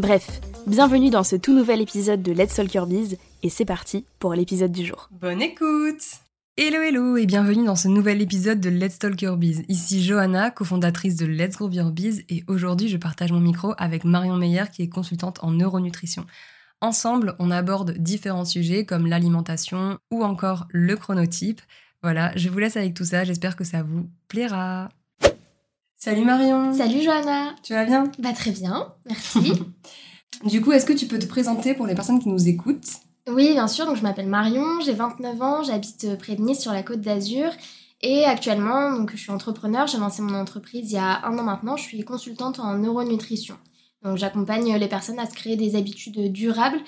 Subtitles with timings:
[0.00, 4.06] Bref, bienvenue dans ce tout nouvel épisode de Let's Talk Your Biz et c'est parti
[4.18, 5.10] pour l'épisode du jour.
[5.10, 6.02] Bonne écoute
[6.56, 9.64] Hello hello et bienvenue dans ce nouvel épisode de Let's Talk Your Biz.
[9.68, 14.04] Ici Johanna, cofondatrice de Let's Grow Your Biz et aujourd'hui je partage mon micro avec
[14.04, 16.24] Marion Meyer qui est consultante en neuronutrition.
[16.80, 21.60] Ensemble, on aborde différents sujets comme l'alimentation ou encore le chronotype.
[22.02, 24.88] Voilà, je vous laisse avec tout ça, j'espère que ça vous plaira.
[26.02, 28.04] Salut Marion Salut Johanna Tu vas bien?
[28.20, 29.52] Bah très bien, merci.
[30.46, 32.88] du coup, est-ce que tu peux te présenter pour les personnes qui nous écoutent?
[33.28, 36.72] Oui, bien sûr, donc je m'appelle Marion, j'ai 29 ans, j'habite près de Nice sur
[36.72, 37.50] la côte d'Azur.
[38.00, 41.42] Et actuellement, donc, je suis entrepreneur, j'ai lancé mon entreprise il y a un an
[41.42, 43.58] maintenant, je suis consultante en neuronutrition.
[44.02, 46.78] Donc j'accompagne les personnes à se créer des habitudes durables.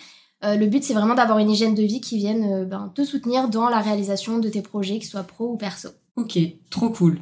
[0.43, 3.05] Euh, le but, c'est vraiment d'avoir une hygiène de vie qui vienne euh, ben, te
[3.05, 5.91] soutenir dans la réalisation de tes projets, qu'ils soient pro ou perso.
[6.17, 6.39] Ok,
[6.71, 7.21] trop cool.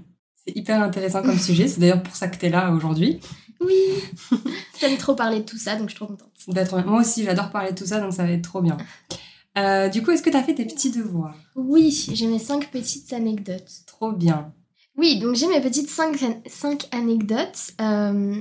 [0.50, 1.68] C'est hyper intéressant comme sujet.
[1.68, 3.20] C'est d'ailleurs pour ça que tu es là aujourd'hui.
[3.60, 3.76] Oui,
[4.80, 6.30] j'aime trop parler de tout ça, donc je suis trop contente.
[6.48, 6.82] D'être...
[6.84, 8.76] Moi aussi, j'adore parler de tout ça, donc ça va être trop bien.
[9.58, 11.36] Euh, du coup, est-ce que tu as fait tes petits devoirs?
[11.54, 13.70] Oui, j'ai mes cinq petites anecdotes.
[13.86, 14.52] Trop bien.
[14.96, 17.72] Oui, donc j'ai mes petites cinq, cinq anecdotes.
[17.80, 18.34] Euh,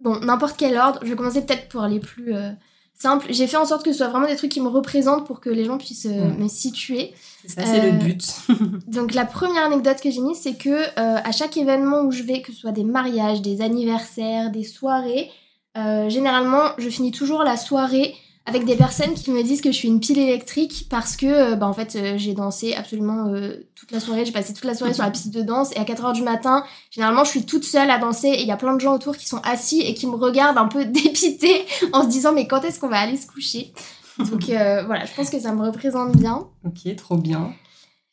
[0.00, 0.98] bon, n'importe quel ordre.
[1.02, 2.50] Je vais commencer peut-être pour les plus euh,
[2.98, 3.26] simples.
[3.30, 5.50] J'ai fait en sorte que ce soit vraiment des trucs qui me représentent pour que
[5.50, 7.14] les gens puissent me situer.
[7.46, 8.24] C'est ça, c'est le but.
[8.88, 12.42] donc la première anecdote que j'ai mise, c'est que à chaque événement où je vais,
[12.42, 15.30] que ce soit des mariages, des anniversaires, des soirées,
[15.76, 18.14] généralement, je finis toujours la soirée
[18.48, 21.66] avec des personnes qui me disent que je suis une pile électrique parce que bah
[21.66, 23.30] en fait j'ai dansé absolument
[23.74, 25.84] toute la soirée, j'ai passé toute la soirée sur la piste de danse et à
[25.84, 28.74] 4h du matin, généralement je suis toute seule à danser et il y a plein
[28.74, 32.08] de gens autour qui sont assis et qui me regardent un peu dépité en se
[32.08, 33.72] disant mais quand est-ce qu'on va aller se coucher?
[34.18, 36.46] Donc voilà, je pense que ça me représente bien.
[36.64, 37.52] OK, trop bien.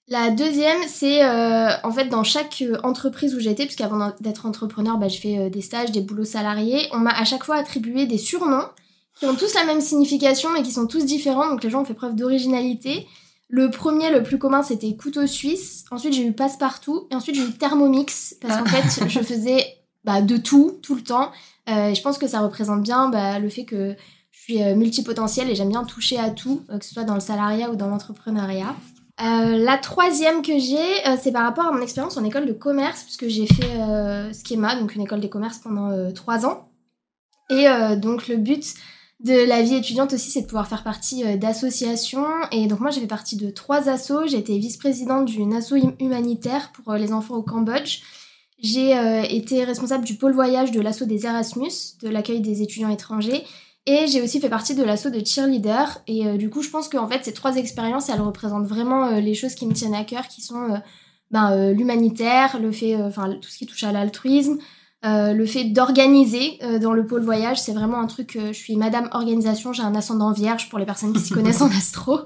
[0.07, 5.07] La deuxième, c'est en fait dans chaque entreprise où j'ai été, puisqu'avant d'être entrepreneur, bah,
[5.07, 8.67] je fais des stages, des boulots salariés, on m'a à chaque fois attribué des surnoms
[9.15, 11.85] qui ont tous la même signification mais qui sont tous différents, donc les gens ont
[11.85, 13.07] fait preuve d'originalité.
[13.47, 15.85] Le premier, le plus commun, c'était couteau suisse.
[15.91, 17.07] Ensuite, j'ai eu passe-partout.
[17.11, 18.35] Et ensuite, j'ai eu thermomix.
[18.41, 19.63] Parce qu'en fait, je faisais
[20.03, 21.31] bah, de tout, tout le temps.
[21.69, 23.95] Euh, et je pense que ça représente bien bah, le fait que
[24.31, 27.15] je suis euh, multipotentielle et j'aime bien toucher à tout, euh, que ce soit dans
[27.15, 28.75] le salariat ou dans l'entrepreneuriat.
[29.19, 33.27] la troisième que j'ai, c'est par rapport à mon expérience en école de commerce, puisque
[33.27, 36.69] j'ai fait Schema, donc une école de commerce pendant trois ans.
[37.49, 37.65] Et
[37.97, 38.75] donc, le but
[39.21, 42.27] de la vie étudiante aussi, c'est de pouvoir faire partie d'associations.
[42.51, 44.27] Et donc moi, j'ai fait partie de trois assos.
[44.27, 48.01] J'ai été vice-présidente d'une asso humanitaire pour les enfants au Cambodge.
[48.59, 48.91] J'ai
[49.35, 53.43] été responsable du pôle voyage de l'asso des Erasmus, de l'accueil des étudiants étrangers.
[53.85, 56.01] Et j'ai aussi fait partie de l'asso de cheerleader.
[56.07, 59.55] Et du coup, je pense qu'en fait, ces trois expériences, elles représentent vraiment les choses
[59.55, 60.81] qui me tiennent à cœur, qui sont
[61.31, 64.57] ben, l'humanitaire, le fait, enfin tout ce qui touche à l'altruisme,
[65.05, 68.37] euh, le fait d'organiser euh, dans le pôle voyage, c'est vraiment un truc.
[68.41, 71.69] je suis Madame Organisation, j'ai un ascendant vierge pour les personnes qui s'y connaissent en
[71.69, 72.21] astro.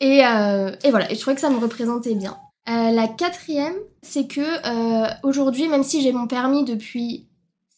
[0.00, 2.36] Et, euh, et, voilà, et je trouvais que ça me représentait bien.
[2.66, 7.28] la quatrième, c'est que aujourd'hui, même si j'ai mon permis depuis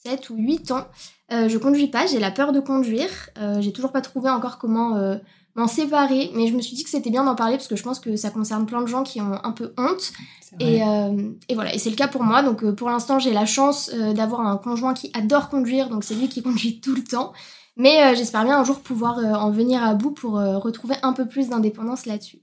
[0.07, 0.87] 7 ou 8 ans,
[1.31, 3.11] je conduis pas, j'ai la peur de conduire.
[3.59, 5.19] j'ai toujours pas trouvé encore comment
[5.57, 7.83] m'en séparer, mais je me suis dit que c'était bien d'en parler parce que je
[7.83, 10.13] pense que ça concerne plein de gens qui ont un peu honte.
[10.61, 12.43] Et, euh, et, voilà, et c'est le cas pour moi.
[12.43, 16.05] Donc euh, pour l'instant, j'ai la chance euh, d'avoir un conjoint qui adore conduire, donc
[16.05, 17.33] c'est lui qui conduit tout le temps.
[17.77, 21.49] Mais j'espère bien un jour pouvoir en venir à bout pour retrouver un peu plus
[21.49, 22.39] d'indépendance là-dessus.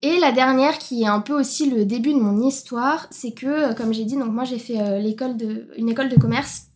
[0.00, 3.74] Et la dernière, qui est un peu aussi le début de mon histoire, c'est que,
[3.74, 6.66] comme j'ai dit, donc moi j'ai fait l'école de, une école de commerce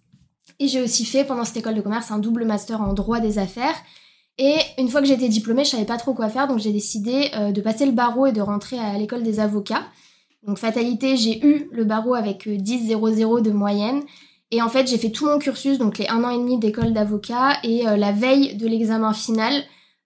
[0.58, 3.38] et j'ai aussi fait pendant cette école de commerce un double master en droit des
[3.38, 3.76] affaires.
[4.38, 7.30] Et une fois que j'étais diplômée, je savais pas trop quoi faire, donc j'ai décidé
[7.36, 9.84] euh, de passer le barreau et de rentrer à l'école des avocats.
[10.42, 14.02] Donc fatalité, j'ai eu le barreau avec 10,00 euh, de moyenne.
[14.50, 16.92] Et en fait, j'ai fait tout mon cursus, donc les un an et demi d'école
[16.92, 17.58] d'avocat.
[17.62, 19.62] Et euh, la veille de l'examen final,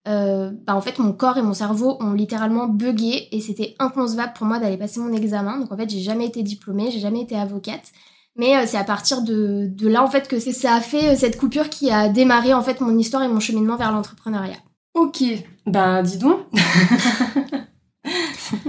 [0.07, 4.47] bah, en fait mon corps et mon cerveau ont littéralement bugué et c'était inconcevable pour
[4.47, 5.59] moi d'aller passer mon examen.
[5.59, 7.93] Donc en fait j'ai jamais été diplômée, j'ai jamais été avocate.
[8.39, 11.39] Mais euh, c'est à partir de, là en fait que ça a fait euh, cette
[11.39, 14.59] coupure qui a démarré en fait mon histoire et mon cheminement vers l'entrepreneuriat.
[14.95, 15.23] Ok,
[15.67, 16.41] ben dis donc.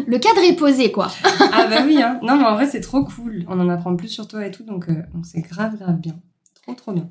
[0.07, 1.09] Le cadre est posé quoi.
[1.23, 2.19] ah bah oui, hein.
[2.23, 3.45] non mais en vrai c'est trop cool.
[3.47, 4.87] On en apprend plus sur toi et tout, donc
[5.23, 6.15] c'est grave grave bien.
[6.63, 7.09] Trop trop bien.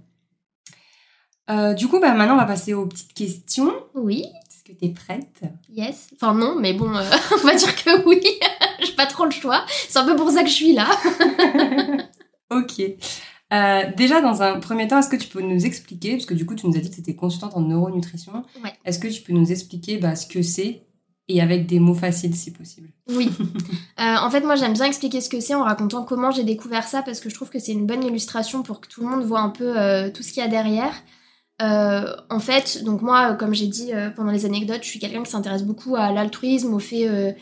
[1.51, 3.73] Euh, du coup, bah, maintenant, on va passer aux petites questions.
[3.95, 4.25] Oui.
[4.49, 5.43] Est-ce que tu es prête?
[5.71, 6.11] Yes.
[6.15, 7.03] Enfin, non, mais bon, euh,
[7.43, 8.21] on va dire que oui.
[8.81, 9.65] J'ai pas trop le choix.
[9.89, 10.87] C'est un peu pour ça que je suis là.
[12.51, 12.83] Ok.
[13.53, 16.45] Euh, déjà, dans un premier temps, est-ce que tu peux nous expliquer, parce que du
[16.45, 18.73] coup, tu nous as dit que tu étais consultante en neuronutrition, ouais.
[18.85, 20.83] est-ce que tu peux nous expliquer bah, ce que c'est
[21.31, 22.89] et avec des mots faciles si possible?
[23.09, 23.31] Oui.
[23.99, 27.03] en fait, moi, j'aime bien expliquer ce que c'est en racontant comment j'ai découvert ça
[27.03, 29.41] parce que je trouve que c'est une bonne illustration pour que tout le monde voit
[29.41, 29.75] un peu
[30.13, 30.93] tout ce qu'il y a derrière.
[31.61, 35.23] Euh, en fait, donc moi, comme j'ai dit euh, pendant les anecdotes, je suis quelqu'un
[35.23, 37.33] qui s'intéresse beaucoup à l'altruisme, au fait euh,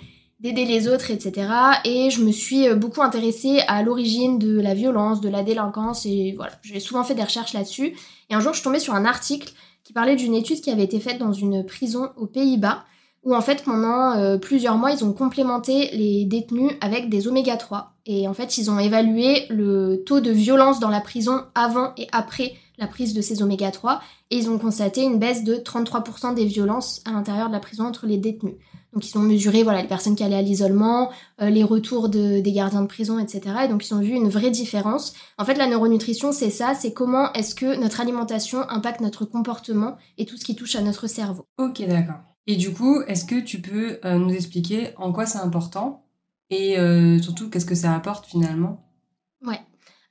[0.40, 1.48] d'aider les autres, etc.
[1.84, 6.34] Et je me suis beaucoup intéressée à l'origine de la violence, de la délinquance, et
[6.36, 7.96] voilà, j'ai souvent fait des recherches là-dessus.
[8.28, 9.52] Et un jour, je suis sur un article
[9.82, 12.84] qui parlait d'une étude qui avait été faite dans une prison aux Pays-Bas,
[13.22, 17.94] où en fait, pendant plusieurs mois, ils ont complémenté les détenus avec des oméga 3.
[18.06, 22.06] Et en fait, ils ont évalué le taux de violence dans la prison avant et
[22.12, 24.00] après la prise de ces oméga 3
[24.30, 27.84] et ils ont constaté une baisse de 33% des violences à l'intérieur de la prison
[27.84, 28.56] entre les détenus.
[28.92, 31.10] Donc ils ont mesuré voilà, les personnes qui allaient à l'isolement,
[31.42, 33.40] euh, les retours des gardiens de prison, etc.
[33.64, 35.14] Et donc ils ont vu une vraie différence.
[35.38, 39.96] En fait, la neuronutrition, c'est ça, c'est comment est-ce que notre alimentation impacte notre comportement
[40.18, 41.46] et tout ce qui touche à notre cerveau.
[41.58, 42.20] Ok, d'accord.
[42.46, 46.04] Et du coup, est-ce que tu peux euh, nous expliquer en quoi c'est important
[46.50, 48.84] et euh, surtout qu'est-ce que ça apporte finalement?
[49.44, 49.60] Ouais.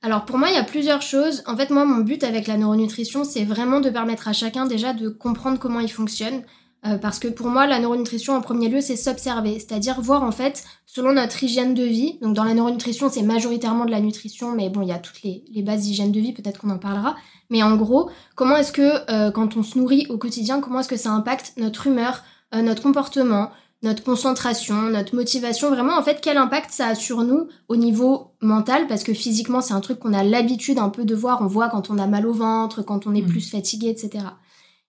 [0.02, 1.42] Alors pour moi, il y a plusieurs choses.
[1.46, 4.92] En fait, moi, mon but avec la neuronutrition, c'est vraiment de permettre à chacun déjà
[4.92, 6.42] de comprendre comment il fonctionne.
[6.84, 10.30] Euh, parce que pour moi, la neuronutrition, en premier lieu, c'est s'observer, c'est-à-dire voir en
[10.30, 14.52] fait, selon notre hygiène de vie, donc dans la neuronutrition, c'est majoritairement de la nutrition,
[14.52, 17.16] mais bon, il y a toutes les, bases d'hygiène de vie, peut-être qu'on en parlera,
[17.50, 20.88] mais en gros, comment est-ce que euh, quand on se nourrit au quotidien, comment est-ce
[20.88, 22.22] que ça impacte notre humeur,
[22.54, 23.50] euh, notre comportement,
[23.82, 28.32] notre concentration, notre motivation, vraiment en fait quel impact ça a sur nous au niveau
[28.40, 28.86] mental?
[28.86, 31.68] Parce que physiquement c'est un truc qu'on a l'habitude un peu de voir, on voit
[31.68, 33.28] quand on a mal au ventre, quand on est mm.
[33.28, 34.24] plus fatigué, etc.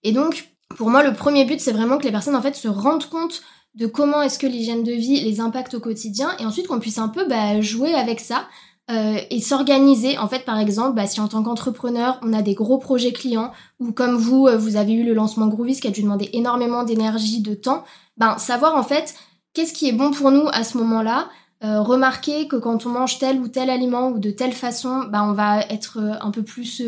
[0.04, 2.68] Et donc pour moi le premier but c'est vraiment que les personnes en fait se
[2.68, 3.42] rendent compte
[3.74, 6.98] de comment est-ce que l'hygiène de vie les impacte au quotidien et ensuite qu'on puisse
[6.98, 8.46] un peu bah, jouer avec ça
[8.90, 10.16] euh, et s'organiser.
[10.16, 13.52] En fait, par exemple, bah, si en tant qu'entrepreneur, on a des gros projets clients,
[13.80, 16.84] ou comme vous, euh, vous avez eu le lancement Groovis qui a dû demander énormément
[16.84, 17.84] d'énergie, de temps,
[18.16, 19.14] ben, savoir en fait
[19.52, 21.28] qu'est-ce qui est bon pour nous à ce moment-là,
[21.64, 25.22] euh, remarquer que quand on mange tel ou tel aliment ou de telle façon, ben,
[25.22, 26.82] on va être un peu plus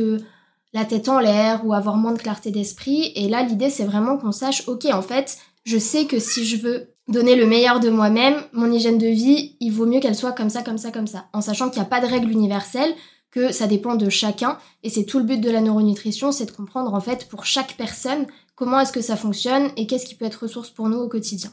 [0.72, 3.12] la tête en l'air ou avoir moins de clarté d'esprit.
[3.14, 6.56] Et là, l'idée, c'est vraiment qu'on sache, ok, en fait, je sais que si je
[6.56, 10.32] veux donner le meilleur de moi-même, mon hygiène de vie, il vaut mieux qu'elle soit
[10.32, 11.26] comme ça, comme ça, comme ça.
[11.32, 12.94] En sachant qu'il n'y a pas de règle universelle,
[13.31, 14.58] que ça dépend de chacun.
[14.82, 17.76] Et c'est tout le but de la neuronutrition, c'est de comprendre en fait pour chaque
[17.76, 21.08] personne comment est-ce que ça fonctionne et qu'est-ce qui peut être ressource pour nous au
[21.08, 21.50] quotidien.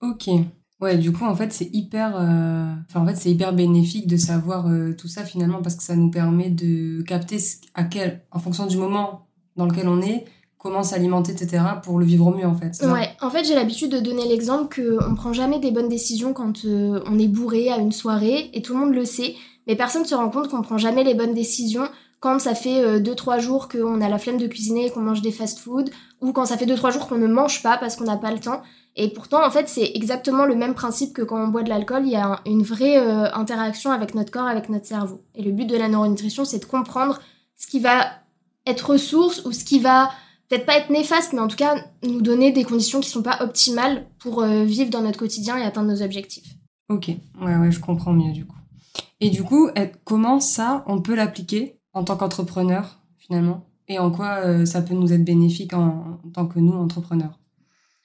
[0.00, 0.28] Ok.
[0.80, 4.16] Ouais, du coup, en fait, c'est hyper, euh, enfin, en fait, c'est hyper bénéfique de
[4.16, 7.38] savoir euh, tout ça finalement parce que ça nous permet de capter
[7.74, 9.26] à quel, en fonction du moment
[9.56, 10.24] dans lequel on est,
[10.58, 12.78] comment s'alimenter, etc., pour le vivre au mieux, en fait.
[12.84, 16.64] Ouais, en fait, j'ai l'habitude de donner l'exemple qu'on prend jamais des bonnes décisions quand
[16.64, 19.34] euh, on est bourré à une soirée, et tout le monde le sait,
[19.66, 21.88] mais personne ne se rend compte qu'on prend jamais les bonnes décisions
[22.20, 25.22] quand ça fait 2-3 euh, jours qu'on a la flemme de cuisiner et qu'on mange
[25.22, 28.16] des fast-food, ou quand ça fait 2-3 jours qu'on ne mange pas parce qu'on n'a
[28.16, 28.62] pas le temps.
[29.00, 32.02] Et pourtant, en fait, c'est exactement le même principe que quand on boit de l'alcool,
[32.04, 35.22] il y a une vraie euh, interaction avec notre corps, avec notre cerveau.
[35.36, 37.20] Et le but de la neuronutrition, c'est de comprendre
[37.56, 38.06] ce qui va
[38.66, 40.10] être ressource ou ce qui va
[40.48, 43.38] peut-être pas être néfaste, mais en tout cas nous donner des conditions qui sont pas
[43.40, 46.56] optimales pour euh, vivre dans notre quotidien et atteindre nos objectifs.
[46.88, 47.08] Ok,
[47.40, 48.56] ouais, ouais, je comprends mieux du coup.
[49.20, 49.68] Et du coup,
[50.04, 53.64] comment ça, on peut l'appliquer en tant qu'entrepreneur finalement?
[53.88, 57.37] Et en quoi euh, ça peut nous être bénéfique en, tant que nous, entrepreneurs?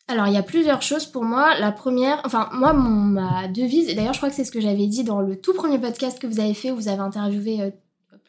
[0.09, 1.57] Alors, il y a plusieurs choses pour moi.
[1.59, 4.59] La première, enfin, moi, mon, ma devise, et d'ailleurs, je crois que c'est ce que
[4.59, 7.61] j'avais dit dans le tout premier podcast que vous avez fait, où vous avez interviewé
[7.61, 7.69] euh,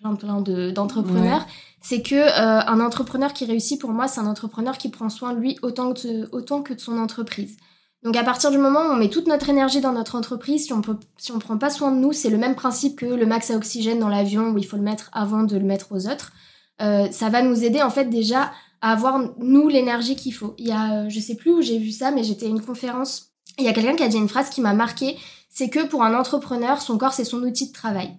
[0.00, 1.44] plein, plein d'entrepreneurs
[1.84, 5.34] c'est que euh, un entrepreneur qui réussit pour moi, c'est un entrepreneur qui prend soin
[5.34, 7.58] de lui autant que, autant que de son entreprise.
[8.02, 10.72] Donc à partir du moment où on met toute notre énergie dans notre entreprise, si
[10.72, 13.26] on peut, si on prend pas soin de nous, c'est le même principe que le
[13.26, 16.08] max à oxygène dans l'avion où il faut le mettre avant de le mettre aux
[16.08, 16.32] autres.
[16.80, 18.50] Euh, ça va nous aider en fait déjà
[18.92, 20.54] avoir nous l'énergie qu'il faut.
[20.58, 22.60] Il y a, euh, je sais plus où j'ai vu ça, mais j'étais à une
[22.60, 23.32] conférence.
[23.58, 25.16] Il y a quelqu'un qui a dit une phrase qui m'a marqué,
[25.48, 28.14] c'est que pour un entrepreneur, son corps c'est son outil de travail.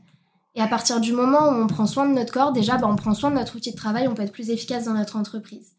[0.55, 2.95] Et à partir du moment où on prend soin de notre corps, déjà, bah, on
[2.95, 5.73] prend soin de notre outil de travail, on peut être plus efficace dans notre entreprise.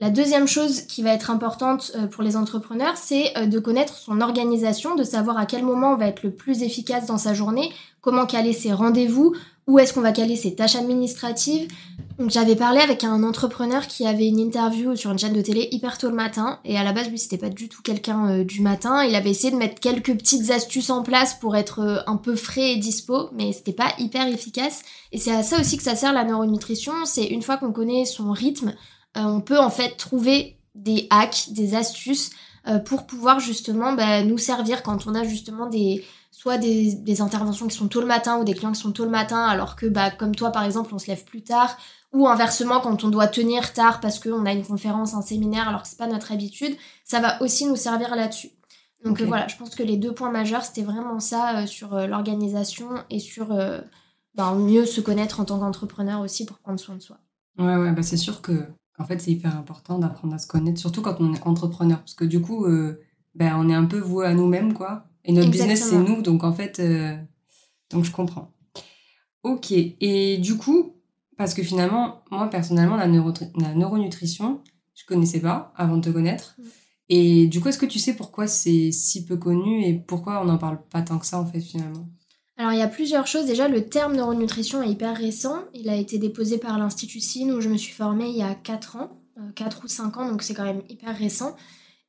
[0.00, 3.94] La deuxième chose qui va être importante euh, pour les entrepreneurs, c'est euh, de connaître
[3.96, 7.34] son organisation, de savoir à quel moment on va être le plus efficace dans sa
[7.34, 11.68] journée, comment caler ses rendez-vous, où est-ce qu'on va caler ses tâches administratives.
[12.18, 15.68] Donc j'avais parlé avec un entrepreneur qui avait une interview sur une chaîne de télé
[15.72, 18.44] hyper tôt le matin et à la base lui c'était pas du tout quelqu'un euh,
[18.44, 19.02] du matin.
[19.04, 22.72] Il avait essayé de mettre quelques petites astuces en place pour être un peu frais
[22.72, 24.82] et dispo, mais c'était pas hyper efficace.
[25.12, 26.92] Et c'est à ça aussi que ça sert la neuronutrition.
[27.04, 28.74] C'est une fois qu'on connaît son rythme,
[29.16, 32.30] euh, on peut en fait trouver des hacks, des astuces
[32.66, 36.04] euh, pour pouvoir justement bah, nous servir quand on a justement des
[36.34, 39.10] soit des, interventions qui sont tôt le matin ou des clients qui sont tôt le
[39.10, 41.76] matin alors que bah, comme toi par exemple on se lève plus tard
[42.12, 45.82] ou inversement quand on doit tenir tard parce qu'on a une conférence, un séminaire alors
[45.82, 48.50] que c'est pas notre habitude, ça va aussi nous servir là-dessus.
[49.04, 52.88] Donc voilà, je pense que les deux points majeurs c'était vraiment ça euh, sur l'organisation
[53.10, 53.56] et sur
[54.34, 57.18] bah, mieux se connaître en tant qu'entrepreneur aussi pour prendre soin de soi.
[57.58, 58.66] Ouais, ouais, bah c'est sûr que
[58.98, 62.14] en fait, c'est hyper important d'apprendre à se connaître, surtout quand on est entrepreneur, parce
[62.14, 63.00] que du coup, euh,
[63.34, 65.06] ben, on est un peu voué à nous-mêmes, quoi.
[65.24, 67.16] Et notre business, c'est nous, donc en fait, euh,
[67.90, 68.52] donc je comprends.
[69.42, 70.96] Ok, et du coup,
[71.36, 74.60] parce que finalement, moi personnellement, la, la neuronutrition,
[74.94, 76.56] je connaissais pas avant de te connaître.
[76.58, 76.62] Mm.
[77.10, 80.46] Et du coup, est-ce que tu sais pourquoi c'est si peu connu et pourquoi on
[80.46, 82.08] n'en parle pas tant que ça, en fait, finalement?
[82.56, 83.46] Alors il y a plusieurs choses.
[83.46, 85.64] Déjà, le terme neuronutrition est hyper récent.
[85.74, 88.54] Il a été déposé par l'Institut CIN où je me suis formée il y a
[88.54, 89.20] 4 ans,
[89.56, 91.56] 4 euh, ou 5 ans, donc c'est quand même hyper récent.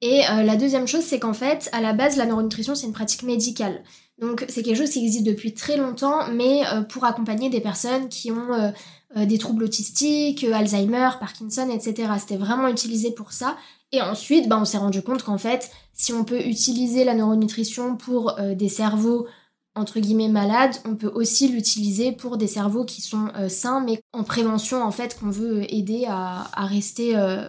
[0.01, 2.93] Et euh, la deuxième chose, c'est qu'en fait, à la base, la neuronutrition, c'est une
[2.93, 3.83] pratique médicale.
[4.19, 8.09] Donc c'est quelque chose qui existe depuis très longtemps, mais euh, pour accompagner des personnes
[8.09, 8.73] qui ont
[9.15, 12.11] des troubles autistiques, Alzheimer, Parkinson, etc.
[12.19, 13.55] C'était vraiment utilisé pour ça.
[13.93, 17.95] Et ensuite, bah, on s'est rendu compte qu'en fait, si on peut utiliser la neuronutrition
[17.95, 19.27] pour des cerveaux
[19.75, 24.01] entre guillemets malade, on peut aussi l'utiliser pour des cerveaux qui sont euh, sains, mais
[24.13, 27.47] en prévention en fait qu'on veut aider à, rester euh,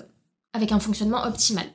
[0.52, 1.66] avec un fonctionnement optimal.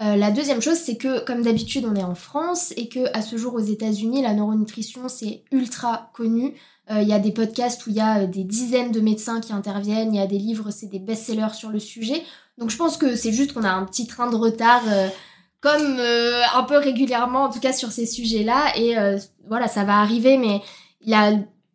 [0.00, 3.22] Euh, la deuxième chose, c'est que comme d'habitude, on est en France et que à
[3.22, 6.54] ce jour aux États-Unis, la neuronutrition c'est ultra connu.
[6.92, 10.12] Il y a des podcasts où il y a des dizaines de médecins qui interviennent,
[10.12, 12.20] il y a des livres, c'est des best-sellers sur le sujet.
[12.58, 14.82] Donc je pense que c'est juste qu'on a un petit train de retard
[15.60, 18.76] comme euh, un peu régulièrement, en tout cas sur ces sujets-là.
[18.76, 20.60] Et euh, voilà, ça va arriver, mais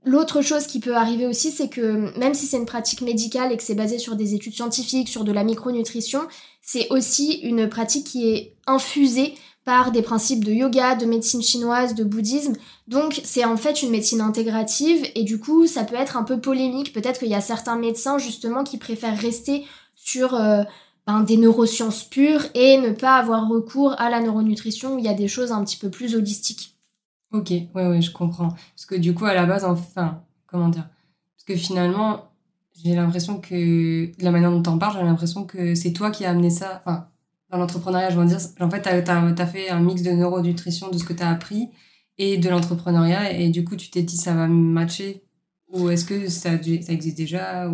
[0.03, 3.57] l'autre chose qui peut arriver aussi, c'est que même si c'est une pratique médicale et
[3.57, 6.21] que c'est basé sur des études scientifiques, sur de la micronutrition,
[6.65, 11.95] c'est aussi une pratique qui est infusée par des principes de yoga, de médecine chinoise,
[11.95, 12.53] de bouddhisme.
[12.87, 16.41] Donc c'est en fait une médecine intégrative et du coup ça peut être un peu
[16.41, 16.91] polémique.
[16.91, 20.63] Peut-être qu'il y a certains médecins justement qui préfèrent rester sur euh,
[21.07, 25.09] ben, des neurosciences pures et ne pas avoir recours à la neuronutrition où il y
[25.09, 26.75] a des choses un petit peu plus holistiques.
[27.31, 28.49] Ok, ouais, ouais, je comprends.
[28.49, 30.87] Parce que du coup, à la base, enfin, comment dire?
[31.35, 32.31] Parce que finalement,
[32.83, 36.31] j'ai l'impression que, la manière dont t'en parles, j'ai l'impression que c'est toi qui as
[36.31, 37.07] amené ça, enfin,
[37.49, 40.97] dans l'entrepreneuriat, je veux dire, en fait, t'as as, fait un mix de neuronutrition, de
[40.97, 41.69] ce que t'as appris,
[42.17, 45.23] et de l'entrepreneuriat, et du coup, tu t'es dit, ça va matcher
[45.73, 47.69] Ou est-ce que ça, existe déjà.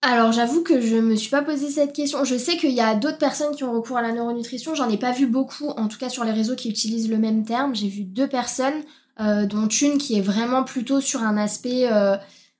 [0.00, 2.22] Alors j'avoue que je me suis pas posé cette question.
[2.22, 4.76] Je sais qu'il y a d'autres personnes qui ont recours à la neuronutrition.
[4.76, 7.44] J'en ai pas vu beaucoup, en tout cas sur les réseaux qui utilisent le même
[7.44, 7.74] terme.
[7.74, 8.80] J'ai vu deux personnes,
[9.20, 12.16] euh, dont une qui est vraiment plutôt sur un aspect euh,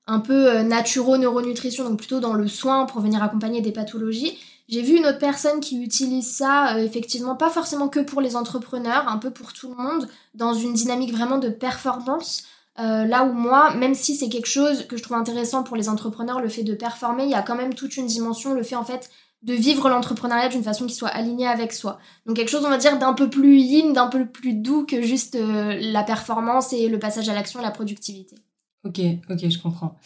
[0.09, 4.37] un peu euh, naturo-neuronutrition, donc plutôt dans le soin pour venir accompagner des pathologies.
[4.69, 9.09] J'ai vu une autre personne qui utilise ça, effectivement, pas forcément que pour les entrepreneurs,
[9.09, 12.45] un peu pour tout le monde, dans une dynamique vraiment de performance.
[12.79, 15.89] Euh, là où moi, même si c'est quelque chose que je trouve intéressant pour les
[15.89, 18.77] entrepreneurs, le fait de performer, il y a quand même toute une dimension, le fait
[18.77, 19.11] en fait
[19.43, 21.99] de vivre l'entrepreneuriat d'une façon qui soit alignée avec soi.
[22.27, 25.01] Donc quelque chose, on va dire, d'un peu plus yin, d'un peu plus doux que
[25.01, 28.37] juste euh, la performance et le passage à l'action et la productivité.
[28.85, 29.97] Ok, ok, je comprends.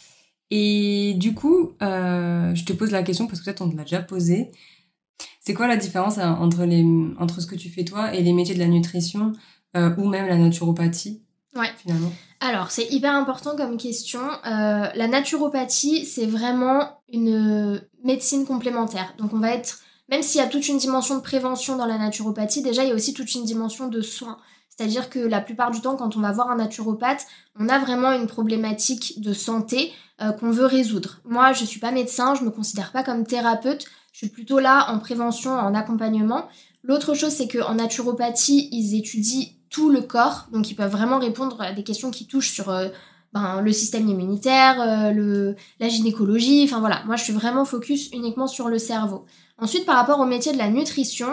[0.51, 3.83] Et du coup, euh, je te pose la question parce que peut-être on te l'a
[3.83, 4.51] déjà posé.
[5.39, 6.85] C'est quoi la différence hein, entre, les,
[7.19, 9.33] entre ce que tu fais toi et les métiers de la nutrition
[9.75, 11.23] ou même la naturopathie
[11.55, 11.69] Ouais.
[11.77, 12.11] Finalement?
[12.39, 14.21] Alors, c'est hyper important comme question.
[14.21, 19.13] Euh, la naturopathie, c'est vraiment une médecine complémentaire.
[19.17, 21.97] Donc, on va être, même s'il y a toute une dimension de prévention dans la
[21.97, 24.37] naturopathie, déjà, il y a aussi toute une dimension de soins.
[24.75, 27.25] C'est-à-dire que la plupart du temps, quand on va voir un naturopathe,
[27.59, 31.19] on a vraiment une problématique de santé euh, qu'on veut résoudre.
[31.25, 33.85] Moi, je suis pas médecin, je me considère pas comme thérapeute.
[34.11, 36.47] Je suis plutôt là en prévention, en accompagnement.
[36.83, 40.47] L'autre chose, c'est qu'en naturopathie, ils étudient tout le corps.
[40.51, 42.89] Donc ils peuvent vraiment répondre à des questions qui touchent sur euh,
[43.33, 46.63] ben, le système immunitaire, euh, la gynécologie.
[46.65, 49.25] Enfin voilà, moi je suis vraiment focus uniquement sur le cerveau.
[49.57, 51.29] Ensuite, par rapport au métier de la nutrition,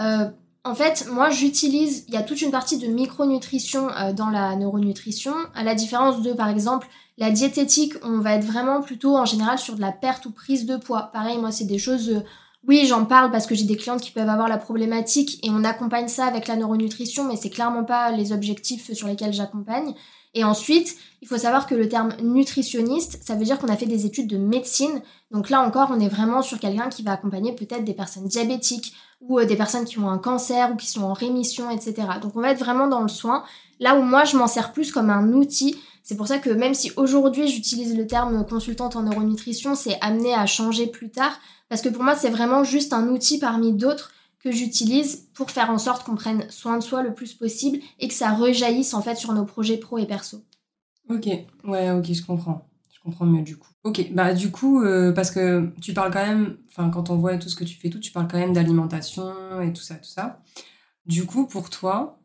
[0.00, 0.28] euh,
[0.64, 5.34] en fait, moi j'utilise, il y a toute une partie de micronutrition dans la neuronutrition,
[5.54, 9.58] à la différence de par exemple la diététique, on va être vraiment plutôt en général
[9.58, 11.10] sur de la perte ou prise de poids.
[11.12, 12.22] Pareil, moi c'est des choses
[12.66, 15.64] oui, j'en parle parce que j'ai des clientes qui peuvent avoir la problématique et on
[15.64, 19.92] accompagne ça avec la neuronutrition, mais c'est clairement pas les objectifs sur lesquels j'accompagne.
[20.32, 23.84] Et ensuite, il faut savoir que le terme nutritionniste, ça veut dire qu'on a fait
[23.86, 25.02] des études de médecine.
[25.30, 28.94] Donc là encore, on est vraiment sur quelqu'un qui va accompagner peut-être des personnes diabétiques
[29.20, 31.94] ou euh, des personnes qui ont un cancer ou qui sont en rémission, etc.
[32.20, 33.44] Donc on va être vraiment dans le soin.
[33.80, 35.76] Là où moi, je m'en sers plus comme un outil.
[36.02, 40.34] C'est pour ça que même si aujourd'hui j'utilise le terme consultante en neuronutrition, c'est amené
[40.34, 41.38] à changer plus tard.
[41.68, 45.70] Parce que pour moi, c'est vraiment juste un outil parmi d'autres que j'utilise pour faire
[45.70, 49.00] en sorte qu'on prenne soin de soi le plus possible et que ça rejaillisse en
[49.00, 50.42] fait sur nos projets pro et perso.
[51.08, 51.26] Ok,
[51.64, 52.66] ouais, ok, je comprends.
[53.04, 53.68] Comprends mieux du coup.
[53.84, 57.36] Ok, bah du coup, euh, parce que tu parles quand même, enfin quand on voit
[57.36, 60.08] tout ce que tu fais, tout, tu parles quand même d'alimentation et tout ça, tout
[60.08, 60.40] ça.
[61.04, 62.18] Du coup, pour toi,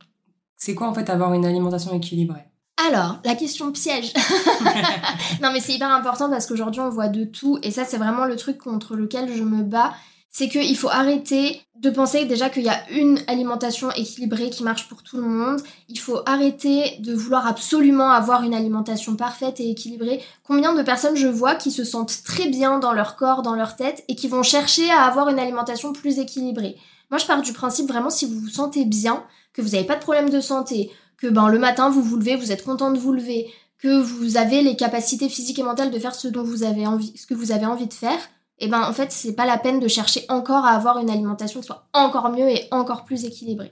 [0.55, 2.45] c'est quoi en fait avoir une alimentation équilibrée?
[2.87, 4.13] Alors, la question piège.
[5.41, 7.59] non, mais c'est hyper important parce qu'aujourd'hui, on voit de tout.
[7.61, 9.93] Et ça, c'est vraiment le truc contre lequel je me bats.
[10.31, 14.87] C'est qu'il faut arrêter de penser déjà qu'il y a une alimentation équilibrée qui marche
[14.87, 15.61] pour tout le monde.
[15.87, 20.21] Il faut arrêter de vouloir absolument avoir une alimentation parfaite et équilibrée.
[20.43, 23.75] Combien de personnes je vois qui se sentent très bien dans leur corps, dans leur
[23.75, 26.75] tête, et qui vont chercher à avoir une alimentation plus équilibrée?
[27.09, 29.95] Moi, je pars du principe vraiment si vous vous sentez bien, que vous n'avez pas
[29.95, 32.99] de problème de santé, que ben, le matin vous vous levez, vous êtes content de
[32.99, 33.47] vous lever,
[33.79, 37.25] que vous avez les capacités physiques et mentales de faire ce dont vous avez ce
[37.25, 38.19] que vous avez envie de faire,
[38.61, 41.09] et eh ben en fait c'est pas la peine de chercher encore à avoir une
[41.09, 43.71] alimentation qui soit encore mieux et encore plus équilibrée.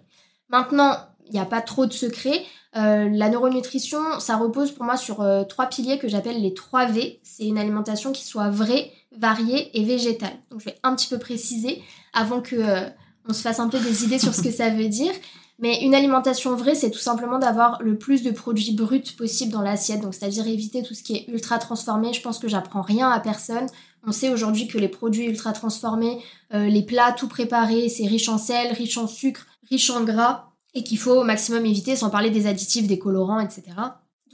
[0.50, 2.44] Maintenant, il n'y a pas trop de secrets.
[2.76, 6.86] Euh, la neuronutrition, ça repose pour moi sur euh, trois piliers que j'appelle les 3
[6.86, 7.20] V.
[7.24, 10.38] C'est une alimentation qui soit vraie, variée et végétale.
[10.52, 11.82] Donc je vais un petit peu préciser
[12.14, 12.88] avant que euh,
[13.34, 15.14] se fasse un peu des idées sur ce que ça veut dire.
[15.60, 19.64] Mais une alimentation vraie, c'est tout simplement d'avoir le plus de produits bruts possible dans
[19.64, 20.02] l'assiette.
[20.02, 22.14] Donc, c'est-à-dire éviter tout ce qui est ultra transformé.
[22.14, 23.66] Je pense que j'apprends rien à personne.
[24.06, 26.20] On sait aujourd'hui que les produits ultra transformés,
[26.54, 30.50] euh, les plats tout préparés, c'est riche en sel, riche en sucre, riche en gras,
[30.74, 33.64] et qu'il faut au maximum éviter, sans parler des additifs, des colorants, etc.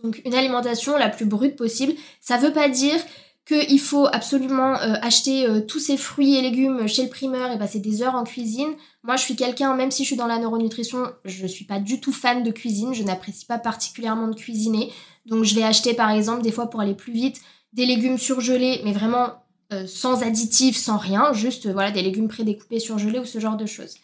[0.03, 2.99] Donc, une alimentation la plus brute possible, ça veut pas dire
[3.45, 7.57] qu'il faut absolument euh, acheter euh, tous ces fruits et légumes chez le primeur et
[7.57, 8.69] passer des heures en cuisine.
[9.03, 11.79] Moi, je suis quelqu'un, même si je suis dans la neuronutrition, je ne suis pas
[11.79, 14.91] du tout fan de cuisine, je n'apprécie pas particulièrement de cuisiner.
[15.25, 17.41] Donc, je vais acheter, par exemple, des fois pour aller plus vite,
[17.73, 19.42] des légumes surgelés, mais vraiment
[19.73, 23.65] euh, sans additifs, sans rien, juste voilà des légumes prédécoupés surgelés ou ce genre de
[23.65, 23.95] choses.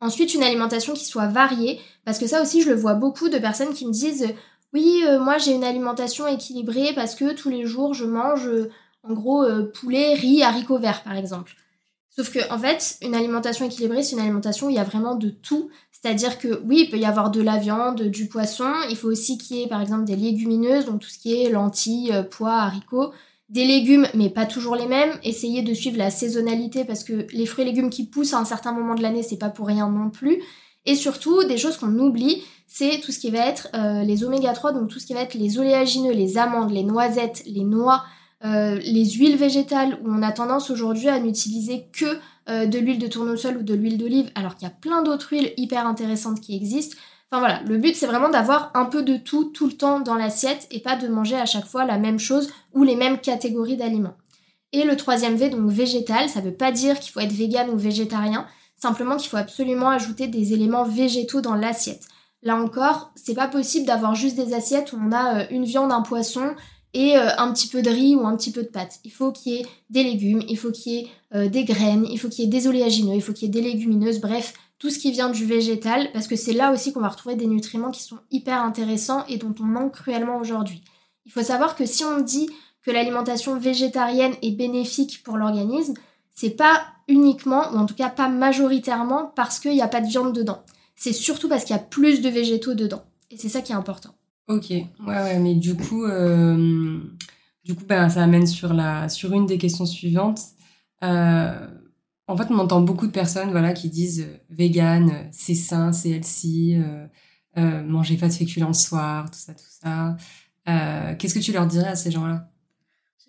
[0.00, 3.38] Ensuite, une alimentation qui soit variée, parce que ça aussi, je le vois beaucoup de
[3.38, 4.28] personnes qui me disent
[4.72, 8.70] oui, euh, moi j'ai une alimentation équilibrée parce que tous les jours je mange euh,
[9.02, 9.44] en gros
[9.80, 11.54] poulet, riz, haricots verts par exemple.
[12.10, 15.14] Sauf que en fait, une alimentation équilibrée, c'est une alimentation où il y a vraiment
[15.14, 15.70] de tout.
[15.92, 18.72] C'est-à-dire que oui, il peut y avoir de la viande, du poisson.
[18.90, 21.48] Il faut aussi qu'il y ait par exemple des légumineuses, donc tout ce qui est
[21.48, 23.12] lentilles, pois, haricots.
[23.48, 25.18] Des légumes, mais pas toujours les mêmes.
[25.22, 28.44] Essayez de suivre la saisonnalité parce que les fruits et légumes qui poussent à un
[28.44, 30.42] certain moment de l'année, c'est pas pour rien non plus.
[30.84, 34.52] Et surtout, des choses qu'on oublie, c'est tout ce qui va être euh, les oméga
[34.52, 38.04] 3, donc tout ce qui va être les oléagineux, les amandes, les noisettes, les noix,
[38.44, 42.98] euh, les huiles végétales, où on a tendance aujourd'hui à n'utiliser que euh, de l'huile
[42.98, 46.40] de tournesol ou de l'huile d'olive, alors qu'il y a plein d'autres huiles hyper intéressantes
[46.40, 46.96] qui existent.
[47.30, 50.14] Enfin voilà, le but c'est vraiment d'avoir un peu de tout tout le temps dans
[50.14, 53.76] l'assiette et pas de manger à chaque fois la même chose ou les mêmes catégories
[53.76, 54.16] d'aliments.
[54.72, 57.78] Et le troisième V, donc végétal, ça veut pas dire qu'il faut être vegan ou
[57.78, 58.46] végétarien,
[58.78, 62.06] Simplement qu'il faut absolument ajouter des éléments végétaux dans l'assiette.
[62.42, 65.90] Là encore, c'est pas possible d'avoir juste des assiettes où on a euh, une viande,
[65.90, 66.54] un poisson
[66.94, 69.00] et euh, un petit peu de riz ou un petit peu de pâtes.
[69.02, 72.06] Il faut qu'il y ait des légumes, il faut qu'il y ait euh, des graines,
[72.08, 74.54] il faut qu'il y ait des oléagineux, il faut qu'il y ait des légumineuses, bref,
[74.78, 77.46] tout ce qui vient du végétal, parce que c'est là aussi qu'on va retrouver des
[77.46, 80.82] nutriments qui sont hyper intéressants et dont on manque cruellement aujourd'hui.
[81.26, 82.48] Il faut savoir que si on dit
[82.82, 85.94] que l'alimentation végétarienne est bénéfique pour l'organisme,
[86.30, 90.06] c'est pas uniquement, ou en tout cas pas majoritairement, parce qu'il n'y a pas de
[90.06, 90.62] viande dedans.
[90.94, 93.02] C'est surtout parce qu'il y a plus de végétaux dedans.
[93.30, 94.10] Et c'est ça qui est important.
[94.46, 96.98] Ok, ouais, ouais, mais du coup, euh,
[97.64, 100.40] du coup ben, ça amène sur, la, sur une des questions suivantes.
[101.02, 101.66] Euh,
[102.28, 106.10] en fait, on entend beaucoup de personnes voilà, qui disent euh, vegan, c'est sain, c'est
[106.10, 106.80] healthy,
[107.56, 110.16] euh, mangez pas de féculents le soir, tout ça, tout ça.
[111.18, 112.48] Qu'est-ce que tu leur dirais à ces gens-là?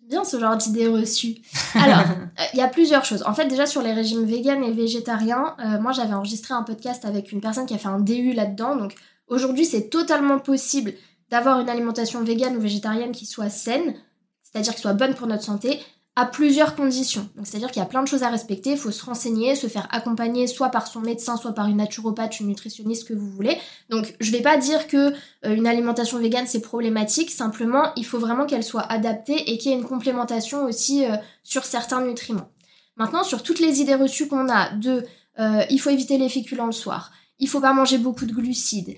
[0.09, 1.35] Bien ce genre d'idées reçues.
[1.75, 1.99] Alors,
[2.39, 3.23] euh, il y a plusieurs choses.
[3.27, 7.05] En fait, déjà sur les régimes véganes et végétariens, euh, moi j'avais enregistré un podcast
[7.05, 8.75] avec une personne qui a fait un DU là-dedans.
[8.75, 8.95] Donc
[9.27, 10.93] aujourd'hui, c'est totalement possible
[11.29, 13.93] d'avoir une alimentation végane ou végétarienne qui soit saine,
[14.41, 15.79] c'est-à-dire qui soit bonne pour notre santé,
[16.19, 17.29] à plusieurs conditions.
[17.43, 19.87] c'est-à-dire qu'il y a plein de choses à respecter, il faut se renseigner, se faire
[19.89, 23.57] accompagner soit par son médecin, soit par une naturopathe, une nutritionniste que vous voulez.
[23.89, 25.13] Donc je vais pas dire que
[25.45, 29.71] euh, une alimentation végane c'est problématique, simplement il faut vraiment qu'elle soit adaptée et qu'il
[29.71, 32.49] y ait une complémentation aussi euh, sur certains nutriments.
[32.97, 35.05] Maintenant, sur toutes les idées reçues qu'on a de
[35.39, 38.97] euh, il faut éviter les féculents le soir, il faut pas manger beaucoup de glucides,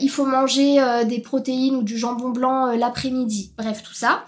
[0.00, 4.24] il faut manger des protéines ou du jambon blanc l'après-midi, bref, tout ça.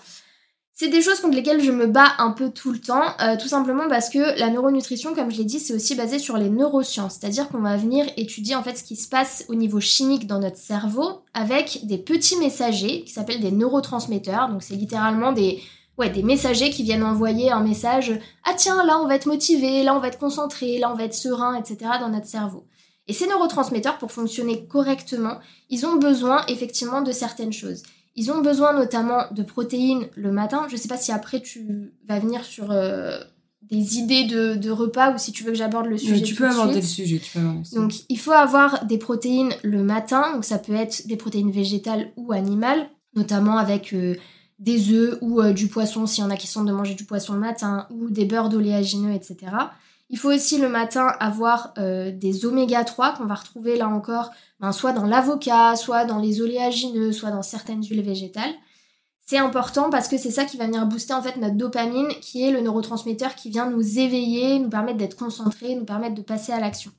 [0.78, 3.00] C'est des choses contre lesquelles je me bats un peu tout le temps,
[3.40, 6.50] tout simplement parce que la neuronutrition, comme je l'ai dit, c'est aussi basé sur les
[6.50, 10.26] neurosciences, c'est-à-dire qu'on va venir étudier en fait ce qui se passe au niveau chimique
[10.26, 15.62] dans notre cerveau avec des petits messagers qui s'appellent des neurotransmetteurs, donc c'est littéralement des,
[15.96, 18.12] ouais, des messagers qui viennent envoyer un message
[18.44, 21.04] Ah tiens, là on va être motivé, là on va être concentré, là on va
[21.04, 21.92] être serein, etc.
[22.00, 22.66] dans notre cerveau.
[23.08, 25.38] Et ces neurotransmetteurs, pour fonctionner correctement,
[25.70, 27.82] ils ont besoin effectivement de certaines choses.
[28.16, 30.66] Ils ont besoin notamment de protéines le matin.
[30.68, 33.18] Je ne sais pas si après tu vas venir sur euh,
[33.62, 36.22] des idées de, repas ou si tu veux que j'aborde le sujet.
[36.22, 37.18] tu peux aborder le sujet.
[37.18, 37.78] Tu peux aborder le sujet.
[37.78, 40.32] Donc il faut avoir des protéines le matin.
[40.32, 44.14] Donc ça peut être des protéines végétales ou animales, notamment avec euh,
[44.58, 47.04] des œufs ou euh, du poisson s'il y en a qui sont de manger du
[47.04, 49.52] poisson le matin ou des beurres d'oléagineux, etc.
[50.08, 54.30] Il faut aussi le matin avoir euh, des oméga 3 qu'on va retrouver là encore
[54.60, 58.54] ben, soit dans l'avocat, soit dans les oléagineux, soit dans certaines huiles végétales.
[59.28, 62.60] C'est important parce que c'est ça qui va venir booster notre dopamine qui est le
[62.60, 66.92] neurotransmetteur qui vient nous éveiller, nous permettre d'être concentrés, nous permettre de passer à l'action.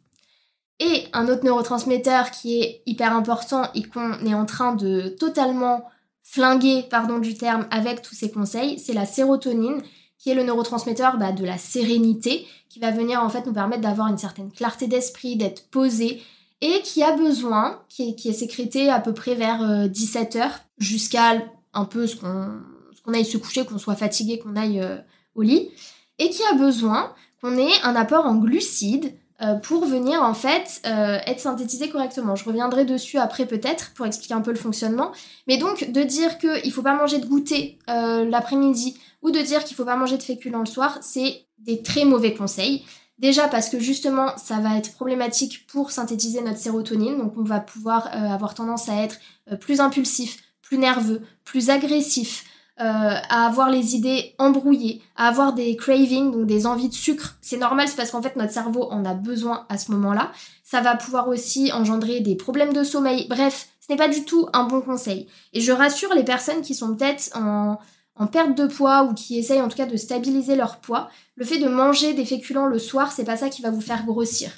[0.80, 5.86] Et un autre neurotransmetteur qui est hyper important et qu'on est en train de totalement
[6.22, 9.82] flinguer, pardon du terme, avec tous ces conseils, c'est la sérotonine,
[10.18, 13.82] qui est le neurotransmetteur bah, de la sérénité, qui va venir en fait nous permettre
[13.82, 16.22] d'avoir une certaine clarté d'esprit, d'être posé,
[16.62, 20.50] et qui a besoin, qui est, sécrété à peu près vers 17h, euh,
[20.80, 24.98] jusqu'à un peu ce qu'on aille se coucher, qu'on soit fatigué, qu'on aille euh,
[25.36, 25.70] au lit,
[26.18, 29.14] et qui a besoin qu'on ait un apport en glucides,
[29.62, 32.36] pour venir en fait euh, être synthétisé correctement.
[32.36, 35.12] Je reviendrai dessus après peut-être pour expliquer un peu le fonctionnement.
[35.48, 39.40] Mais donc de dire qu'il ne faut pas manger de goûter euh, l'après-midi ou de
[39.40, 42.84] dire qu'il ne faut pas manger de féculents le soir, c'est des très mauvais conseils.
[43.20, 47.60] Déjà parce que justement ça va être problématique pour synthétiser notre sérotonine, donc on va
[47.60, 49.18] pouvoir avoir tendance à être
[49.60, 55.76] plus impulsif, plus nerveux, plus agressif, euh, à avoir les idées embrouillées, à avoir des
[55.76, 57.36] cravings, donc des envies de sucre.
[57.42, 60.32] C'est normal, c'est parce qu'en fait notre cerveau en a besoin à ce moment-là.
[60.64, 63.28] Ça va pouvoir aussi engendrer des problèmes de sommeil.
[63.30, 65.28] Bref, ce n'est pas du tout un bon conseil.
[65.54, 67.80] Et je rassure les personnes qui sont peut-être en,
[68.16, 71.10] en perte de poids ou qui essayent en tout cas de stabiliser leur poids.
[71.36, 74.06] Le fait de manger des féculents le soir, c'est pas ça qui va vous faire
[74.06, 74.52] grossir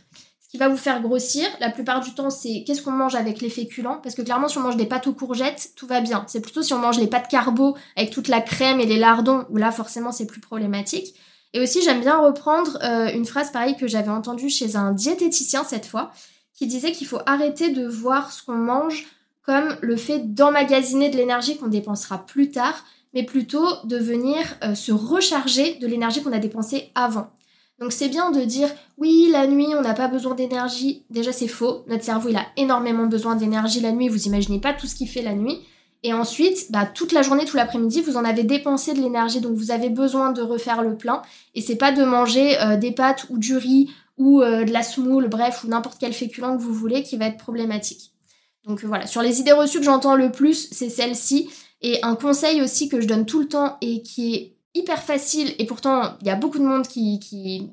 [0.49, 3.51] qui va vous faire grossir, la plupart du temps, c'est qu'est-ce qu'on mange avec les
[3.51, 3.99] féculents?
[4.01, 6.25] Parce que clairement, si on mange des pâtes aux courgettes, tout va bien.
[6.27, 9.45] C'est plutôt si on mange les pâtes carbo avec toute la crème et les lardons,
[9.51, 11.13] où là, forcément, c'est plus problématique.
[11.53, 15.63] Et aussi, j'aime bien reprendre euh, une phrase pareille que j'avais entendue chez un diététicien
[15.63, 16.12] cette fois,
[16.55, 19.05] qui disait qu'il faut arrêter de voir ce qu'on mange
[19.43, 24.73] comme le fait d'emmagasiner de l'énergie qu'on dépensera plus tard, mais plutôt de venir euh,
[24.73, 27.29] se recharger de l'énergie qu'on a dépensée avant.
[27.79, 31.03] Donc c'est bien de dire oui, la nuit, on n'a pas besoin d'énergie.
[31.09, 31.83] Déjà, c'est faux.
[31.87, 34.09] Notre cerveau, il a énormément besoin d'énergie la nuit.
[34.09, 35.59] Vous imaginez pas tout ce qu'il fait la nuit.
[36.03, 39.53] Et ensuite, bah, toute la journée, tout l'après-midi, vous en avez dépensé de l'énergie, donc
[39.55, 41.21] vous avez besoin de refaire le plein.
[41.55, 44.83] Et c'est pas de manger euh, des pâtes ou du riz ou euh, de la
[44.83, 48.11] semoule, bref, ou n'importe quel féculent que vous voulez qui va être problématique.
[48.65, 51.49] Donc voilà, sur les idées reçues que j'entends le plus, c'est celle-ci.
[51.81, 55.55] Et un conseil aussi que je donne tout le temps et qui est hyper facile
[55.58, 57.69] et pourtant il y a beaucoup de monde qui,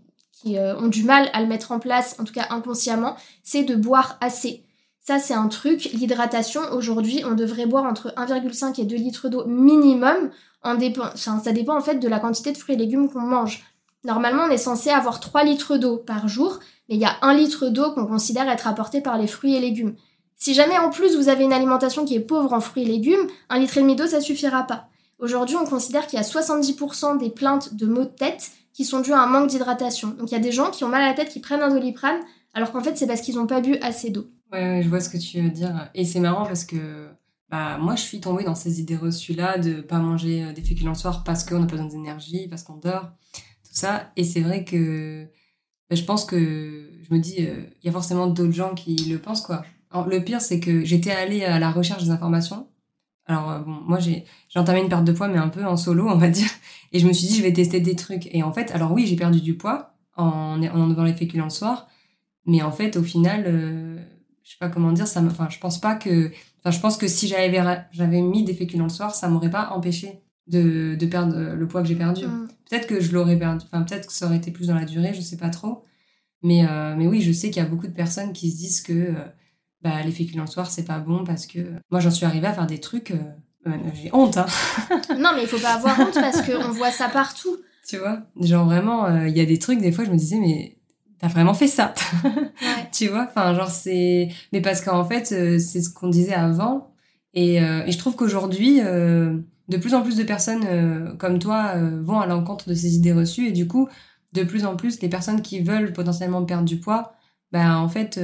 [0.47, 3.75] euh, ont du mal à le mettre en place, en tout cas inconsciemment, c'est de
[3.75, 4.65] boire assez.
[5.01, 9.45] Ça c'est un truc, l'hydratation aujourd'hui on devrait boire entre 1,5 et 2 litres d'eau
[9.47, 10.31] minimum,
[10.63, 13.65] en dépend, ça dépend en fait de la quantité de fruits et légumes qu'on mange.
[14.05, 17.35] Normalement on est censé avoir 3 litres d'eau par jour, mais il y a 1
[17.35, 19.97] litre d'eau qu'on considère être apporté par les fruits et légumes.
[20.37, 23.27] Si jamais en plus vous avez une alimentation qui est pauvre en fruits et légumes,
[23.49, 24.89] un litre et demi d'eau ça suffira pas.
[25.19, 29.01] Aujourd'hui, on considère qu'il y a 70% des plaintes de maux de tête qui sont
[29.01, 30.09] dues à un manque d'hydratation.
[30.09, 31.71] Donc il y a des gens qui ont mal à la tête qui prennent un
[31.71, 32.21] doliprane,
[32.53, 34.27] alors qu'en fait c'est parce qu'ils n'ont pas bu assez d'eau.
[34.53, 35.91] Ouais, je vois ce que tu veux dire.
[35.95, 37.09] Et c'est marrant parce que
[37.49, 40.93] bah, moi je suis tombée dans ces idées reçues-là de pas manger euh, des féculents
[40.93, 44.13] le soir parce qu'on n'a pas besoin d'énergie, parce qu'on dort, tout ça.
[44.17, 45.25] Et c'est vrai que
[45.89, 48.97] bah, je pense que je me dis, euh, il y a forcément d'autres gens qui
[48.97, 49.65] le pensent quoi.
[50.07, 52.69] le pire c'est que j'étais allée à la recherche des informations
[53.27, 56.09] alors, euh, bon, moi, j'ai entamé une perte de poids, mais un peu en solo,
[56.09, 56.49] on va dire.
[56.93, 58.33] Et je me suis dit, je vais tester des trucs.
[58.35, 61.51] Et en fait, alors oui, j'ai perdu du poids en, en enlevant les féculents le
[61.51, 61.89] soir.
[62.47, 63.97] Mais en fait, au final, euh,
[64.45, 66.31] je sais pas comment dire, ça enfin, je pense pas que.
[66.61, 70.23] Enfin, je pense que si j'avais mis des féculents le soir, ça m'aurait pas empêché
[70.47, 72.27] de, de, perdre le poids que j'ai perdu.
[72.27, 72.49] Mm.
[72.69, 73.65] Peut-être que je l'aurais perdu.
[73.67, 75.85] Enfin, peut-être que ça aurait été plus dans la durée, je sais pas trop.
[76.43, 78.81] Mais, euh, mais oui, je sais qu'il y a beaucoup de personnes qui se disent
[78.81, 79.15] que
[79.83, 81.59] bah, les féculents le soir, c'est pas bon parce que
[81.91, 83.13] moi, j'en suis arrivée à faire des trucs.
[83.13, 84.47] Euh, j'ai honte, hein.
[85.19, 87.57] non, mais il faut pas avoir honte parce qu'on voit ça partout.
[87.87, 88.21] tu vois?
[88.41, 90.77] Genre vraiment, euh, il y a des trucs, des fois, je me disais, mais
[91.19, 91.95] t'as vraiment fait ça?
[92.93, 93.27] Tu vois?
[93.29, 94.29] Enfin, genre, c'est.
[94.53, 96.95] Mais parce qu'en fait, euh, c'est ce qu'on disait avant.
[97.35, 102.21] Et, euh, et je trouve qu'aujourd'hui, de plus en plus de personnes comme toi vont
[102.21, 103.49] à l'encontre de ces idées reçues.
[103.49, 103.89] Et du coup,
[104.33, 107.13] de plus en plus, les personnes qui veulent potentiellement perdre du poids,
[107.53, 108.19] ben, en fait,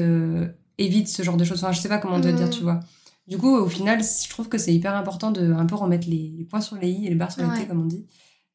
[0.78, 1.62] évitent ce genre de choses.
[1.62, 2.50] Enfin, je sais pas comment te dire, mm.
[2.50, 2.80] tu vois.
[3.28, 6.46] Du coup, au final, je trouve que c'est hyper important de un peu remettre les,
[6.50, 8.06] points sur les i et les barres sur les t, comme on dit.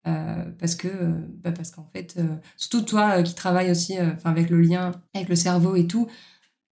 [0.07, 1.11] Euh, parce que euh,
[1.43, 5.35] bah parce qu'en fait euh, surtout toi qui travailles aussi avec le lien avec le
[5.35, 6.07] cerveau et tout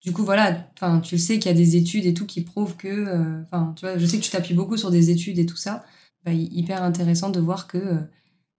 [0.02, 2.76] du coup voilà enfin tu sais qu'il y a des études et tout qui prouvent
[2.76, 5.56] que enfin tu vois je sais que tu t'appuies beaucoup sur des études et tout
[5.56, 5.84] ça
[6.24, 7.98] bah, hyper intéressant de voir que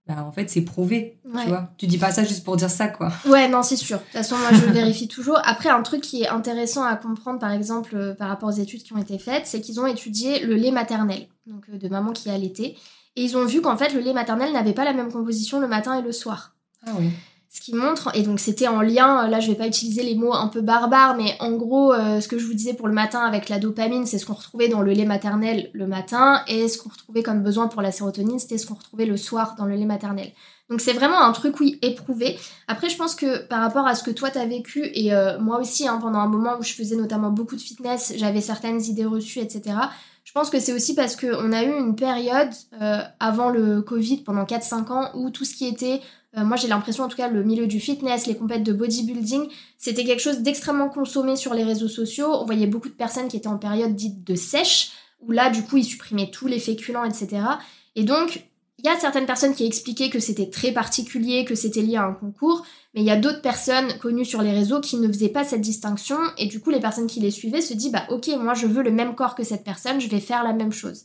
[0.06, 1.70] bah, en fait, c'est prouvé, tu vois.
[1.78, 3.10] Tu dis pas ça juste pour dire ça, quoi.
[3.26, 3.98] Ouais, non, c'est sûr.
[3.98, 5.38] De toute façon, moi, je vérifie toujours.
[5.44, 8.84] Après, un truc qui est intéressant à comprendre, par exemple, euh, par rapport aux études
[8.84, 12.12] qui ont été faites, c'est qu'ils ont étudié le lait maternel, donc euh, de maman
[12.12, 12.76] qui a allaité.
[13.16, 15.66] Et ils ont vu qu'en fait, le lait maternel n'avait pas la même composition le
[15.66, 16.54] matin et le soir.
[16.86, 17.10] Ah oui.
[17.56, 20.14] Ce qui montre, et donc c'était en lien, euh, là je vais pas utiliser les
[20.14, 23.20] mots un peu barbares, mais en gros, ce que je vous disais pour le matin
[23.20, 26.76] avec la dopamine, c'est ce qu'on retrouvait dans le lait maternel le matin, et ce
[26.76, 29.74] qu'on retrouvait comme besoin pour la sérotonine, c'était ce qu'on retrouvait le soir dans le
[29.74, 30.32] lait maternel.
[30.68, 32.38] Donc c'est vraiment un truc, oui, éprouvé.
[32.66, 35.60] Après, je pense que par rapport à ce que toi t'as vécu, et euh, moi
[35.60, 39.04] aussi, hein, pendant un moment où je faisais notamment beaucoup de fitness, j'avais certaines idées
[39.04, 39.76] reçues, etc.
[40.24, 42.50] Je pense que c'est aussi parce qu'on a eu une période
[42.82, 46.00] euh, avant le Covid, pendant 4-5 ans, où tout ce qui était
[46.36, 49.48] euh, moi j'ai l'impression en tout cas le milieu du fitness, les compètes de bodybuilding,
[49.78, 52.28] c'était quelque chose d'extrêmement consommé sur les réseaux sociaux.
[52.32, 55.62] On voyait beaucoup de personnes qui étaient en période dite de sèche, où là du
[55.62, 57.42] coup ils supprimaient tous les féculents, etc.
[57.94, 58.44] Et donc
[58.78, 62.04] il y a certaines personnes qui expliquaient que c'était très particulier, que c'était lié à
[62.04, 65.30] un concours, mais il y a d'autres personnes connues sur les réseaux qui ne faisaient
[65.30, 68.28] pas cette distinction, et du coup les personnes qui les suivaient se disent bah ok
[68.38, 71.04] moi je veux le même corps que cette personne, je vais faire la même chose.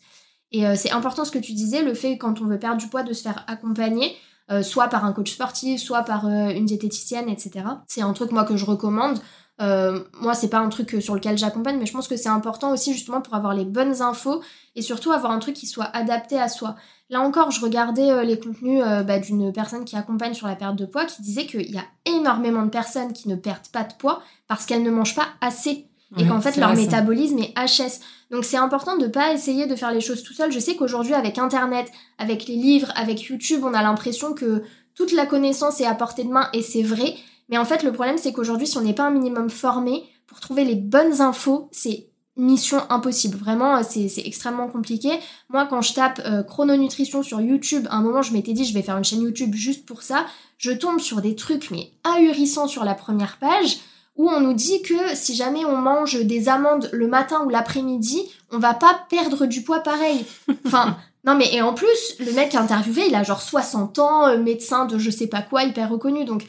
[0.52, 2.88] Et euh, c'est important ce que tu disais, le fait quand on veut perdre du
[2.88, 4.14] poids de se faire accompagner,
[4.52, 7.66] euh, soit par un coach sportif, soit par euh, une diététicienne, etc.
[7.88, 9.20] C'est un truc moi que je recommande.
[9.62, 12.72] Euh, moi, c'est pas un truc sur lequel j'accompagne, mais je pense que c'est important
[12.72, 14.42] aussi justement pour avoir les bonnes infos
[14.76, 16.76] et surtout avoir un truc qui soit adapté à soi.
[17.10, 20.86] Là encore, je regardais les contenus bah, d'une personne qui accompagne sur la perte de
[20.86, 24.24] poids qui disait qu'il y a énormément de personnes qui ne perdent pas de poids
[24.48, 28.02] parce qu'elles ne mangent pas assez et qu'en fait leur métabolisme est HS.
[28.32, 30.52] Donc c'est important de ne pas essayer de faire les choses tout seul.
[30.52, 34.64] Je sais qu'aujourd'hui avec internet, avec les livres, avec YouTube, on a l'impression que
[34.96, 37.16] toute la connaissance est à portée de main et c'est vrai,
[37.50, 40.40] mais en fait le problème c'est qu'aujourd'hui si on n'est pas un minimum formé pour
[40.40, 43.38] trouver les bonnes infos, c'est mission impossible.
[43.38, 45.10] Vraiment, c'est extrêmement compliqué.
[45.50, 48.74] Moi, quand je tape euh, chrononutrition sur YouTube, à un moment, je m'étais dit, je
[48.74, 50.26] vais faire une chaîne YouTube juste pour ça.
[50.58, 53.80] Je tombe sur des trucs, mais ahurissants sur la première page
[54.22, 58.22] où on nous dit que si jamais on mange des amandes le matin ou l'après-midi,
[58.52, 60.24] on va pas perdre du poids pareil.
[60.68, 64.38] Enfin, non mais et en plus, le mec interviewé, il a genre 60 ans, euh,
[64.38, 66.24] médecin de je sais pas quoi, hyper reconnu.
[66.24, 66.46] Donc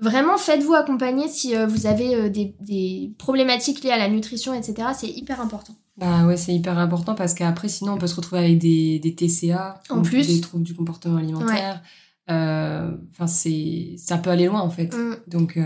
[0.00, 4.88] vraiment, faites-vous accompagner si euh, vous avez euh, des, problématiques liées à la nutrition, etc.
[4.98, 5.76] C'est hyper important.
[5.96, 9.14] Bah ouais, c'est hyper important parce qu'après, sinon, on peut se retrouver avec des, des
[9.14, 11.82] TCA, en plus, des troubles du comportement alimentaire.
[12.28, 14.92] Enfin, c'est ça peut aller loin en fait.
[14.92, 15.16] Mm.
[15.28, 15.58] Donc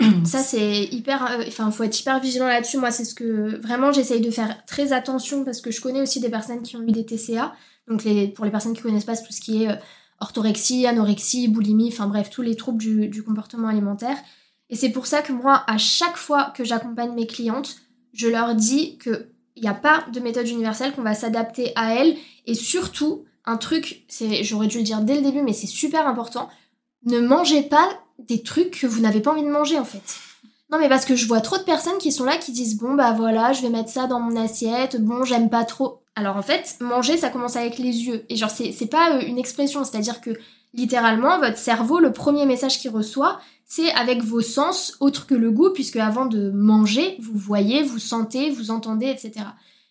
[0.24, 2.78] ça c'est hyper euh, enfin faut être hyper vigilant là-dessus.
[2.78, 6.20] Moi c'est ce que vraiment j'essaye de faire très attention parce que je connais aussi
[6.20, 7.54] des personnes qui ont eu des TCA
[7.88, 9.76] donc les, pour les personnes qui connaissent pas tout ce qui est euh,
[10.20, 14.16] orthorexie anorexie boulimie enfin bref tous les troubles du, comportement alimentaire.
[14.70, 17.76] Et c'est pour ça que moi à chaque fois que j'accompagne mes clientes
[18.12, 21.94] je leur dis que il n'y a pas de méthode universelle qu'on va s'adapter à
[21.94, 22.16] elles.
[22.46, 26.06] Et surtout un truc c'est j'aurais dû le dire dès le début mais c'est super
[26.06, 26.48] important.
[27.04, 27.88] Ne mangez pas
[28.28, 30.02] des trucs que vous n'avez pas envie de manger en fait.
[30.70, 32.94] Non mais parce que je vois trop de personnes qui sont là qui disent bon
[32.94, 36.02] bah voilà je vais mettre ça dans mon assiette, bon j'aime pas trop.
[36.14, 39.38] Alors en fait manger ça commence avec les yeux et genre c'est pas euh, une
[39.38, 40.30] expression c'est à dire que
[40.74, 45.50] littéralement votre cerveau le premier message qu'il reçoit c'est avec vos sens autres que le
[45.50, 49.46] goût puisque avant de manger vous voyez, vous sentez, vous entendez etc.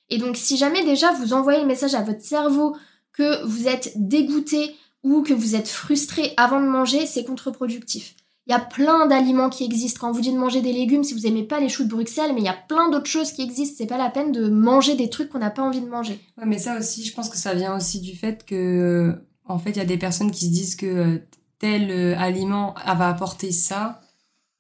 [0.10, 2.76] Et donc si jamais déjà vous envoyez le message à votre cerveau
[3.12, 8.16] que vous êtes dégoûté ou que vous êtes frustré avant de manger, c'est contre-productif.
[8.50, 10.00] Il y a plein d'aliments qui existent.
[10.02, 11.90] Quand on vous dit de manger des légumes, si vous aimez pas les choux de
[11.90, 13.76] Bruxelles, mais il y a plein d'autres choses qui existent.
[13.78, 16.20] C'est pas la peine de manger des trucs qu'on n'a pas envie de manger.
[16.36, 19.14] Ouais, mais ça aussi, je pense que ça vient aussi du fait que,
[19.46, 21.18] en fait, il y a des personnes qui se disent que euh,
[21.60, 24.02] tel euh, aliment va apporter ça.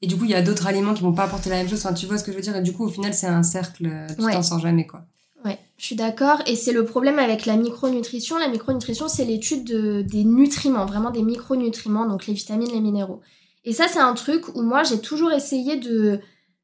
[0.04, 1.84] Et du coup, il y a d'autres aliments qui vont pas apporter la même chose.
[1.84, 2.56] Enfin, tu vois ce que je veux dire?
[2.56, 5.08] Et du coup, au final, c'est un cercle, euh, tu t'en sens jamais, quoi.
[5.44, 6.44] Ouais, je suis d'accord.
[6.46, 8.38] Et c'est le problème avec la micronutrition.
[8.38, 13.22] La micronutrition, c'est l'étude de, des nutriments, vraiment des micronutriments, donc les vitamines, les minéraux.
[13.66, 16.20] Et ça, c'est un truc où moi, j'ai toujours essayé de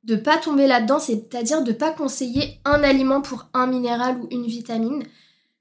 [0.08, 4.46] ne pas tomber là-dedans, c'est-à-dire de pas conseiller un aliment pour un minéral ou une
[4.46, 5.04] vitamine.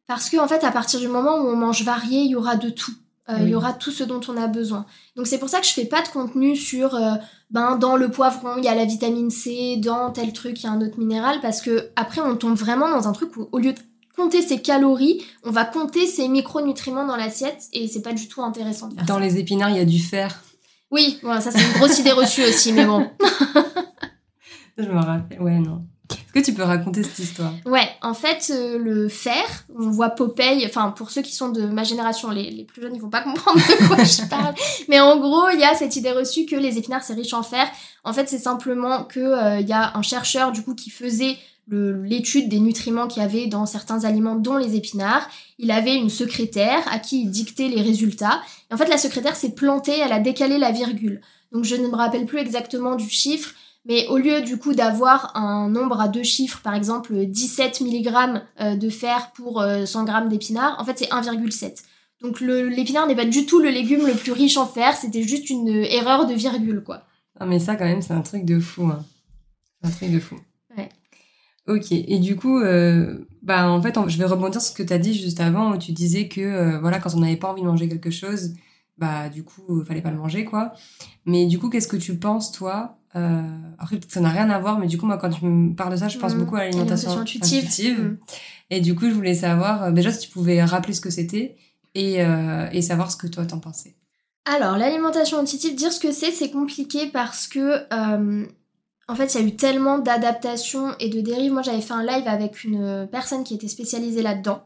[0.06, 2.56] Parce qu'en en fait, à partir du moment où on mange varié, il y aura
[2.56, 2.92] de tout.
[3.30, 4.84] euh, il y aura tout ce dont on a besoin.
[5.16, 7.14] Donc c'est pour ça que je fais pas de contenu sur euh,
[7.50, 10.68] ben dans le poivron il y a la vitamine C, dans tel truc il y
[10.68, 13.58] a un autre minéral parce que après on tombe vraiment dans un truc où au
[13.58, 13.78] lieu de
[14.14, 18.42] compter ses calories, on va compter ses micronutriments dans l'assiette et c'est pas du tout
[18.42, 18.90] intéressant.
[19.06, 20.42] dans les épinards il y a du fer.
[20.90, 23.10] Oui, ça c'est une grosse idée reçue aussi, mais bon.
[24.78, 25.84] je me rappelle, ouais non.
[26.10, 27.52] Est-ce que tu peux raconter cette histoire?
[27.64, 29.44] Ouais, en fait, euh, le fer,
[29.78, 32.94] on voit Popeye, enfin pour ceux qui sont de ma génération, les, les plus jeunes,
[32.94, 34.54] ils vont pas comprendre de quoi je parle,
[34.88, 37.42] mais en gros, il y a cette idée reçue que les épinards c'est riche en
[37.42, 37.66] fer.
[38.04, 41.38] En fait, c'est simplement que euh, il y a un chercheur du coup qui faisait
[41.68, 45.29] l'étude des nutriments qu'il y avait dans certains aliments, dont les épinards.
[45.59, 48.42] Il avait une secrétaire à qui il dictait les résultats.
[48.70, 51.20] Et en fait, la secrétaire s'est plantée, elle a décalé la virgule.
[51.55, 53.55] Donc je ne me rappelle plus exactement du chiffre,
[53.87, 58.42] mais au lieu du coup d'avoir un nombre à deux chiffres, par exemple 17 mg
[58.61, 61.83] euh, de fer pour 100 euh, g d'épinards, en fait c'est 1,7.
[62.22, 65.48] Donc l'épinard n'est pas du tout le légume le plus riche en fer, c'était juste
[65.48, 67.05] une erreur de virgule quoi.
[67.38, 68.87] Ah mais ça quand même c'est un truc de fou.
[68.87, 69.05] Hein.
[69.83, 70.37] Un truc de fou.
[71.66, 74.92] Ok, et du coup, euh, bah en fait, je vais rebondir sur ce que tu
[74.92, 77.66] as dit juste avant, où tu disais que voilà, quand on n'avait pas envie de
[77.66, 78.53] manger quelque chose,
[78.98, 80.72] bah du coup, il fallait pas le manger, quoi.
[81.24, 83.42] Mais du coup, qu'est-ce que tu penses, toi, euh,
[83.79, 85.96] après, ça n'a rien à voir, mais du coup, moi, quand tu me parles de
[85.96, 86.38] ça, je pense mmh.
[86.38, 88.00] beaucoup à l'alimentation intuitive.
[88.00, 88.16] Mmh.
[88.70, 91.57] Et du coup, je voulais savoir, euh, déjà, si tu pouvais rappeler ce que c'était
[91.94, 93.94] et, euh, et savoir ce que toi t'en pensais.
[94.46, 97.85] Alors, l'alimentation intuitive, dire ce que c'est, c'est compliqué parce que,
[99.08, 101.52] en fait, il y a eu tellement d'adaptations et de dérives.
[101.52, 104.64] Moi, j'avais fait un live avec une personne qui était spécialisée là-dedans.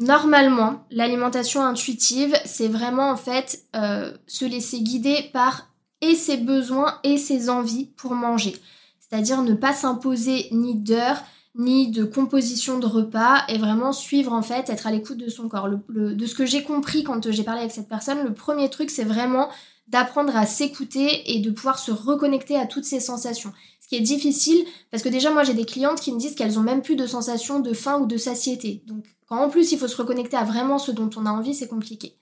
[0.00, 5.68] normalement, l'alimentation intuitive, c'est vraiment en fait se laisser guider par
[6.00, 8.56] et ses besoins et ses envies pour manger.
[9.00, 11.22] C'est-à-dire ne pas s'imposer ni d'heure,
[11.54, 15.48] ni de composition de repas et vraiment suivre en fait, être à l'écoute de son
[15.48, 15.68] corps.
[15.88, 19.04] de ce que j'ai compris quand j'ai parlé avec cette personne, le premier truc c'est
[19.04, 19.48] vraiment
[19.88, 23.52] d'apprendre à s'écouter et de pouvoir se reconnecter à toutes ces sensations.
[23.80, 26.58] Ce qui est difficile parce que déjà moi j'ai des clientes qui me disent qu'elles
[26.58, 28.82] ont même plus de sensation de faim ou de satiété.
[28.86, 31.54] Donc quand en plus il faut se reconnecter à vraiment ce dont on a envie,
[31.54, 32.16] c'est compliqué.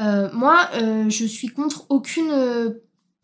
[0.00, 2.32] Euh, moi, euh, je suis contre aucune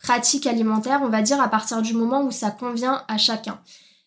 [0.03, 3.61] pratique alimentaire, on va dire, à partir du moment où ça convient à chacun.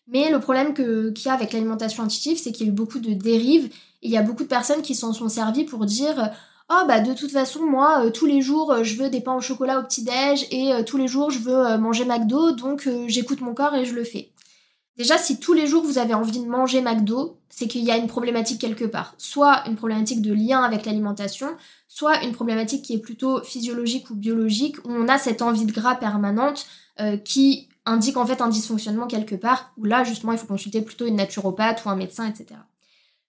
[0.06, 2.98] Mais le problème qu'il y a avec l'alimentation intuitive, c'est qu'il y a eu beaucoup
[2.98, 6.30] de dérives et il y a beaucoup de personnes qui s'en sont servies pour dire
[6.70, 9.34] Oh bah de toute façon moi euh, tous les jours euh, je veux des pains
[9.34, 13.42] au chocolat au petit-déj et euh, tous les jours je veux manger McDo donc j'écoute
[13.42, 14.30] mon corps et je le fais.
[14.96, 17.96] Déjà si tous les jours vous avez envie de manger McDo, c'est qu'il y a
[17.98, 19.14] une problématique quelque part.
[19.18, 21.48] Soit une problématique de lien avec l'alimentation,
[21.88, 25.72] soit une problématique qui est plutôt physiologique ou biologique, où on a cette envie de
[25.72, 26.66] gras permanente
[27.24, 31.06] qui indique en fait un dysfonctionnement quelque part, où là justement il faut consulter plutôt
[31.06, 32.60] une naturopathe ou un médecin, etc.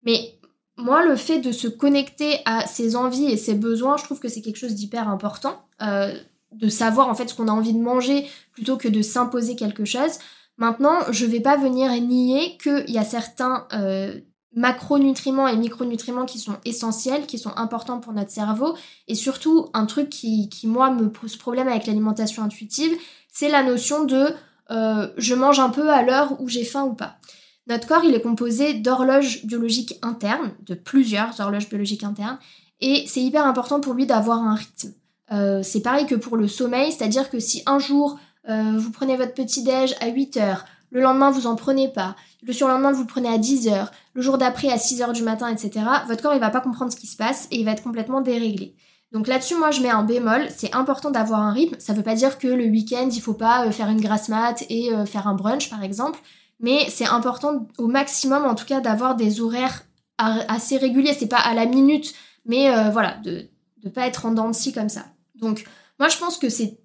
[0.03, 0.37] Mais
[0.77, 4.27] moi, le fait de se connecter à ses envies et ses besoins, je trouve que
[4.27, 6.13] c'est quelque chose d'hyper important, euh,
[6.51, 9.85] de savoir en fait ce qu'on a envie de manger plutôt que de s'imposer quelque
[9.85, 10.19] chose.
[10.57, 14.19] Maintenant, je vais pas venir nier qu'il y a certains euh,
[14.53, 18.75] macronutriments et micronutriments qui sont essentiels, qui sont importants pour notre cerveau.
[19.07, 22.97] Et surtout, un truc qui, moi, me pose problème avec l'alimentation intuitive,
[23.31, 24.29] c'est la notion de
[24.71, 27.17] euh, je mange un peu à l'heure où j'ai faim ou pas.
[27.67, 32.37] Notre corps, il est composé d'horloges biologiques internes, de plusieurs horloges biologiques internes,
[32.81, 34.93] et c'est hyper important pour lui d'avoir un rythme.
[35.31, 39.17] Euh, c'est pareil que pour le sommeil, c'est-à-dire que si un jour euh, vous prenez
[39.17, 43.29] votre petit-déj à 8 heures, le lendemain vous en prenez pas, le surlendemain vous prenez
[43.29, 46.39] à 10 heures, le jour d'après à 6 heures du matin, etc., votre corps il
[46.39, 48.75] va pas comprendre ce qui se passe et il va être complètement déréglé.
[49.11, 52.15] Donc là-dessus, moi je mets un bémol, c'est important d'avoir un rythme, ça veut pas
[52.15, 55.27] dire que le week-end il faut pas euh, faire une grasse mat et euh, faire
[55.27, 56.19] un brunch par exemple,
[56.59, 59.83] mais c'est important au maximum en tout cas d'avoir des horaires
[60.17, 62.13] assez réguliers, c'est pas à la minute,
[62.45, 63.49] mais euh, voilà, de
[63.83, 65.05] ne pas être en dents de comme ça.
[65.35, 65.65] Donc
[65.99, 66.77] moi je pense que c'est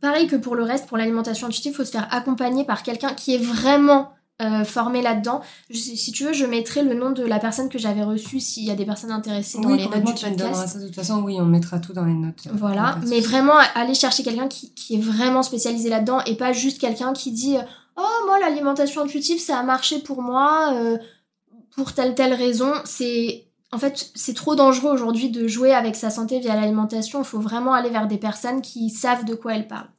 [0.00, 3.14] pareil que pour le reste, pour l'alimentation intuitive, il faut se faire accompagner par quelqu'un
[3.14, 5.42] qui est vraiment euh, formé là-dedans.
[5.70, 8.70] Si tu veux, je mettrai le nom de la personne que j'avais reçue s'il y
[8.70, 10.78] a des personnes intéressées dans les notes du podcast.
[10.78, 12.48] de toute façon, oui, on mettra tout dans les notes.
[12.54, 16.80] Voilà, mais vraiment aller chercher quelqu'un qui, qui, est vraiment spécialisé là-dedans et pas juste
[16.80, 17.56] quelqu'un qui dit
[18.00, 20.96] Oh, moi, l'alimentation intuitive, ça a marché pour moi euh,
[21.74, 22.72] pour telle telle raison.
[22.84, 27.20] C'est en fait, c'est trop dangereux aujourd'hui de jouer avec sa santé via l'alimentation.
[27.20, 29.90] Il faut vraiment aller vers des personnes qui savent de quoi elles parlent.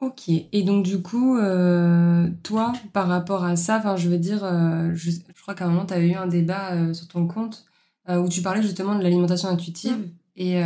[0.00, 0.30] Ok.
[0.30, 4.90] Et donc, du coup, euh, toi, par rapport à ça, enfin, je veux dire, euh,
[4.94, 5.10] je,
[5.42, 7.64] crois qu'à un moment, tu avais eu un débat euh, sur ton compte
[8.08, 9.96] où tu parlais justement de l'alimentation intuitive.
[9.96, 10.10] Mm.
[10.34, 10.62] Et,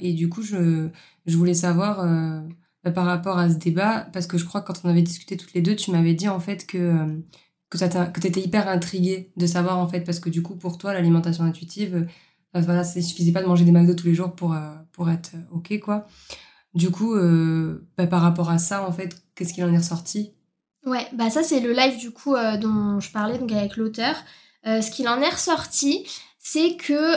[0.00, 0.88] et, du coup, je,
[1.24, 2.04] je voulais savoir
[2.92, 5.54] par rapport à ce débat, parce que je crois que quand on avait discuté toutes
[5.54, 7.22] les deux, tu m'avais dit en fait que
[7.70, 10.92] que tu étais hyper intriguée de savoir en fait, parce que du coup pour toi
[10.92, 12.06] l'alimentation intuitive,
[12.54, 14.54] Enfin, voilà, ça suffisait pas de manger des McDo tous les jours pour,
[14.92, 16.06] pour être OK, quoi.
[16.72, 17.16] Du coup,
[17.96, 20.32] bah, par rapport à ça, en fait, qu'est-ce qu'il en est ressorti?
[20.86, 24.14] Ouais, bah ça c'est le live du coup dont je parlais donc avec l'auteur.
[24.64, 26.06] ce qu'il en est ressorti,
[26.38, 27.16] c'est que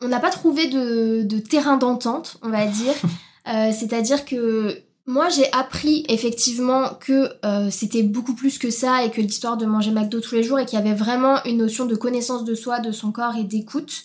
[0.00, 2.94] on n'a pas trouvé de, terrain d'entente, on va dire.
[3.48, 9.10] Euh, c'est-à-dire que moi, j'ai appris effectivement que euh, c'était beaucoup plus que ça et
[9.10, 11.84] que l'histoire de manger McDo tous les jours et qu'il y avait vraiment une notion
[11.84, 14.04] de connaissance de soi, de son corps et d'écoute.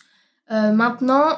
[0.52, 1.30] Euh, maintenant,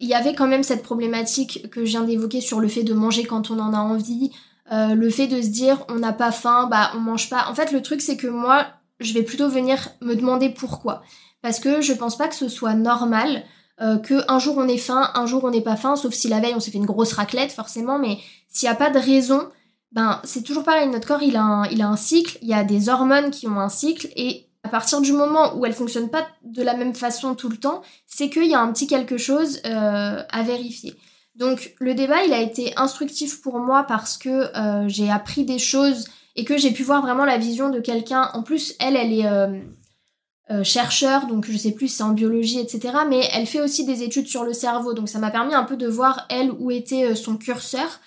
[0.00, 2.92] il y avait quand même cette problématique que je viens d'évoquer sur le fait de
[2.92, 4.30] manger quand on en a envie,
[4.70, 7.46] le fait de se dire on n'a pas faim, bah on mange pas.
[7.48, 8.66] En fait, le truc c'est que moi,
[9.00, 11.02] je vais plutôt venir me demander pourquoi.
[11.40, 13.44] Parce que je pense pas que ce soit normal
[13.80, 16.28] euh, que un jour on est faim, un jour on n'est pas faim, sauf si
[16.28, 18.18] la veille on s'est fait une grosse raclette forcément, mais
[18.48, 19.48] s'il n'y a pas de raison,
[19.92, 22.54] ben c'est toujours pareil, notre corps il a, un, il a un cycle, il y
[22.54, 26.10] a des hormones qui ont un cycle, et à partir du moment où elles fonctionnent
[26.10, 29.18] pas de la même façon tout le temps, c'est qu'il y a un petit quelque
[29.18, 30.94] chose euh, à vérifier.
[31.34, 35.58] Donc le débat il a été instructif pour moi parce que euh, j'ai appris des
[35.58, 38.30] choses et que j'ai pu voir vraiment la vision de quelqu'un.
[38.34, 39.26] En plus, elle, elle est,
[40.48, 42.94] euh, chercheur, donc je sais plus c'est en biologie, etc.
[43.08, 45.76] Mais elle fait aussi des études sur le cerveau, donc ça m'a permis un peu
[45.76, 47.98] de voir elle où était euh, son curseur.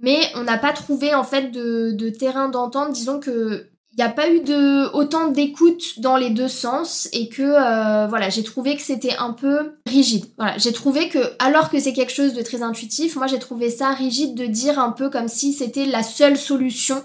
[0.00, 2.92] Mais on n'a pas trouvé en fait de, terrain d'entente.
[2.94, 7.28] Disons que il n'y a pas eu de autant d'écoute dans les deux sens et
[7.28, 11.68] que euh, voilà j'ai trouvé que c'était un peu rigide voilà j'ai trouvé que alors
[11.68, 14.92] que c'est quelque chose de très intuitif moi j'ai trouvé ça rigide de dire un
[14.92, 17.04] peu comme si c'était la seule solution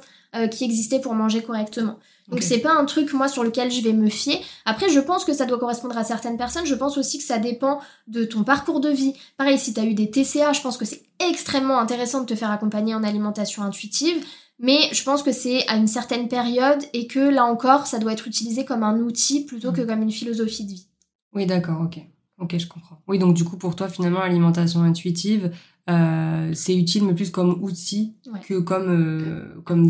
[0.49, 3.93] qui existait pour manger correctement donc c'est pas un truc moi sur lequel je vais
[3.93, 4.39] me fier.
[4.65, 6.65] Après je pense que ça doit correspondre à certaines personnes.
[6.65, 9.13] Je pense aussi que ça dépend de ton parcours de vie.
[9.37, 12.35] Pareil si tu as eu des TCA, je pense que c'est extrêmement intéressant de te
[12.35, 14.23] faire accompagner en alimentation intuitive.
[14.59, 18.11] Mais je pense que c'est à une certaine période et que là encore ça doit
[18.11, 19.87] être utilisé comme un outil plutôt que mm.
[19.87, 20.87] comme une philosophie de vie.
[21.33, 21.99] Oui d'accord ok.
[22.39, 22.97] Ok je comprends.
[23.07, 25.51] Oui donc du coup pour toi finalement l'alimentation intuitive
[25.89, 29.89] euh, c'est utile mais plus comme outil que comme euh, comme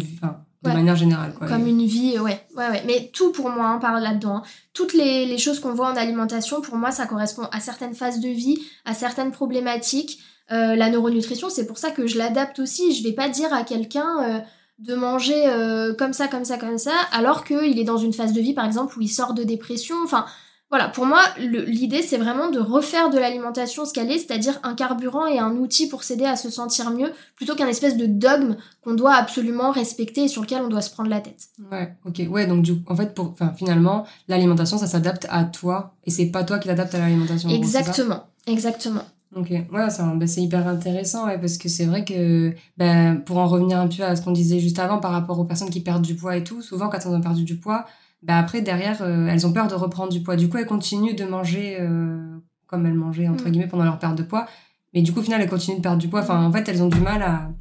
[0.64, 1.34] de manière générale.
[1.34, 2.84] Quoi, Comme une vie, ouais, ouais, ouais.
[2.86, 4.38] Mais tout pour moi, hein, par là-dedans.
[4.38, 4.43] Hein.
[4.74, 8.20] Toutes les, les, choses qu'on voit en alimentation, pour moi, ça correspond à certaines phases
[8.20, 10.20] de vie, à certaines problématiques.
[10.51, 12.93] Euh, la neuronutrition, c'est pour ça que je l'adapte aussi.
[12.93, 14.39] Je vais pas dire à quelqu'un euh,
[14.80, 18.34] de manger euh, comme ça, comme ça, comme ça, alors qu'il est dans une phase
[18.34, 19.95] de vie, par exemple, où il sort de dépression.
[20.03, 20.26] Enfin,
[20.70, 24.76] voilà, pour moi, l'idée, c'est vraiment de refaire de l'alimentation ce qu'elle est, c'est-à-dire un
[24.76, 28.57] carburant et un outil pour s'aider à se sentir mieux, plutôt qu'un espèce de dogme
[28.84, 31.47] qu'on doit absolument respecter et sur lequel on doit se prendre la tête.
[31.72, 32.22] Ouais, ok.
[32.30, 36.43] Ouais, donc du, en fait, pour, finalement, l'alimentation, ça s'adapte à toi, et c'est pas
[36.43, 37.49] toi qui l'adapte à l'alimentation.
[37.49, 39.03] Exactement, exactement.
[39.36, 39.89] Ok, ouais, bah,
[40.28, 44.03] c'est hyper intéressant, ouais, parce que c'est vrai que, ben, pour en revenir un peu
[44.03, 46.43] à ce qu'on disait juste avant par rapport aux personnes qui perdent du poids et
[46.43, 47.86] tout, souvent quand on a perdu du poids,
[48.24, 50.36] bah après derrière euh, elles ont peur de reprendre du poids.
[50.36, 53.51] Du coup elles continuent de manger euh, comme elles mangeaient entre mm.
[53.51, 54.47] guillemets pendant leur perte de poids,
[54.93, 56.22] mais du coup au final elles continuent de perdre du poids.
[56.22, 57.51] Enfin en fait elles ont du mal à,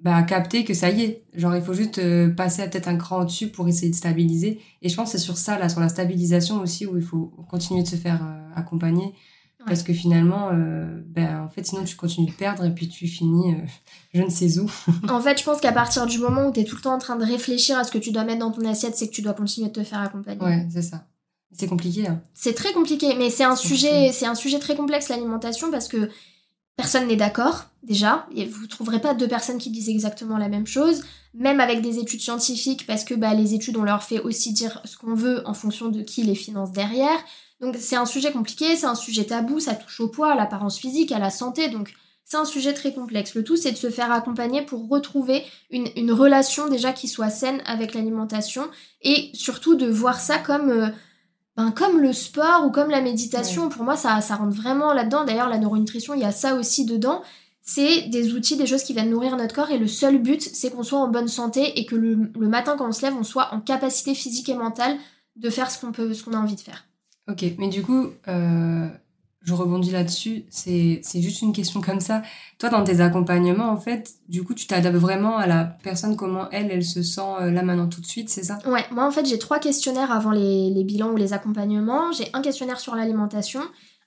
[0.00, 1.24] bah, capter que ça y est.
[1.34, 4.60] Genre il faut juste euh, passer à peut-être un cran au-dessus pour essayer de stabiliser.
[4.82, 7.32] Et je pense que c'est sur ça là, sur la stabilisation aussi où il faut
[7.48, 8.20] continuer de se faire
[8.54, 9.14] accompagner
[9.68, 13.06] parce que finalement, euh, ben, en fait, sinon tu continues de perdre et puis tu
[13.06, 13.66] finis euh,
[14.14, 14.70] je ne sais où.
[15.08, 16.98] en fait, je pense qu'à partir du moment où tu es tout le temps en
[16.98, 19.22] train de réfléchir à ce que tu dois mettre dans ton assiette, c'est que tu
[19.22, 20.42] dois continuer de te faire accompagner.
[20.42, 21.04] Ouais, c'est ça.
[21.52, 22.06] C'est compliqué.
[22.06, 22.20] Hein.
[22.34, 26.10] C'est très compliqué, mais c'est un sujet, c'est un sujet très complexe l'alimentation parce que
[26.76, 28.26] personne n'est d'accord déjà.
[28.34, 31.02] Et vous trouverez pas deux personnes qui disent exactement la même chose,
[31.34, 34.80] même avec des études scientifiques parce que bah, les études on leur fait aussi dire
[34.84, 37.18] ce qu'on veut en fonction de qui les finance derrière.
[37.60, 40.78] Donc c'est un sujet compliqué, c'est un sujet tabou, ça touche au poids, à l'apparence
[40.78, 41.92] physique, à la santé, donc
[42.28, 43.34] c'est un sujet très complexe.
[43.34, 47.62] Le tout, c'est de se faire accompagner pour retrouver une, relation déjà qui soit saine
[47.64, 48.68] avec l'alimentation
[49.00, 50.88] et surtout de voir ça comme, euh,
[51.56, 53.70] ben, comme le sport ou comme la méditation.
[53.70, 55.24] Pour moi, ça, ça rentre vraiment là-dedans.
[55.24, 57.22] D'ailleurs, la neuronutrition, il y a ça aussi dedans.
[57.62, 60.70] C'est des outils, des choses qui viennent nourrir notre corps et le seul but, c'est
[60.70, 63.54] qu'on soit en bonne santé et que le, matin, quand on se lève, on soit
[63.54, 64.98] en capacité physique et mentale
[65.36, 66.87] de faire ce qu'on peut, ce qu'on a envie de faire.
[67.28, 68.88] Ok, mais du coup, euh,
[69.42, 70.44] je rebondis là-dessus.
[70.48, 72.22] C'est, juste une question comme ça.
[72.58, 76.48] Toi, dans tes accompagnements, en fait, du coup, tu t'adaptes vraiment à la personne, comment
[76.50, 78.58] elle, elle se sent euh, là maintenant tout de suite, c'est ça?
[78.66, 82.12] Ouais, moi, en fait, j'ai trois questionnaires avant les, les bilans ou les accompagnements.
[82.12, 83.60] J'ai un questionnaire sur l'alimentation,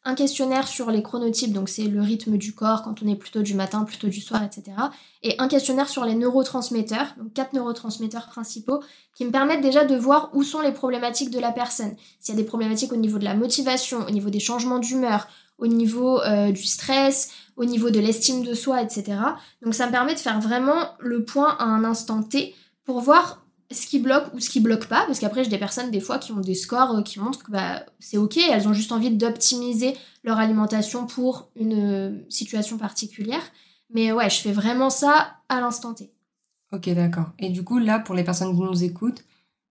[0.03, 3.43] un questionnaire sur les chronotypes, donc c'est le rythme du corps quand on est plutôt
[3.43, 4.75] du matin, plutôt du soir, etc.
[5.21, 8.81] Et un questionnaire sur les neurotransmetteurs, donc quatre neurotransmetteurs principaux,
[9.13, 11.95] qui me permettent déjà de voir où sont les problématiques de la personne.
[12.19, 15.27] S'il y a des problématiques au niveau de la motivation, au niveau des changements d'humeur,
[15.59, 19.19] au niveau euh, du stress, au niveau de l'estime de soi, etc.
[19.61, 23.40] Donc ça me permet de faire vraiment le point à un instant T pour voir
[23.73, 26.19] ce qui bloque ou ce qui bloque pas, parce qu'après j'ai des personnes des fois
[26.19, 29.11] qui ont des scores euh, qui montrent que bah, c'est ok, elles ont juste envie
[29.11, 33.41] d'optimiser leur alimentation pour une euh, situation particulière.
[33.93, 36.11] Mais ouais, je fais vraiment ça à l'instant T.
[36.71, 37.31] Ok, d'accord.
[37.39, 39.23] Et du coup, là, pour les personnes qui nous écoutent,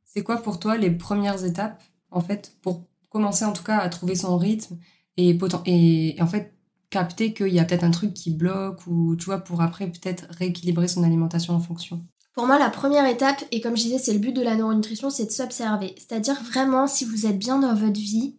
[0.05, 3.88] c'est quoi pour toi les premières étapes, en fait, pour commencer en tout cas à
[3.88, 4.76] trouver son rythme
[5.16, 6.55] et, et, et en fait
[6.90, 10.26] capter qu'il y a peut-être un truc qui bloque ou tu vois, pour après peut-être
[10.30, 12.05] rééquilibrer son alimentation en fonction?
[12.41, 15.11] Pour moi, la première étape, et comme je disais, c'est le but de la neuronutrition,
[15.11, 15.95] c'est de s'observer.
[15.99, 18.34] C'est-à-dire vraiment, si vous êtes bien dans votre vie,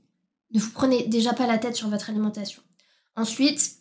[0.56, 2.64] ne vous prenez déjà pas la tête sur votre alimentation.
[3.16, 3.74] Ensuite,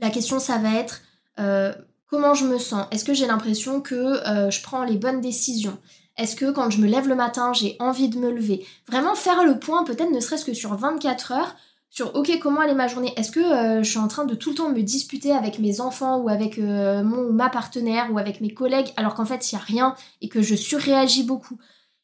[0.00, 1.02] la question, ça va être
[1.40, 1.74] euh,
[2.06, 2.86] comment je me sens?
[2.92, 5.76] Est-ce que j'ai l'impression que euh, je prends les bonnes décisions?
[6.16, 8.64] Est-ce que quand je me lève le matin, j'ai envie de me lever?
[8.86, 11.56] Vraiment faire le point, peut-être ne serait-ce que sur 24 heures,
[11.90, 13.12] sur ok comment est ma journée?
[13.16, 15.80] Est-ce que euh, je suis en train de tout le temps me disputer avec mes
[15.80, 19.50] enfants ou avec euh, mon ou ma partenaire ou avec mes collègues alors qu'en fait
[19.50, 21.58] il n'y a rien et que je surréagis beaucoup?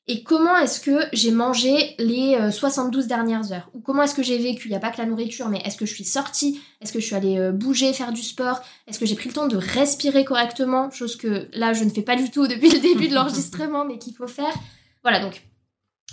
[0.07, 3.71] Et comment est-ce que j'ai mangé les 72 euh, dernières heures?
[3.73, 4.69] Ou comment est-ce que j'ai vécu?
[4.69, 6.61] Il n'y a pas que la nourriture mais est-ce que je suis sortie?
[6.81, 8.61] Est-ce que je suis allée bouger faire du sport?
[8.87, 10.91] Est-ce que j'ai pris le temps de respirer correctement?
[10.91, 13.99] Chose que là je ne fais pas du tout depuis le début de l'enregistrement mais
[13.99, 14.55] qu'il faut faire.
[15.03, 15.43] Voilà donc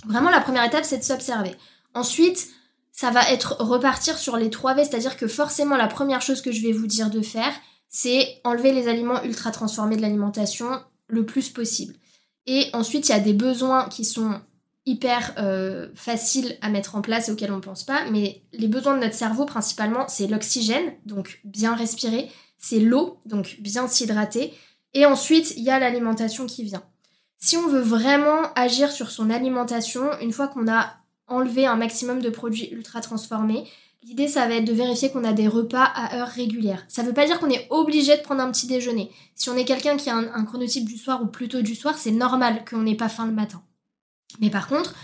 [0.05, 1.51] vraiment la première étape c'est de s'observer.
[1.93, 2.49] Ensuite
[2.91, 6.51] ça va être repartir sur les 3 V, c'est-à-dire que forcément la première chose que
[6.51, 7.53] je vais vous dire de faire,
[7.89, 11.95] c'est enlever les aliments ultra transformés de l'alimentation le plus possible.
[12.47, 14.39] Et ensuite, il y a des besoins qui sont
[14.85, 18.67] hyper euh, faciles à mettre en place et auxquels on ne pense pas, mais les
[18.67, 24.53] besoins de notre cerveau principalement, c'est l'oxygène, donc bien respirer, c'est l'eau, donc bien s'hydrater,
[24.93, 26.83] et ensuite, il y a l'alimentation qui vient.
[27.37, 30.95] Si on veut vraiment agir sur son alimentation, une fois qu'on a
[31.31, 33.65] enlever un maximum de produits ultra transformés.
[34.03, 36.83] L'idée, ça va être de vérifier qu'on a des repas à heure régulière.
[36.87, 39.11] Ça ne veut pas dire qu'on est obligé de prendre un petit déjeuner.
[39.35, 42.11] Si on est quelqu'un qui a un, chronotype du soir ou plutôt du soir, c'est
[42.11, 43.61] normal qu'on n'ait pas faim le matin.
[44.39, 44.95] Mais par contre,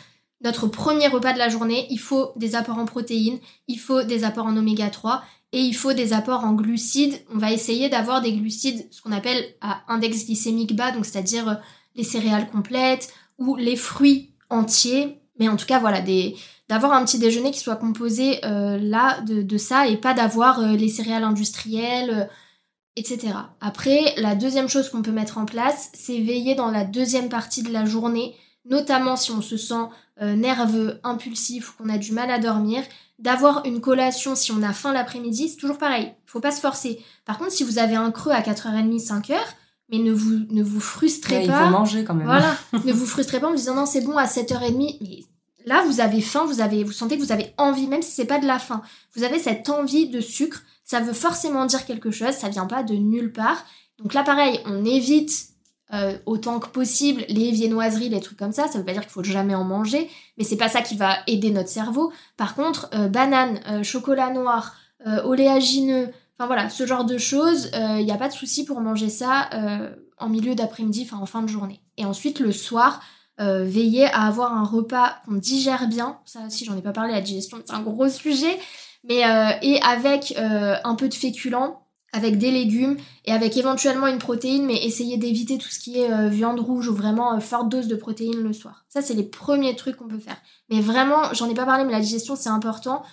[0.43, 4.23] notre premier repas de la journée, il faut des apports en protéines, il faut des
[4.23, 7.23] apports en oméga 3 et il faut des apports en glucides.
[7.31, 11.49] On va essayer d'avoir des glucides, ce qu'on appelle à index glycémique bas, donc c'est-à-dire
[11.49, 11.55] euh,
[11.95, 16.01] les céréales complètes ou les fruits entiers mais en tout cas, voilà,
[16.69, 20.75] d'avoir un petit déjeuner qui soit composé euh, là de, ça et pas d'avoir euh,
[20.75, 22.33] les céréales industrielles, euh,
[22.95, 23.33] etc.
[23.61, 27.61] Après, la deuxième chose qu'on peut mettre en place, c'est veiller dans la deuxième partie
[27.61, 28.35] de la journée,
[28.65, 29.85] notamment si on se sent
[30.19, 32.81] nerveux, impulsif ou qu'on a du mal à dormir,
[33.19, 36.99] d'avoir une collation si on a faim l'après-midi, c'est toujours pareil, faut pas se forcer.
[37.23, 39.37] Par contre, si vous avez un creux à 4h30, 5h,
[39.89, 41.61] mais ne vous, ne vous frustrez pas.
[41.61, 42.27] Il faut manger quand même.
[42.27, 44.97] Voilà, ne vous frustrez pas en vous disant non, c'est bon à 7h30.
[45.01, 45.25] Mais
[45.65, 48.25] là, vous avez faim, vous, avez, vous sentez que vous avez envie, même si c'est
[48.25, 48.81] pas de la faim.
[49.15, 52.83] Vous avez cette envie de sucre, ça veut forcément dire quelque chose, ça vient pas
[52.83, 53.65] de nulle part.
[53.99, 55.49] Donc là, pareil, on évite
[55.93, 58.67] euh, autant que possible les viennoiseries, les trucs comme ça.
[58.67, 61.17] Ça veut pas dire qu'il faut jamais en manger, mais c'est pas ça qui va
[61.27, 62.11] aider notre cerveau.
[62.35, 64.75] Par contre, euh, banane, euh, chocolat noir,
[65.23, 68.79] oléagineux, Enfin voilà, ce genre de choses, il euh, n'y a pas de souci pour
[68.79, 71.81] manger ça euh, en milieu d'après-midi, enfin en fin de journée.
[71.97, 73.01] Et ensuite, le soir,
[73.39, 76.19] euh, veiller à avoir un repas qu'on digère bien.
[76.25, 78.59] Ça aussi, j'en ai pas parlé, la digestion, c'est un gros sujet.
[79.03, 79.21] Mais,
[79.61, 84.83] et avec un peu de féculents, avec des légumes et avec éventuellement une protéine, mais
[84.83, 88.51] essayer d'éviter tout ce qui est viande rouge ou vraiment forte dose de protéines le
[88.51, 88.85] soir.
[88.89, 90.35] Ça, c'est les premiers trucs qu'on peut faire.
[90.69, 93.03] Mais vraiment, j'en ai pas parlé, mais la digestion, c'est important.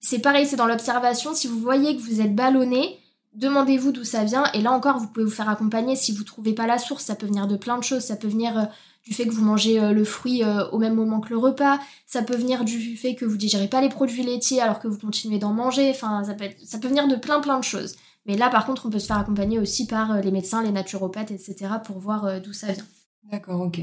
[0.00, 1.34] C'est pareil, c'est dans l'observation.
[1.34, 2.98] Si vous voyez que vous êtes ballonné,
[3.34, 4.44] demandez-vous d'où ça vient.
[4.54, 7.04] Et là encore, vous pouvez vous faire accompagner si vous trouvez pas la source.
[7.04, 8.02] Ça peut venir de plein de choses.
[8.02, 8.64] Ça peut venir euh,
[9.04, 11.78] du fait que vous mangez euh, le fruit euh, au même moment que le repas.
[12.06, 14.98] Ça peut venir du fait que vous digérez pas les produits laitiers alors que vous
[14.98, 15.90] continuez d'en manger.
[15.90, 17.96] Enfin, ça peut, ça peut venir de plein plein de choses.
[18.26, 21.30] Mais là, par contre, on peut se faire accompagner aussi par les médecins, les naturopathes,
[21.30, 21.56] etc.
[21.84, 22.84] pour voir d'où ça vient.
[23.24, 23.80] D'accord, ok.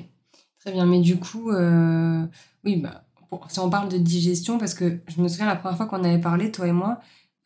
[0.60, 0.86] Très bien.
[0.86, 1.52] Mais du coup,
[2.64, 3.07] oui, bah
[3.50, 6.20] si on parle de digestion, parce que je me souviens la première fois qu'on avait
[6.20, 7.00] parlé, toi et moi,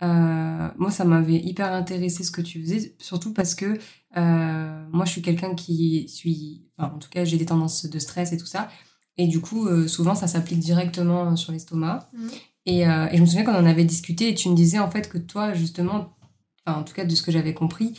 [0.03, 3.77] euh, moi ça m'avait hyper intéressé ce que tu faisais, surtout parce que
[4.17, 7.99] euh, moi je suis quelqu'un qui suis, enfin, en tout cas j'ai des tendances de
[7.99, 8.69] stress et tout ça,
[9.17, 12.09] et du coup euh, souvent ça s'applique directement sur l'estomac.
[12.13, 12.27] Mmh.
[12.67, 15.09] Et, et, je me souviens qu'on en avait discuté et tu me disais en fait
[15.09, 16.15] que toi justement,
[16.63, 17.97] enfin en tout cas de ce que j'avais compris,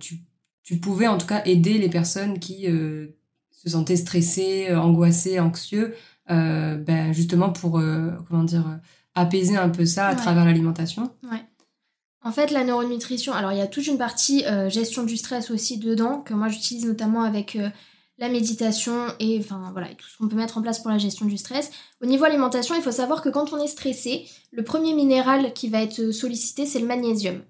[0.00, 0.24] tu,
[0.64, 5.94] tu, pouvais en tout cas aider les personnes qui se sentaient stressées, angoissées, anxieux
[6.28, 8.64] ben, justement pour, euh, comment dire,
[9.14, 11.10] apaiser un peu ça à travers l'alimentation.
[11.24, 11.42] Ouais.
[12.22, 15.50] En fait, la neuronutrition, alors il y a toute une partie euh, gestion du stress
[15.50, 17.56] aussi dedans, que moi j'utilise notamment avec
[18.18, 21.26] la méditation et enfin voilà, tout ce qu'on peut mettre en place pour la gestion
[21.26, 21.70] du stress.
[22.02, 25.68] Au niveau alimentation, il faut savoir que quand on est stressé, le premier minéral qui
[25.68, 27.42] va être sollicité, c'est le magnésium.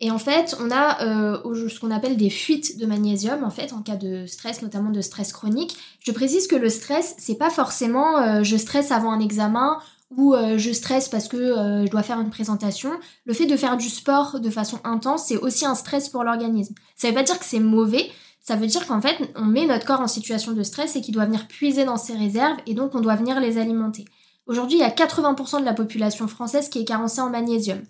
[0.00, 3.72] Et en fait, on a euh, ce qu'on appelle des fuites de magnésium, en fait,
[3.72, 5.76] en cas de stress, notamment de stress chronique.
[6.00, 9.78] Je précise que le stress, c'est pas forcément euh, je stresse avant un examen
[10.10, 12.90] ou euh, je stresse parce que je dois faire une présentation.
[13.24, 16.74] Le fait de faire du sport de façon intense, c'est aussi un stress pour l'organisme.
[16.94, 19.86] Ça veut pas dire que c'est mauvais, ça veut dire qu'en fait, on met notre
[19.86, 22.94] corps en situation de stress et qu'il doit venir puiser dans ses réserves et donc
[22.94, 24.04] on doit venir les alimenter.
[24.46, 27.82] Aujourd'hui, il y a 80% de la population française qui est carencée en magnésium.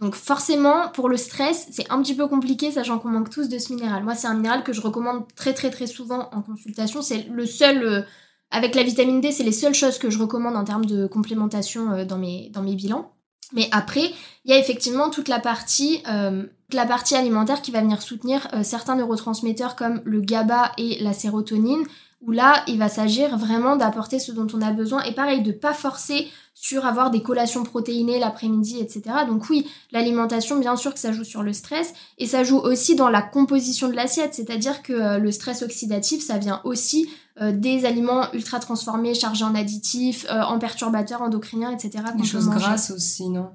[0.00, 3.58] Donc forcément, pour le stress, c'est un petit peu compliqué, sachant qu'on manque tous de
[3.58, 4.02] ce minéral.
[4.02, 7.00] Moi, c'est un minéral que je recommande très très très souvent en consultation.
[7.00, 8.02] C'est le seul, euh,
[8.50, 11.92] avec la vitamine D, c'est les seules choses que je recommande en termes de complémentation
[11.92, 13.12] euh, dans, mes, dans mes bilans.
[13.52, 14.10] Mais après,
[14.44, 18.48] il y a effectivement toute la partie, euh, la partie alimentaire qui va venir soutenir
[18.64, 21.84] certains neurotransmetteurs comme le GABA et la sérotonine,
[22.26, 25.02] où là, il va s'agir vraiment d'apporter ce dont on a besoin.
[25.02, 29.02] Et pareil, de pas forcer sur avoir des collations protéinées l'après-midi, etc.
[29.26, 32.94] Donc oui, l'alimentation, bien sûr que ça joue sur le stress, et ça joue aussi
[32.94, 37.08] dans la composition de l'assiette, c'est-à-dire que euh, le stress oxydatif, ça vient aussi
[37.40, 42.04] euh, des aliments ultra transformés, chargés en additifs, euh, en perturbateurs endocriniens, etc.
[42.16, 43.50] Des choses grasses aussi, non?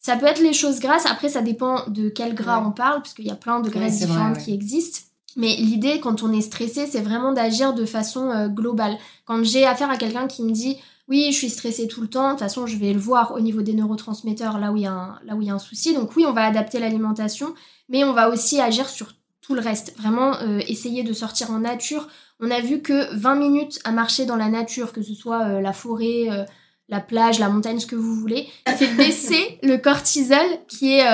[0.00, 3.14] Ça peut être les choses grasses, après ça dépend de quel gras on parle, parce
[3.14, 5.11] qu'il y a plein de graisses différentes qui existent.
[5.36, 8.98] Mais l'idée, quand on est stressé, c'est vraiment d'agir de façon globale.
[9.24, 10.76] Quand j'ai affaire à quelqu'un qui me dit
[11.08, 13.40] oui, je suis stressée tout le temps, de toute façon, je vais le voir au
[13.40, 15.58] niveau des neurotransmetteurs là où il y a un, là où il y a un
[15.58, 15.94] souci.
[15.94, 17.54] Donc oui, on va adapter l'alimentation,
[17.88, 19.94] mais on va aussi agir sur tout le reste.
[19.98, 22.08] Vraiment euh, essayer de sortir en nature.
[22.40, 25.60] On a vu que 20 minutes à marcher dans la nature, que ce soit euh,
[25.60, 26.44] la forêt, euh,
[26.88, 31.06] la plage, la montagne, ce que vous voulez, ça fait baisser le cortisol qui est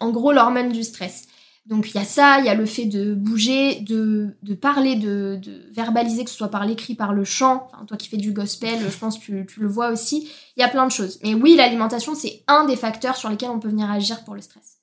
[0.00, 1.26] en gros l'hormone du stress.
[1.66, 4.96] Donc il y a ça, il y a le fait de bouger, de, de parler,
[4.96, 7.68] de, de, verbaliser, que ce soit par l'écrit, par le chant.
[7.86, 10.28] toi qui fais du gospel, je pense que tu, tu, le vois aussi.
[10.56, 11.18] Il y a plein de choses.
[11.22, 14.42] Mais oui, l'alimentation, c'est un des facteurs sur lesquels on peut venir agir pour le
[14.42, 14.78] stress.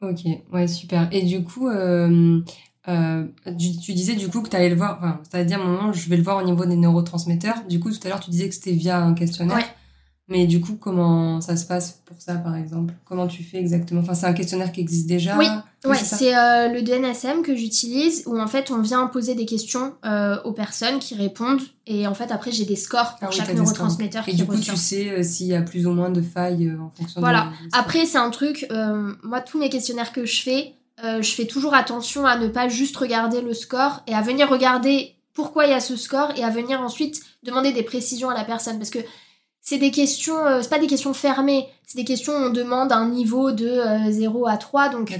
[0.00, 0.20] Ok,
[0.52, 1.08] ouais, super.
[1.12, 2.40] Et du coup, euh,
[2.88, 5.92] euh, tu, disais du coup que tu allais le voir, enfin, c'est-à-dire à un moment,
[5.92, 7.64] je vais le voir au niveau des neurotransmetteurs.
[7.68, 9.56] Du coup, tout à l'heure, tu disais que c'était via un questionnaire.
[9.56, 9.66] Ouais.
[10.28, 12.94] Mais du coup, comment ça se passe pour ça, par exemple?
[13.04, 14.00] Comment tu fais exactement?
[14.00, 15.36] Enfin, c'est un questionnaire qui existe déjà?
[15.36, 15.46] Oui,
[15.84, 19.94] ouais, c'est euh, le DNSM que j'utilise où en fait on vient poser des questions
[20.04, 21.60] euh, aux personnes qui répondent.
[21.88, 24.28] Et en fait après j'ai des scores pour ah chaque neurotransmetteur.
[24.28, 26.90] Et du coup, tu sais euh, s'il y a plus ou moins de failles en
[26.90, 27.50] fonction voilà.
[27.72, 28.66] après, c'est un truc,
[29.24, 32.96] moi, tous mes questionnaires que je fais, je fais toujours attention à ne pas juste
[32.96, 36.50] regarder le score et à venir regarder pourquoi il y a ce score et à
[36.50, 38.78] venir ensuite demander des précisions à la personne.
[38.78, 39.00] Parce que
[39.62, 42.92] c'est des questions, euh, c'est pas des questions fermées, c'est des questions où on demande
[42.92, 45.18] un niveau de 0 euh, à 3, donc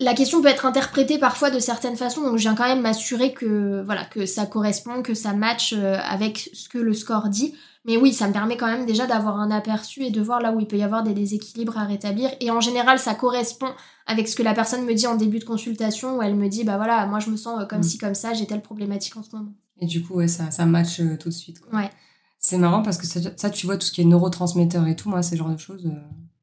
[0.00, 3.34] la question peut être interprétée parfois de certaines façons, donc je viens quand même m'assurer
[3.34, 7.54] que, voilà, que ça correspond, que ça matche euh, avec ce que le score dit.
[7.84, 10.52] Mais oui, ça me permet quand même déjà d'avoir un aperçu et de voir là
[10.52, 12.30] où il peut y avoir des déséquilibres à rétablir.
[12.40, 13.72] Et en général, ça correspond
[14.06, 16.64] avec ce que la personne me dit en début de consultation, où elle me dit,
[16.64, 17.84] bah voilà, moi je me sens comme mm.
[17.84, 19.52] ci, comme ça, j'ai telle problématique en ce moment.
[19.80, 21.60] Et du coup, ouais, ça, ça match tout de suite.
[21.60, 21.78] Quoi.
[21.78, 21.90] Ouais.
[22.38, 25.22] C'est marrant parce que ça, tu vois, tout ce qui est neurotransmetteur et tout, moi,
[25.22, 26.00] ces genres de choses, euh,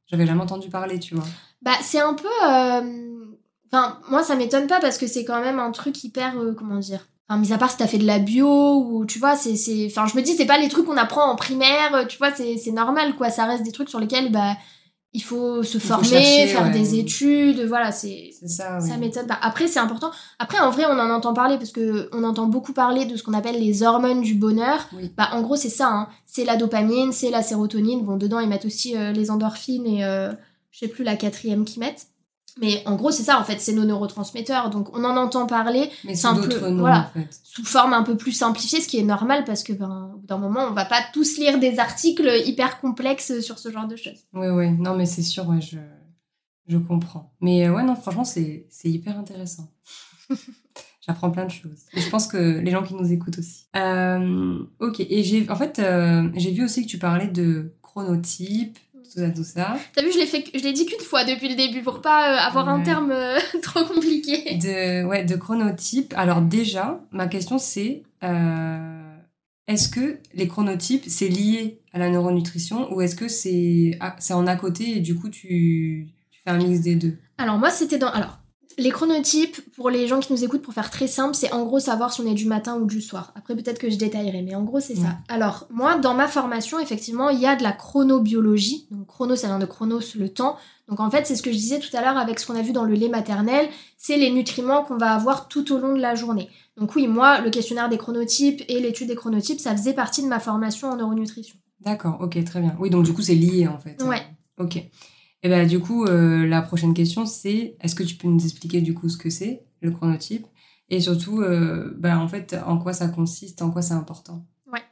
[0.07, 1.23] j'avais jamais entendu parler, tu vois.
[1.61, 2.27] Bah, c'est un peu.
[2.27, 3.25] Euh,
[3.71, 6.37] enfin, moi, ça m'étonne pas parce que c'est quand même un truc hyper.
[6.37, 9.19] Euh, comment dire Enfin, mis à part si t'as fait de la bio ou tu
[9.19, 9.55] vois, c'est.
[9.87, 12.71] Enfin, je me dis, c'est pas les trucs qu'on apprend en primaire, tu vois, c'est
[12.71, 13.29] normal, quoi.
[13.29, 14.55] Ça reste des trucs sur lesquels, bah
[15.15, 19.39] il faut se former, faire des études, voilà, c'est ça, ça m'étonne pas.
[19.41, 20.11] Après, c'est important.
[20.39, 23.23] Après, en vrai, on en entend parler parce que on entend beaucoup parler de ce
[23.23, 24.89] qu'on appelle les hormones du bonheur.
[25.15, 25.87] Bah, en gros, c'est ça.
[25.87, 26.09] Hein.
[26.25, 28.03] C'est la dopamine, c'est la sérotonine.
[28.03, 30.33] Bon, dedans, ils mettent aussi euh, les endorphines et euh,
[30.71, 32.07] je sais plus la quatrième qu'ils mettent.
[32.61, 34.69] Mais en gros, c'est ça, en fait, c'est nos neurotransmetteurs.
[34.69, 35.89] Donc, on en entend parler.
[36.05, 37.11] Mais sous d'autres noms, voilà,
[37.43, 40.27] Sous forme un peu plus simplifiée, ce qui est normal parce que, ben, au bout
[40.27, 43.97] d'un moment, on va pas tous lire des articles hyper complexes sur ce genre de
[43.97, 44.23] choses.
[44.33, 44.71] Oui, oui.
[44.71, 45.77] Non, mais c'est sûr, ouais, je,
[46.67, 47.33] je comprends.
[47.41, 49.69] Mais euh, ouais, non, franchement, c'est hyper intéressant.
[51.05, 51.83] J'apprends plein de choses.
[51.93, 53.65] Et je pense que les gens qui nous écoutent aussi.
[53.75, 58.79] Euh, ok, et j'ai, en fait, euh, j'ai vu aussi que tu parlais de chronotype,
[59.05, 59.77] tout ça, tout ça.
[59.93, 62.33] T'as vu, je l'ai, fait, je l'ai dit qu'une fois depuis le début pour pas
[62.33, 64.55] euh, avoir un terme euh, trop compliqué.
[64.55, 66.13] De, ouais, de chronotype.
[66.17, 69.15] Alors déjà, ma question c'est, euh,
[69.67, 74.47] est-ce que les chronotypes, c'est lié à la neuronutrition ou est-ce que c'est, c'est en
[74.47, 77.17] à côté et du coup tu, tu fais un mix des deux?
[77.37, 78.09] Alors moi, c'était dans...
[78.09, 78.39] Alors,
[78.77, 81.79] les chronotypes, pour les gens qui nous écoutent, pour faire très simple, c'est en gros
[81.79, 83.31] savoir si on est du matin ou du soir.
[83.35, 85.17] Après, peut-être que je détaillerai, mais en gros, c'est ça.
[85.29, 88.87] Alors, moi, dans ma formation, effectivement, il y a de la chronobiologie.
[88.91, 90.57] Donc, chrono, ça vient de chronos, le temps.
[90.89, 92.61] Donc, en fait, c'est ce que je disais tout à l'heure avec ce qu'on a
[92.61, 93.67] vu dans le lait maternel.
[93.97, 96.49] C'est les nutriments qu'on va avoir tout au long de la journée.
[96.77, 100.27] Donc, oui, moi, le questionnaire des chronotypes et l'étude des chronotypes, ça faisait partie de
[100.27, 101.55] ma formation en neuronutrition.
[101.79, 102.75] D'accord, ok, très bien.
[102.79, 104.01] Oui, donc du coup, c'est lié, en fait.
[104.03, 104.21] Ouais.
[104.57, 104.83] Ok.
[105.43, 108.81] Et ben du coup, euh, la prochaine question, c'est est-ce que tu peux nous expliquer
[108.81, 110.47] du coup ce que c'est, le chronotype?
[110.89, 111.43] Et surtout,
[111.97, 114.45] ben, en fait, en quoi ça consiste, en quoi c'est important?
[114.71, 114.83] Ouais.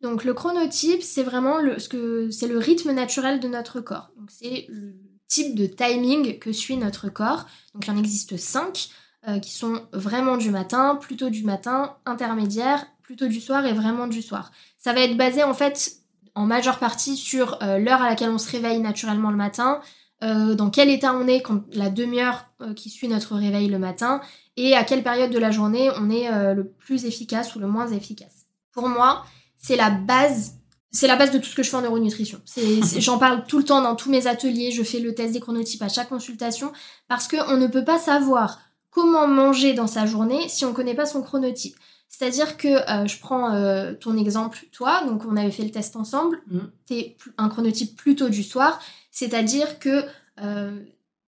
[0.00, 4.10] Donc le chronotype, c'est vraiment le, ce que, c'est le rythme naturel de notre corps.
[4.18, 4.94] Donc c'est le
[5.28, 7.46] type de timing que suit notre corps.
[7.74, 8.88] Donc il en existe cinq.
[9.26, 14.06] Euh, qui sont vraiment du matin, plutôt du matin, intermédiaire, plutôt du soir et vraiment
[14.06, 14.52] du soir.
[14.76, 15.92] Ça va être basé en fait
[16.34, 19.80] en majeure partie sur euh, l'heure à laquelle on se réveille naturellement le matin,
[20.22, 24.20] euh, dans quel état on est quand la demi-heure qui suit notre réveil le matin,
[24.56, 27.88] et à quelle période de la journée on est le plus efficace ou le moins
[27.88, 28.46] efficace.
[28.72, 29.24] Pour moi,
[29.56, 30.54] c'est la base.
[30.90, 32.40] C'est la base de tout ce que je fais en neuronutrition.
[32.98, 35.82] J'en parle tout le temps dans tous mes ateliers, je fais le test des chronotypes
[35.82, 36.72] à chaque consultation,
[37.08, 38.60] parce qu'on ne peut pas savoir
[38.90, 41.76] comment manger dans sa journée si on ne connaît pas son chronotype.
[42.16, 45.96] C'est-à-dire que euh, je prends euh, ton exemple, toi, donc on avait fait le test
[45.96, 46.58] ensemble, mm.
[46.86, 48.78] tu es un chronotype plutôt du soir,
[49.10, 50.04] c'est-à-dire que
[50.40, 50.78] euh,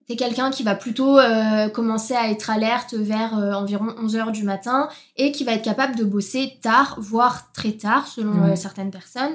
[0.07, 4.87] T'es quelqu'un qui va plutôt euh, commencer à être alerte vers environ 11h du matin
[5.17, 9.33] et qui va être capable de bosser tard, voire très tard selon certaines personnes.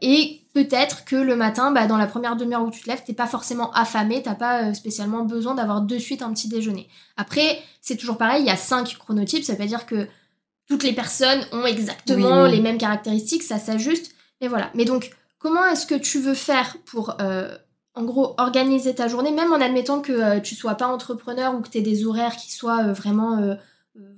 [0.00, 3.14] et peut-être que le matin, bah, dans la première demi-heure où tu te lèves, t'es
[3.14, 6.88] pas forcément affamé, t'as pas spécialement besoin d'avoir de suite un petit déjeuner.
[7.16, 10.06] Après, c'est toujours pareil, il y a cinq chronotypes, ça veut dire que
[10.68, 14.14] toutes les personnes ont exactement les mêmes caractéristiques, ça s'ajuste.
[14.40, 14.70] Mais voilà.
[14.74, 17.16] Mais donc, comment est-ce que tu veux faire pour
[17.94, 21.54] en gros, organiser ta journée, même en admettant que tu euh, tu sois pas entrepreneur
[21.54, 23.54] ou que tu aies des horaires qui soient euh, vraiment euh,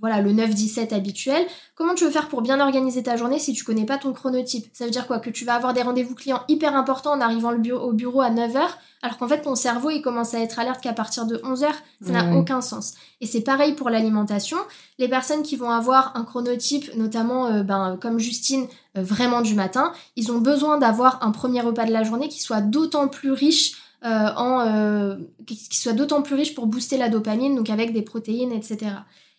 [0.01, 1.45] voilà, le 9-17 habituel.
[1.75, 4.67] Comment tu veux faire pour bien organiser ta journée si tu connais pas ton chronotype?
[4.73, 5.19] Ça veut dire quoi?
[5.19, 8.61] Que tu vas avoir des rendez-vous clients hyper importants en arrivant au bureau à 9h,
[9.03, 11.69] alors qu'en fait ton cerveau il commence à être alerte qu'à partir de 11h.
[12.05, 12.95] Ça n'a aucun sens.
[13.21, 14.59] Et c'est pareil pour l'alimentation.
[14.99, 20.33] Les personnes qui vont avoir un chronotype, notamment ben, comme Justine, vraiment du matin, ils
[20.33, 24.29] ont besoin d'avoir un premier repas de la journée qui soit d'autant plus riche euh,
[24.37, 25.17] en, euh,
[25.47, 28.93] qui soit d'autant plus riche pour booster la dopamine, donc avec des protéines, etc.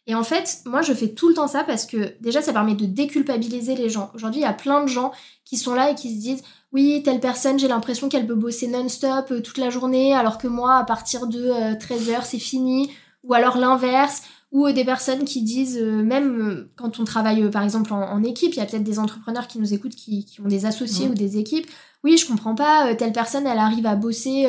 [0.07, 2.75] Et en fait, moi, je fais tout le temps ça parce que déjà, ça permet
[2.75, 4.09] de déculpabiliser les gens.
[4.15, 5.11] Aujourd'hui, il y a plein de gens
[5.45, 8.67] qui sont là et qui se disent oui, telle personne, j'ai l'impression qu'elle peut bosser
[8.67, 12.91] non-stop euh, toute la journée, alors que moi, à partir de 13h, c'est fini.
[13.23, 17.49] Ou alors l'inverse ou des personnes qui disent, euh, même euh, quand on travaille euh,
[17.49, 20.47] par exemple en, équipe, il y a peut-être des entrepreneurs qui nous écoutent qui, ont
[20.47, 21.67] des associés ou des équipes.
[22.03, 24.47] Oui, je comprends pas, telle personne, elle arrive à bosser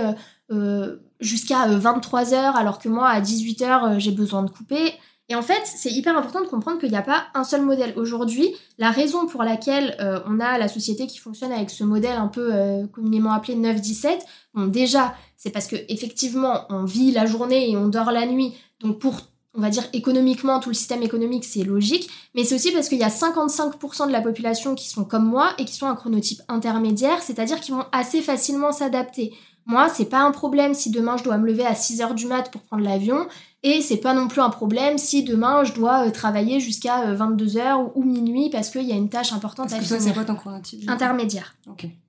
[1.21, 4.93] jusqu'à 23 heures, alors que moi, à 18 heures, j'ai besoin de couper.
[5.29, 7.93] Et en fait, c'est hyper important de comprendre qu'il n'y a pas un seul modèle.
[7.97, 12.29] Aujourd'hui, la raison pour laquelle on a la société qui fonctionne avec ce modèle un
[12.29, 12.51] peu
[12.93, 14.19] communément appelé 9-17,
[14.55, 18.55] bon, déjà, c'est parce que effectivement, on vit la journée et on dort la nuit.
[18.81, 19.15] Donc pour
[19.55, 22.99] on va dire économiquement, tout le système économique, c'est logique, mais c'est aussi parce qu'il
[22.99, 26.41] y a 55% de la population qui sont comme moi et qui sont un chronotype
[26.49, 29.35] intermédiaire, c'est-à-dire qui vont assez facilement s'adapter.
[29.67, 32.51] Moi, c'est pas un problème si demain je dois me lever à 6h du mat
[32.53, 33.27] pour prendre l'avion,
[33.63, 37.59] et c'est pas non plus un problème si demain je dois euh, travailler jusqu'à 22h
[37.59, 40.01] euh, ou, minuit parce qu'il y a une tâche importante à faire.
[40.01, 41.55] c'est quoi ton chronotype Intermédiaire.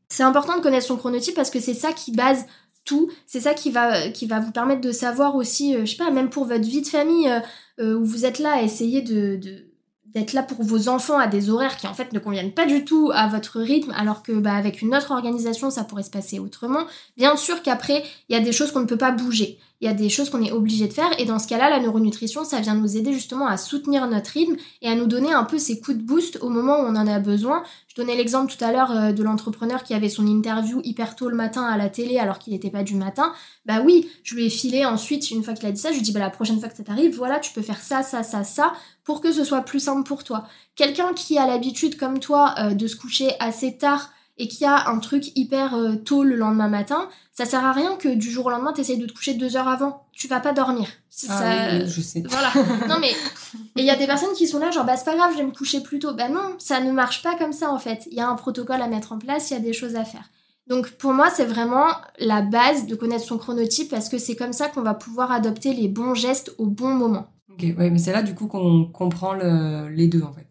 [0.08, 2.46] C'est important de connaître son chronotype parce que c'est ça qui base
[3.28, 6.12] c'est ça qui va, qui va vous permettre de savoir aussi, euh, je sais pas,
[6.12, 7.40] même pour votre vie de famille, euh,
[7.80, 9.40] euh, où vous êtes là à essayer de,
[10.06, 12.86] d'être là pour vos enfants à des horaires qui en fait ne conviennent pas du
[12.86, 16.40] tout à votre rythme, alors que bah, avec une autre organisation ça pourrait se passer
[16.40, 16.86] autrement.
[17.16, 19.92] Bien sûr qu'après il y a des choses qu'on ne peut pas bouger il y
[19.92, 21.10] a des choses qu'on est obligé de faire.
[21.20, 24.56] Et dans ce cas-là, la neuronutrition, ça vient nous aider justement à soutenir notre rythme
[24.82, 27.08] et à nous donner un peu ces coups de boost au moment où on en
[27.08, 27.64] a besoin.
[27.88, 31.30] Je donnais l'exemple tout à l'heure euh, de l'entrepreneur qui avait son interview hyper tôt
[31.30, 33.34] le matin à la télé alors qu'il n'était pas du matin.
[33.66, 36.02] Bah oui, je lui ai filé ensuite, une fois qu'il a dit ça, je lui
[36.02, 38.24] ai dit bah la prochaine fois que ça t'arrive, voilà, tu peux faire ça, ça,
[38.24, 38.74] ça, ça
[39.04, 40.46] pour que ce soit plus simple pour toi.
[40.76, 44.90] Quelqu'un qui a l'habitude comme toi euh, de se coucher assez tard et qui a
[44.90, 47.10] un truc hyper euh, tôt le lendemain matin,
[47.40, 49.56] ça sert à rien que du jour au lendemain tu essayes de te coucher deux
[49.56, 50.04] heures avant.
[50.12, 50.90] Tu vas pas dormir.
[51.30, 52.22] Ah je sais.
[52.28, 52.52] Voilà.
[52.90, 55.16] non mais et il y a des personnes qui sont là genre bah c'est pas
[55.16, 56.14] grave, je vais me coucher plus tôt.
[56.14, 58.10] Bah non, ça ne marche pas comme ça en fait.
[58.12, 60.04] Il y a un protocole à mettre en place, il y a des choses à
[60.04, 60.30] faire.
[60.68, 61.86] Donc pour moi, c'est vraiment
[62.20, 65.74] la base de connaître son chronotype parce que c'est comme ça qu'on va pouvoir adopter
[65.74, 67.28] les bons gestes au bon moment.
[67.54, 70.48] Ok, ouais, mais c'est là du coup qu'on comprend les deux en fait.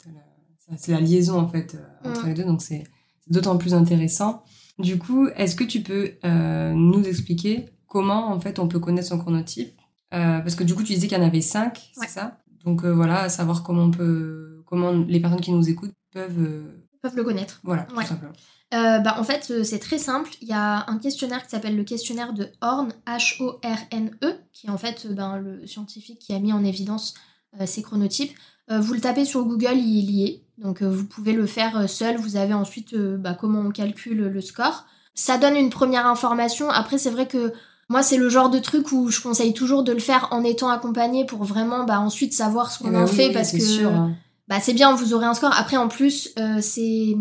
[0.78, 2.28] C'est la liaison en fait euh, entre mm.
[2.28, 2.84] les deux, donc c'est
[3.28, 4.42] d'autant plus intéressant.
[4.78, 9.08] Du coup, est-ce que tu peux euh, nous expliquer comment en fait on peut connaître
[9.08, 9.76] son chronotype?
[10.14, 12.38] Euh, Parce que du coup, tu disais qu'il y en avait cinq, c'est ça?
[12.64, 16.62] Donc euh, voilà, savoir comment on peut, comment les personnes qui nous écoutent peuvent
[17.02, 17.60] peuvent le connaître.
[17.62, 18.32] Voilà, tout simplement.
[18.72, 20.30] bah, en fait, c'est très simple.
[20.42, 24.78] Il y a un questionnaire qui s'appelle le questionnaire de Horn, H-O-R-N-E, qui est en
[24.78, 27.14] fait ben, le scientifique qui a mis en évidence
[27.66, 28.32] ces chronotypes.
[28.70, 30.42] Vous le tapez sur Google, il y est lié.
[30.58, 32.16] Donc euh, vous pouvez le faire euh, seul.
[32.16, 34.84] Vous avez ensuite euh, bah, comment on calcule le score.
[35.14, 36.68] ça donne une première information.
[36.70, 37.52] Après, c'est vrai que
[37.88, 40.68] moi, c'est le genre de truc où je conseille toujours de le faire en étant
[40.68, 43.52] accompagné pour vraiment bah, ensuite savoir ce qu'on Eh ben en oui, fait oui, parce
[43.52, 44.14] que sûr, hein.
[44.46, 45.54] bah, c'est bien, vous aurez un score.
[45.56, 47.16] Après, en plus, euh, c'est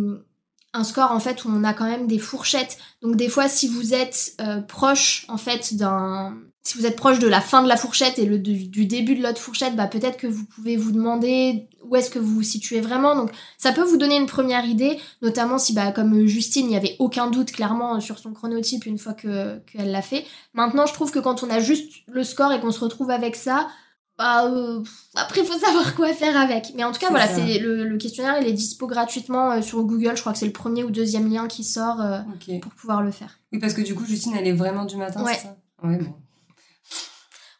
[0.73, 2.77] un score en fait où on a quand même des fourchettes.
[3.01, 6.35] Donc des fois, si vous êtes euh, proche en fait d'un,
[6.67, 9.15] si vous êtes proche de la fin de la fourchette et le du, du début
[9.15, 12.43] de l'autre fourchette, bah peut-être que vous pouvez vous demander où est-ce que vous vous
[12.43, 13.15] situez vraiment.
[13.15, 16.75] Donc ça peut vous donner une première idée, notamment si bah comme Justine, il n'y
[16.77, 20.25] avait aucun doute clairement sur son chronotype une fois que qu'elle l'a fait.
[20.53, 23.35] Maintenant, je trouve que quand on a juste le score et qu'on se retrouve avec
[23.35, 23.67] ça,
[24.17, 24.81] bah, euh,
[25.15, 26.73] après, il faut savoir quoi faire avec.
[26.75, 29.83] Mais en tout cas, voilà, c'est le, le questionnaire, il est dispo gratuitement euh, sur
[29.83, 30.13] Google.
[30.15, 32.17] Je crois que c'est le premier ou deuxième lien qui sort euh,
[32.61, 33.37] pour pouvoir le faire.
[33.53, 35.33] Oui, parce que du coup, Justine, elle est vraiment du matin, Ouais.
[35.35, 35.55] c'est ça?
[35.83, 36.13] Ouais, bon.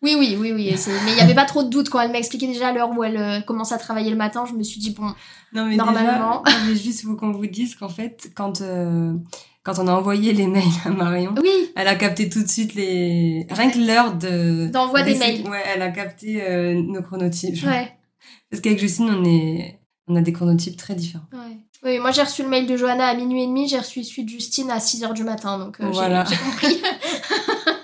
[0.03, 0.75] Oui, oui, oui, oui.
[1.05, 3.03] Mais il n'y avait pas trop de doute quand elle m'a expliqué déjà l'heure où
[3.03, 4.45] elle euh, commence à travailler le matin.
[4.47, 5.07] Je me suis dit, bon,
[5.53, 6.43] Non, mais Normalement.
[6.45, 9.13] déjà, non, mais juste, faut qu'on vous dise qu'en fait, quand, euh,
[9.63, 12.75] quand on a envoyé les mails à Marion, oui, elle a capté tout de suite
[12.75, 13.47] les.
[13.49, 14.67] Rien que l'heure de.
[14.67, 15.47] D'envoi des mails.
[15.49, 17.63] Ouais, elle a capté euh, nos chronotypes.
[17.65, 17.91] ouais.
[18.51, 19.79] Parce qu'avec Justine, on, est...
[20.07, 21.25] on a des chronotypes très différents.
[21.33, 21.57] Ouais.
[21.83, 24.23] Oui, moi j'ai reçu le mail de Johanna à minuit et demi, j'ai reçu celui
[24.23, 26.23] de Justine à 6h du matin, donc euh, Voilà.
[26.25, 26.81] j'ai compris.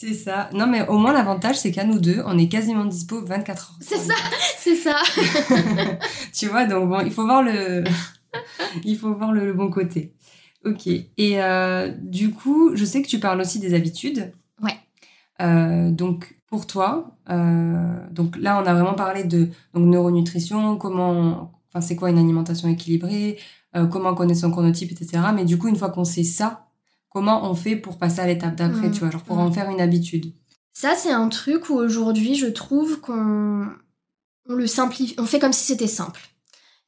[0.00, 0.48] C'est ça.
[0.54, 3.78] Non, mais au moins, l'avantage, c'est qu'à nous deux, on est quasiment dispo 24 heures.
[3.82, 4.14] C'est ça,
[4.56, 4.96] c'est ça.
[6.32, 7.84] tu vois, donc bon, il faut voir le,
[8.84, 10.14] il faut voir le, le bon côté.
[10.64, 10.86] Ok.
[10.86, 14.32] Et euh, du coup, je sais que tu parles aussi des habitudes.
[14.62, 14.78] Ouais.
[15.42, 21.52] Euh, donc pour toi, euh, donc là, on a vraiment parlé de donc neuronutrition, comment,
[21.68, 23.38] enfin c'est quoi une alimentation équilibrée,
[23.90, 25.24] comment connaître son chronotype, etc.
[25.34, 26.69] Mais du coup, une fois qu'on sait ça,
[27.10, 28.92] comment on fait pour passer à l'étape d'après, Mhm.
[28.92, 29.42] tu vois, genre pour Mhm.
[29.42, 30.32] en faire une habitude.
[30.72, 33.66] Ça, c'est un truc où aujourd'hui, je trouve qu'on
[34.48, 36.20] on le simplifie, on fait comme si c'était simple.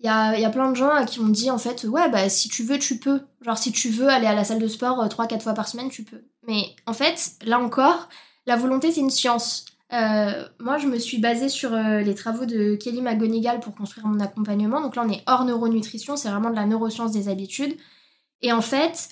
[0.00, 2.08] Il y a, y a plein de gens à qui on dit en fait, ouais,
[2.10, 3.20] bah si tu veux, tu peux.
[3.42, 6.02] Genre, si tu veux aller à la salle de sport 3-4 fois par semaine, tu
[6.02, 6.22] peux.
[6.48, 8.08] Mais en fait, là encore,
[8.46, 9.64] la volonté, c'est une science.
[9.92, 14.06] Euh, moi, je me suis basée sur euh, les travaux de Kelly McGonigal pour construire
[14.08, 14.80] mon accompagnement.
[14.80, 17.76] Donc là, on est hors neuronutrition, c'est vraiment de la neuroscience des habitudes.
[18.40, 19.10] Et en fait,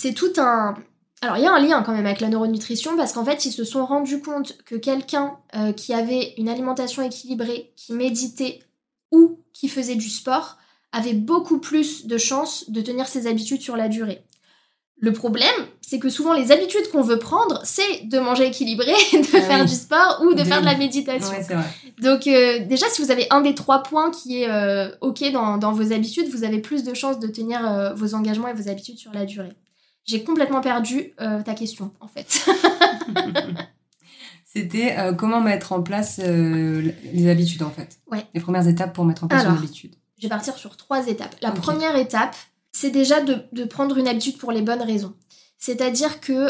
[0.00, 0.74] c'est tout un,
[1.20, 3.50] alors, il y a un lien quand même avec la neuronutrition parce qu'en fait, ils
[3.52, 8.60] se sont rendus compte que quelqu'un euh, qui avait une alimentation équilibrée, qui méditait
[9.10, 10.58] ou qui faisait du sport
[10.92, 14.22] avait beaucoup plus de chances de tenir ses habitudes sur la durée.
[15.00, 19.36] Le problème, c'est que souvent les habitudes qu'on veut prendre, c'est de manger équilibré, de
[19.36, 19.66] Ah faire oui.
[19.66, 20.46] du sport ou de Oui.
[20.48, 21.30] faire de la méditation.
[21.30, 21.66] Ouais, c'est vrai.
[22.00, 25.56] Donc euh, déjà, si vous avez un des trois points qui est euh, OK dans,
[25.58, 28.98] dans vos habitudes, vous avez plus de chances de tenir vos engagements et vos habitudes
[28.98, 29.52] sur la durée.
[30.08, 32.46] J'ai complètement perdu euh, ta question, en fait.
[34.44, 37.98] C'était euh, comment mettre en place euh, les habitudes en fait.
[38.10, 38.24] Ouais.
[38.32, 39.52] Les premières étapes pour mettre en place Alors.
[39.52, 39.94] une habitude.
[40.16, 41.36] Je vais partir sur trois étapes.
[41.42, 42.34] La première étape,
[42.72, 45.12] c'est déjà de, de prendre une habitude pour les bonnes raisons.
[45.58, 46.48] C'est-à-dire que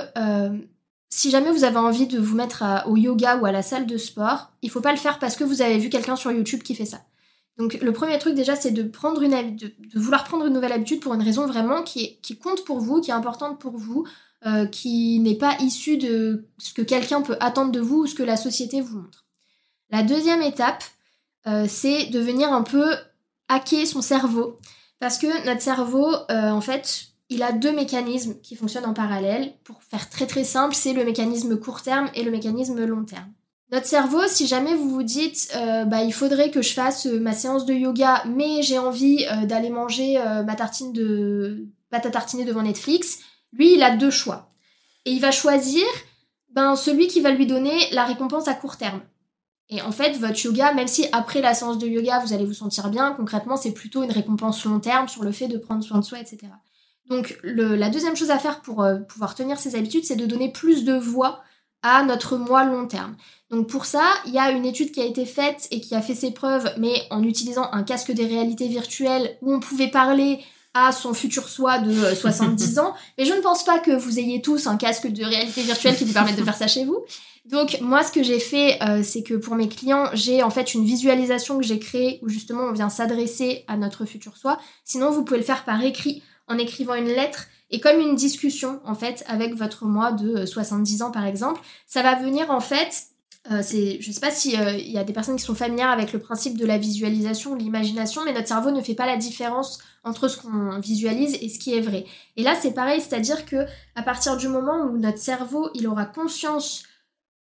[1.10, 3.86] si jamais vous avez envie de vous mettre à- au yoga ou à la salle
[3.86, 6.62] de sport, il faut pas le faire parce que vous avez vu quelqu'un sur YouTube
[6.62, 7.00] qui fait ça.
[7.58, 8.90] Donc le premier truc déjà, c'est de
[9.94, 13.14] vouloir prendre une nouvelle habitude pour une raison vraiment qui compte pour vous, qui est
[13.14, 14.06] importante pour vous,
[14.46, 18.14] euh, qui n'est pas issue de ce que quelqu'un peut attendre de vous ou ce
[18.14, 19.24] que la société vous montre.
[19.90, 20.84] La deuxième étape,
[21.48, 22.86] euh, c'est de venir un peu
[23.48, 24.56] hacker son cerveau.
[25.00, 29.54] Parce que notre cerveau, euh, en fait, il a deux mécanismes qui fonctionnent en parallèle.
[29.64, 33.32] Pour faire très très simple, c'est le mécanisme court terme et le mécanisme long terme.
[33.70, 37.20] Notre cerveau, si jamais vous vous dites, euh, bah, il faudrait que je fasse euh,
[37.20, 42.10] ma séance de yoga, mais j'ai envie euh, d'aller manger ma tartine de pâte à
[42.10, 43.18] tartiner devant Netflix,
[43.52, 44.48] lui, il a deux choix.
[45.04, 45.84] Et il va choisir
[46.50, 49.00] ben, celui qui va lui donner la récompense à court terme.
[49.70, 52.54] Et en fait, votre yoga, même si après la séance de yoga, vous allez vous
[52.54, 55.98] sentir bien, concrètement, c'est plutôt une récompense long terme sur le fait de prendre soin
[55.98, 56.38] de soi, etc.
[57.10, 60.84] Donc, la deuxième chose à faire pour pouvoir tenir ces habitudes, c'est de donner plus
[60.84, 61.42] de voix
[61.82, 63.16] à notre moi long terme.
[63.50, 66.02] Donc, pour ça, il y a une étude qui a été faite et qui a
[66.02, 70.40] fait ses preuves, mais en utilisant un casque des réalités virtuelles où on pouvait parler
[70.74, 72.94] à son futur soi de euh, 70 ans.
[73.16, 76.04] Mais je ne pense pas que vous ayez tous un casque de réalité virtuelle qui
[76.04, 76.98] vous permette de faire ça chez vous.
[77.46, 80.74] Donc moi, ce que j'ai fait, euh, c'est que pour mes clients, j'ai en fait
[80.74, 84.58] une visualisation que j'ai créée où justement on vient s'adresser à notre futur soi.
[84.84, 88.80] Sinon, vous pouvez le faire par écrit en écrivant une lettre et comme une discussion
[88.84, 91.60] en fait avec votre moi de euh, 70 ans par exemple.
[91.86, 93.04] Ça va venir en fait.
[93.50, 96.12] euh, c'est, je sais pas si euh, y a des personnes qui sont familières avec
[96.12, 99.78] le principe de la visualisation, de l'imagination, mais notre cerveau ne fait pas la différence
[100.04, 102.04] entre ce qu'on visualise et ce qui est vrai.
[102.36, 106.04] Et là, c'est pareil, c'est-à-dire que à partir du moment où notre cerveau, il aura
[106.04, 106.84] conscience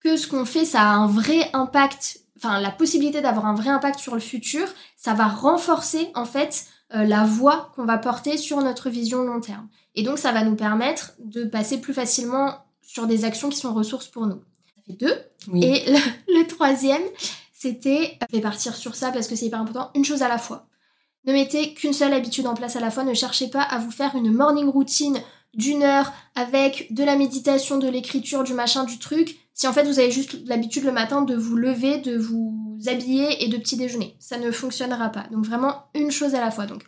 [0.02, 3.68] que ce qu'on fait, ça a un vrai impact, enfin la possibilité d'avoir un vrai
[3.68, 4.66] impact sur le futur,
[4.96, 9.68] ça va renforcer en fait la voie qu'on va porter sur notre vision long terme.
[9.94, 13.74] Et donc, ça va nous permettre de passer plus facilement sur des actions qui sont
[13.74, 14.42] ressources pour nous.
[14.76, 15.14] Ça fait deux.
[15.62, 15.84] Et
[16.28, 17.02] le, troisième,
[17.52, 20.38] c'était, je vais partir sur ça parce que c'est hyper important, une chose à la
[20.38, 20.66] fois.
[21.24, 23.04] Ne mettez qu'une seule habitude en place à la fois.
[23.04, 25.20] Ne cherchez pas à vous faire une morning routine
[25.54, 29.36] d'une heure avec de la méditation, de l'écriture, du machin, du truc.
[29.52, 33.44] Si en fait vous avez juste l'habitude le matin de vous lever, de vous habiller
[33.44, 35.26] et de petit déjeuner, ça ne fonctionnera pas.
[35.30, 36.66] Donc vraiment une chose à la fois.
[36.66, 36.84] Donc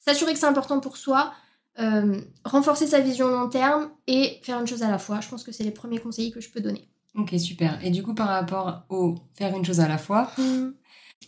[0.00, 1.32] s'assurer que c'est important pour soi,
[1.78, 5.20] euh, renforcer sa vision long terme et faire une chose à la fois.
[5.20, 6.88] Je pense que c'est les premiers conseils que je peux donner.
[7.14, 7.78] Ok, super.
[7.84, 10.70] Et du coup, par rapport au faire une chose à la fois, hmm.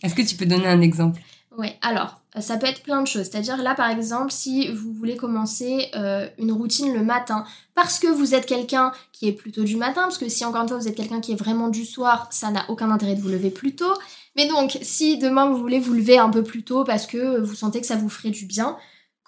[0.03, 1.21] est-ce que tu peux donner un exemple?
[1.57, 3.23] Oui, alors, ça peut être plein de choses.
[3.23, 7.43] C'est-à-dire là, par exemple, si vous voulez commencer euh, une routine le matin,
[7.75, 10.69] parce que vous êtes quelqu'un qui est plutôt du matin, parce que si encore une
[10.69, 13.27] fois vous êtes quelqu'un qui est vraiment du soir, ça n'a aucun intérêt de vous
[13.27, 13.93] lever plus tôt.
[14.37, 17.55] Mais donc, si demain vous voulez vous lever un peu plus tôt parce que vous
[17.55, 18.77] sentez que ça vous ferait du bien,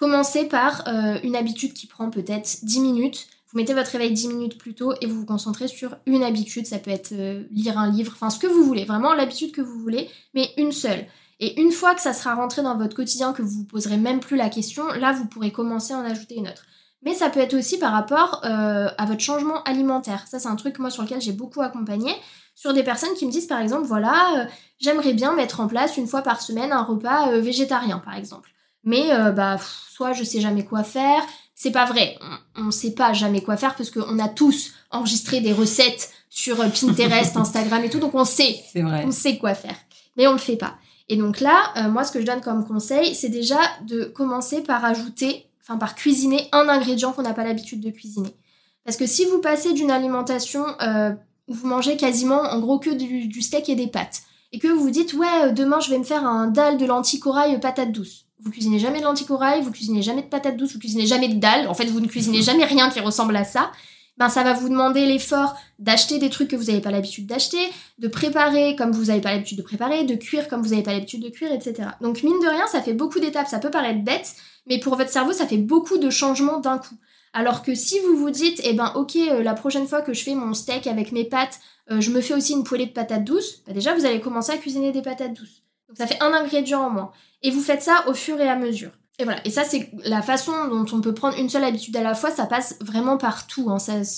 [0.04, 3.28] Commencez par euh, une habitude qui prend peut-être 10 minutes.
[3.48, 6.68] Vous mettez votre réveil 10 minutes plus tôt et vous vous concentrez sur une habitude.
[6.68, 9.62] Ça peut être euh, lire un livre, enfin ce que vous voulez, vraiment l'habitude que
[9.62, 11.06] vous voulez, mais une seule.
[11.40, 14.20] Et une fois que ça sera rentré dans votre quotidien, que vous vous poserez même
[14.20, 16.66] plus la question, là vous pourrez commencer à en ajouter une autre.
[17.04, 20.26] Mais ça peut être aussi par rapport euh, à votre changement alimentaire.
[20.28, 22.12] Ça c'est un truc moi sur lequel j'ai beaucoup accompagné
[22.56, 24.50] sur des personnes qui me disent par exemple voilà
[24.82, 28.53] j'aimerais bien mettre en place une fois par semaine un repas végétarien par exemple.
[28.84, 29.58] Mais bah
[29.90, 31.24] soit je sais jamais quoi faire.
[31.56, 32.18] C'est pas vrai,
[32.56, 36.60] on, ne sait pas jamais quoi faire parce qu'on a tous enregistré des recettes sur
[36.60, 39.04] euh, Pinterest, Instagram et tout, donc on sait, vrai.
[39.06, 39.76] on sait quoi faire,
[40.18, 40.76] mais on le fait pas.
[41.10, 44.62] Et donc là, euh, moi, ce que je donne comme conseil, c'est déjà de commencer
[44.62, 48.36] par ajouter, enfin par cuisiner un ingrédient qu'on n'a pas l'habitude de cuisiner.
[48.84, 51.12] Parce que si vous passez d'une alimentation euh,
[51.48, 54.68] où vous mangez quasiment en gros que du, du, steak et des pâtes, et que
[54.68, 57.92] vous vous dites ouais demain je vais me faire un dalle de lentilles corail patate
[57.92, 61.06] douce, vous cuisinez jamais de lentilles corail, vous cuisinez jamais de patates douces, vous cuisinez
[61.06, 63.72] jamais de dalles, en fait vous ne cuisinez jamais rien qui ressemble à ça,
[64.18, 67.58] ben ça va vous demander l'effort d'acheter des trucs que vous n'avez pas l'habitude d'acheter,
[68.00, 70.94] de préparer comme vous n'avez pas l'habitude de préparer, de cuire comme vous n'avez pas
[70.94, 71.90] l'habitude de cuire, etc.
[72.02, 74.36] Donc mine de rien, ça fait beaucoup d'étapes, ça peut paraître bête,
[74.68, 76.96] mais pour votre cerveau, ça fait beaucoup de changements d'un coup.
[77.34, 80.24] Alors que si vous vous dites, eh ben ok, euh, la prochaine fois que je
[80.24, 83.24] fais mon steak avec mes pâtes, euh, je me fais aussi une poêlée de patates
[83.24, 85.64] douces, bah déjà vous allez commencer à cuisiner des patates douces.
[85.88, 87.12] Donc ça fait un ingrédient en moins.
[87.42, 88.92] Et vous faites ça au fur et à mesure.
[89.20, 89.40] Et voilà.
[89.46, 92.32] Et ça, c'est la façon dont on peut prendre une seule habitude à la fois.
[92.32, 93.70] Ça passe vraiment partout.
[93.70, 93.78] Hein.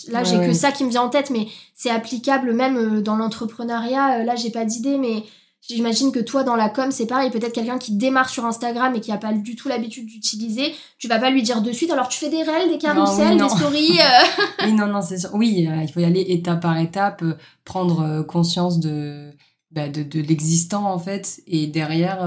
[0.09, 3.17] là, j'ai que ça qui me vient en tête, mais c'est applicable même euh, dans
[3.17, 4.19] l'entrepreneuriat.
[4.19, 5.23] Euh, là, j'ai pas d'idée, mais
[5.59, 7.29] j'imagine que toi, dans la com, c'est pareil.
[7.29, 10.73] Peut-être quelqu'un qui démarre sur Instagram et qui a pas du tout l'habitude d'utiliser.
[10.97, 11.91] Tu vas pas lui dire de suite.
[11.91, 13.99] Alors, tu fais des réels, des carousels, des stories.
[13.99, 14.43] Euh.
[14.65, 15.31] oui, non, non, c'est sûr.
[15.33, 17.21] Oui, il faut y aller étape par étape,
[17.65, 19.29] prendre conscience de,
[19.71, 22.23] bah, de, de l'existant en fait, et derrière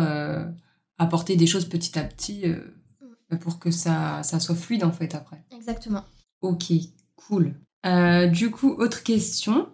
[0.99, 2.57] apporter des choses petit à petit euh,
[3.31, 3.39] mm.
[3.39, 5.43] pour que ça, ça soit fluide en fait après.
[5.53, 6.05] Exactement.
[6.43, 6.73] Ok,
[7.17, 7.55] cool.
[7.87, 9.69] Euh, du coup, autre question.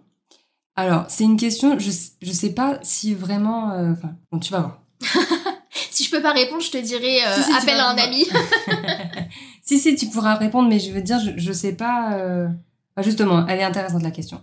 [0.75, 1.91] Alors, c'est une question, je,
[2.21, 3.71] je sais pas si vraiment.
[3.71, 4.81] Euh, enfin, bon, tu vas voir.
[5.91, 8.25] si je peux pas répondre, je te dirais appelle à un ami.
[9.61, 12.49] si, si, tu pourras répondre, mais je veux dire, je, je sais pas.
[13.03, 14.41] Justement, elle est intéressante la question.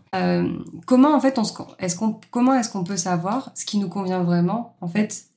[0.87, 1.43] comment en fait, on
[1.79, 5.33] est-ce qu'on, comment est-ce qu'on peut savoir ce qui nous convient vraiment en fait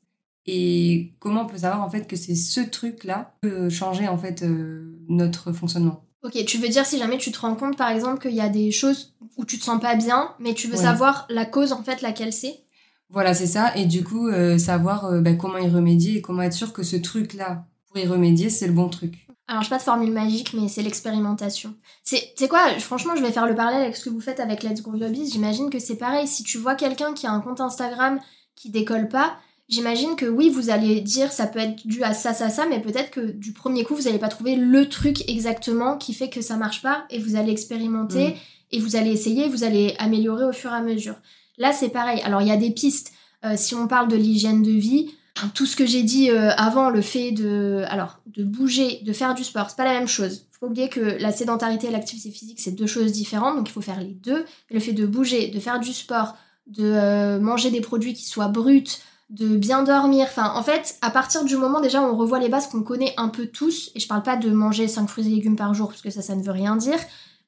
[0.46, 4.44] et comment on peut savoir en fait que c'est ce truc-là peut changer en fait
[4.44, 6.04] euh, notre fonctionnement?
[6.24, 8.50] Ok, tu veux dire si jamais tu te rends compte par exemple qu'il y a
[8.50, 11.84] des choses où tu te sens pas bien, mais tu veux savoir la cause en
[11.84, 12.62] fait laquelle c'est?
[13.10, 13.76] Voilà, c'est ça.
[13.76, 16.82] Et du coup, euh, savoir euh, bah, comment y remédier et comment être sûr que
[16.84, 19.25] ce truc-là, pour y remédier, c'est le bon truc.
[19.48, 21.76] Alors, je pas de formule magique, mais c'est l'expérimentation.
[22.04, 24.82] C'est, quoi Franchement, je vais faire le parallèle avec ce que vous faites avec Let's
[24.82, 25.34] Go Biz.
[25.34, 26.28] J'imagine que c'est pareil.
[26.28, 28.20] Si tu vois quelqu'un qui a un compte Instagram
[28.56, 29.38] qui décolle pas,
[29.68, 32.80] J'imagine que oui, vous allez dire ça peut être dû à ça, ça, ça, mais
[32.80, 36.42] peut-être que du premier coup, vous n'allez pas trouver le truc exactement qui fait que
[36.42, 38.34] ça marche pas et vous allez expérimenter mm.
[38.74, 41.16] et vous allez essayer, vous allez améliorer au fur et à mesure.
[41.58, 42.22] Là, c'est pareil.
[42.22, 43.12] Alors, il y a des pistes.
[43.44, 45.12] Euh, si on parle de l'hygiène de vie,
[45.54, 49.34] tout ce que j'ai dit euh, avant, le fait de, alors, de bouger, de faire
[49.34, 50.48] du sport, c'est pas la même chose.
[50.60, 53.82] Faut oublier que la sédentarité et l'activité physique, c'est deux choses différentes, donc il faut
[53.82, 54.46] faire les deux.
[54.72, 56.36] Le fait de bouger, de faire du sport,
[56.68, 58.84] de euh, manger des produits qui soient bruts,
[59.30, 60.28] de bien dormir.
[60.30, 63.28] Enfin, en fait, à partir du moment déjà on revoit les bases qu'on connaît un
[63.28, 66.02] peu tous, et je parle pas de manger 5 fruits et légumes par jour, parce
[66.02, 67.00] que ça, ça ne veut rien dire,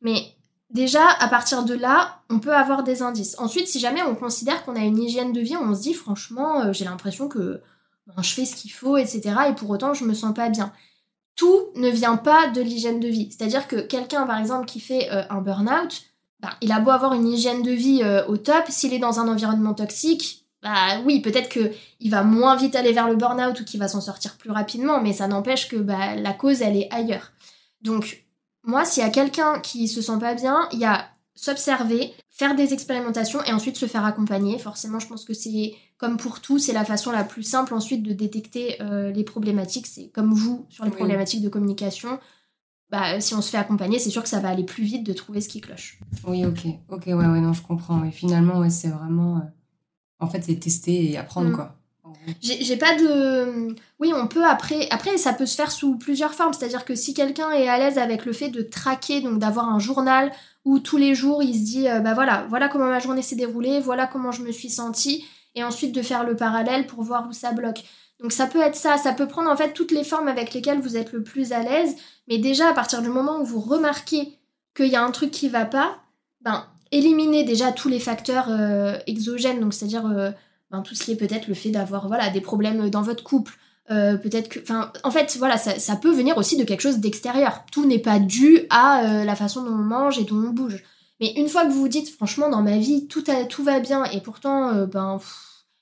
[0.01, 0.35] mais
[0.71, 3.35] déjà, à partir de là, on peut avoir des indices.
[3.39, 6.61] Ensuite, si jamais on considère qu'on a une hygiène de vie, on se dit, franchement,
[6.61, 7.61] euh, j'ai l'impression que
[8.21, 10.71] je fais ce qu'il faut, etc., et pour autant, je me sens pas bien.
[11.35, 13.29] Tout ne vient pas de l'hygiène de vie.
[13.31, 16.03] C'est-à-dire que quelqu'un, par exemple, qui fait euh, un burn-out,
[16.39, 19.19] ben, il a beau avoir une hygiène de vie euh, au top, s'il est dans
[19.19, 23.59] un environnement toxique, bah oui, peut-être que il va moins vite aller vers le burn-out
[23.59, 26.75] ou qu'il va s'en sortir plus rapidement, mais ça n'empêche que bah, la cause, elle
[26.75, 27.31] est ailleurs.
[27.81, 28.25] Donc,
[28.63, 31.07] moi, s'il y a quelqu'un qui se sent pas bien, il y a
[31.37, 34.57] s'observer, faire des expérimentations et ensuite se faire accompagner.
[34.57, 38.03] Forcément, je pense que c'est comme pour tout, c'est la façon la plus simple ensuite
[38.03, 39.87] de détecter euh, les problématiques.
[39.87, 42.19] C'est comme vous sur les problématiques de communication.
[42.89, 45.13] Bah, si on se fait accompagner, c'est sûr que ça va aller plus vite de
[45.13, 45.99] trouver ce qui cloche.
[46.25, 48.03] Oui, ok, ok, ouais, ouais, non, je comprends.
[48.03, 49.41] Et finalement, ouais, c'est vraiment, euh,
[50.19, 51.55] en fait, c'est tester et apprendre, mm.
[51.55, 51.77] quoi.
[52.41, 53.75] J'ai pas de.
[53.99, 54.87] Oui, on peut après.
[54.91, 56.53] Après, ça peut se faire sous plusieurs formes.
[56.53, 59.79] C'est-à-dire que si quelqu'un est à l'aise avec le fait de traquer, donc d'avoir un
[59.79, 60.31] journal
[60.67, 63.37] où tous les jours il se dit euh, bah voilà, voilà comment ma journée s'est
[63.37, 67.25] déroulée, voilà comment je me suis sentie, et ensuite de faire le parallèle pour voir
[67.29, 67.83] où ça bloque.
[68.19, 70.81] Donc ça peut être ça, ça peut prendre en fait toutes les formes avec lesquelles
[70.81, 71.95] vous êtes le plus à l'aise,
[72.27, 74.37] mais déjà à partir du moment où vous remarquez
[74.75, 75.99] qu'il y a un truc qui va pas,
[76.41, 80.31] ben éliminez déjà tous les facteurs euh, exogènes, donc c'est-à-dire euh,
[80.69, 83.57] ben, tout ce qui est peut-être le fait d'avoir voilà, des problèmes dans votre couple.
[83.89, 84.59] Euh, peut-être que.
[84.59, 87.63] Enfin, en fait, voilà, ça, peut venir aussi de quelque chose d'extérieur.
[87.71, 90.83] Tout n'est pas dû à euh, la façon dont on mange et dont on bouge.
[91.19, 94.03] Mais une fois que vous vous dites, franchement, dans ma vie, tout, tout va bien
[94.05, 95.19] et pourtant, euh, ben,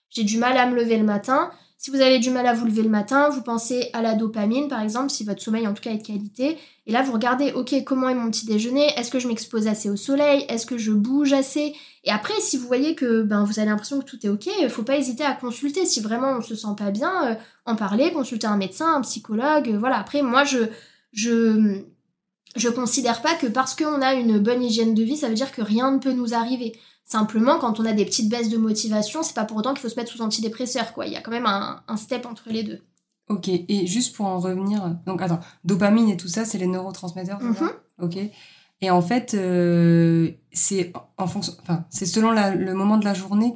[0.09, 2.65] j'ai du mal à me lever le matin, si vous avez du mal à vous
[2.65, 5.83] lever le matin, vous pensez à la dopamine, par exemple, si votre sommeil en tout
[5.83, 6.57] cas est de qualité.
[6.87, 8.87] Et là, vous regardez, ok, comment est mon petit déjeuner?
[8.97, 10.45] Est-ce que je m'expose assez au soleil?
[10.49, 11.75] Est-ce que je bouge assez?
[12.03, 14.69] Et après, si vous voyez que ben, vous avez l'impression que tout est ok, il
[14.69, 15.85] faut pas hésiter à consulter.
[15.85, 19.69] Si vraiment on se sent pas bien, euh, en parler, consulter un médecin, un psychologue.
[19.69, 19.99] Euh, voilà.
[19.99, 20.59] Après, moi, je
[21.11, 21.81] je
[22.55, 25.51] je considère pas que parce qu'on a une bonne hygiène de vie, ça veut dire
[25.51, 26.77] que rien ne peut nous arriver.
[27.05, 29.89] Simplement, quand on a des petites baisses de motivation, c'est pas pour autant qu'il faut
[29.89, 31.05] se mettre sous antidépresseur, quoi.
[31.05, 32.81] Il y a quand même un, step entre les deux.
[33.29, 37.41] Ok, et juste pour en revenir, donc attends, dopamine et tout ça, c'est les neurotransmetteurs,
[37.41, 37.69] mm
[38.01, 38.17] Ok.
[38.81, 43.53] Et en fait, euh, c'est en fonction, enfin, c'est selon le moment de la journée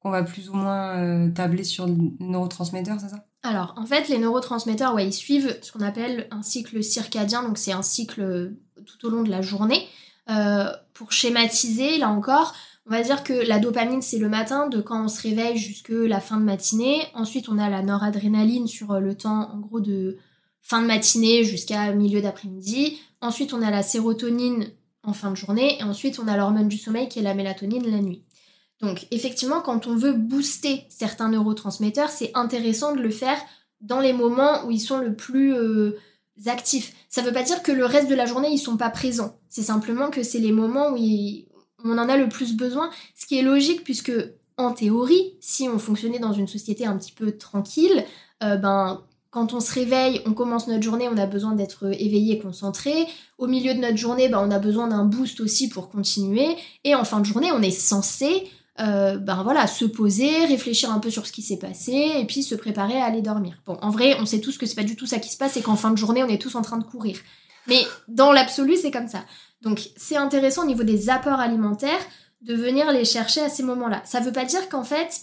[0.00, 3.24] qu'on va plus ou moins euh, tabler sur le neurotransmetteur, c'est ça?
[3.42, 7.58] Alors, en fait, les neurotransmetteurs, ouais, ils suivent ce qu'on appelle un cycle circadien, donc
[7.58, 8.52] c'est un cycle
[8.86, 9.88] tout au long de la journée.
[10.28, 12.54] Euh, pour schématiser, là encore,
[12.86, 15.90] on va dire que la dopamine, c'est le matin, de quand on se réveille jusque
[15.90, 17.02] la fin de matinée.
[17.14, 20.16] Ensuite, on a la noradrénaline sur euh, le temps, en gros, de
[20.62, 22.98] fin de matinée jusqu'à milieu d'après-midi.
[23.20, 24.70] Ensuite, on a la sérotonine
[25.02, 25.78] en fin de journée.
[25.78, 28.24] Et ensuite, on a l'hormone du sommeil qui est la mélatonine la nuit.
[28.80, 33.38] Donc, effectivement, quand on veut booster certains neurotransmetteurs, c'est intéressant de le faire
[33.80, 35.98] dans les moments où ils sont le plus euh,
[36.46, 36.94] actifs.
[37.08, 39.38] Ça ne veut pas dire que le reste de la journée, ils sont pas présents.
[39.48, 41.46] C'est simplement que c'est les moments où ils,
[41.84, 44.12] on en a le plus besoin, ce qui est logique puisque
[44.56, 48.04] en théorie, si on fonctionnait dans une société un petit peu tranquille,
[48.42, 52.34] euh, ben quand on se réveille, on commence notre journée, on a besoin d'être éveillé
[52.34, 53.06] et concentré.
[53.38, 56.56] Au milieu de notre journée, ben, on a besoin d'un boost aussi pour continuer.
[56.82, 58.50] Et en fin de journée, on est censé
[58.80, 62.42] euh, ben voilà, se poser, réfléchir un peu sur ce qui s'est passé et puis
[62.42, 63.60] se préparer à aller dormir.
[63.66, 65.56] Bon, en vrai, on sait tous que c'est pas du tout ça qui se passe
[65.58, 67.18] et qu'en fin de journée, on est tous en train de courir.
[67.66, 69.24] Mais dans l'absolu, c'est comme ça.
[69.62, 72.00] Donc c'est intéressant au niveau des apports alimentaires
[72.42, 74.02] de venir les chercher à ces moments-là.
[74.04, 75.22] Ça ne veut pas dire qu'en fait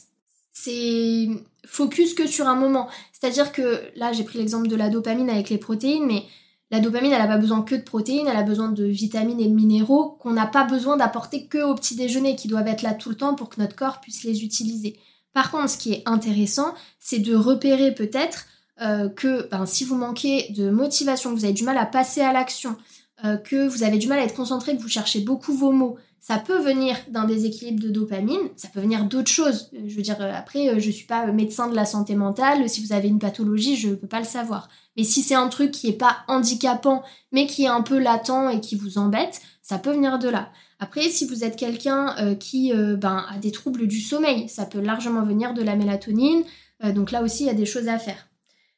[0.53, 1.27] c'est
[1.65, 2.87] focus que sur un moment.
[3.13, 6.23] C'est-à-dire que là j'ai pris l'exemple de la dopamine avec les protéines, mais
[6.69, 9.47] la dopamine elle n'a pas besoin que de protéines, elle a besoin de vitamines et
[9.47, 12.93] de minéraux qu'on n'a pas besoin d'apporter que au petit déjeuner, qui doivent être là
[12.93, 14.99] tout le temps pour que notre corps puisse les utiliser.
[15.33, 18.47] Par contre, ce qui est intéressant, c'est de repérer peut-être
[18.81, 22.21] euh, que ben, si vous manquez de motivation, que vous avez du mal à passer
[22.21, 22.75] à l'action,
[23.25, 25.97] euh, que vous avez du mal à être concentré, que vous cherchez beaucoup vos mots,
[26.19, 29.71] ça peut venir d'un déséquilibre de dopamine, ça peut venir d'autres choses.
[29.73, 32.85] Euh, je veux dire, euh, après, je suis pas médecin de la santé mentale, si
[32.85, 34.69] vous avez une pathologie, je ne peux pas le savoir.
[34.95, 38.49] Mais si c'est un truc qui est pas handicapant, mais qui est un peu latent
[38.51, 40.51] et qui vous embête, ça peut venir de là.
[40.79, 45.23] Après, si vous êtes quelqu'un qui ben, a des troubles du sommeil, ça peut largement
[45.23, 46.43] venir de la mélatonine.
[46.93, 48.27] donc là aussi, il y a des choses à faire.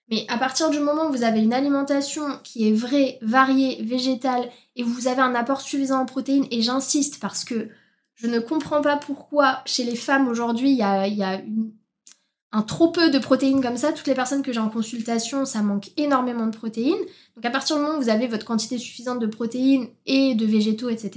[0.10, 4.49] Mais à partir du moment où vous avez une alimentation qui est vraie, variée, végétale,
[4.76, 7.69] et vous avez un apport suffisant en protéines, et j'insiste parce que
[8.15, 11.41] je ne comprends pas pourquoi chez les femmes aujourd'hui il y a,
[12.52, 13.94] un trop peu de protéines comme ça.
[13.94, 16.98] Toutes les personnes que j'ai en consultation, ça manque énormément de protéines.
[17.36, 20.45] Donc à partir du moment où vous avez votre quantité suffisante de protéines et de
[20.48, 21.11] végétaux, etc.,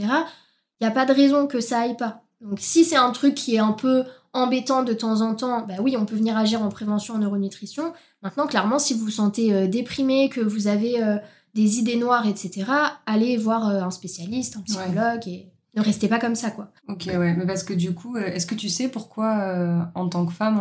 [0.80, 2.22] il n'y a pas de raison que ça aille pas.
[2.42, 5.74] Donc si c'est un truc qui est un peu embêtant de temps en temps, bah
[5.80, 7.92] oui, on peut venir agir en prévention en neuronutrition.
[8.22, 11.16] Maintenant, clairement, si vous vous sentez euh, déprimé, que vous avez euh,
[11.54, 12.64] des idées noires, etc.,
[13.06, 16.70] allez voir euh, un spécialiste, un psychologue et ne restez pas comme ça, quoi.
[16.88, 20.32] Ok, ouais, mais parce que du coup, est-ce que tu sais pourquoi, en tant que
[20.32, 20.60] femme,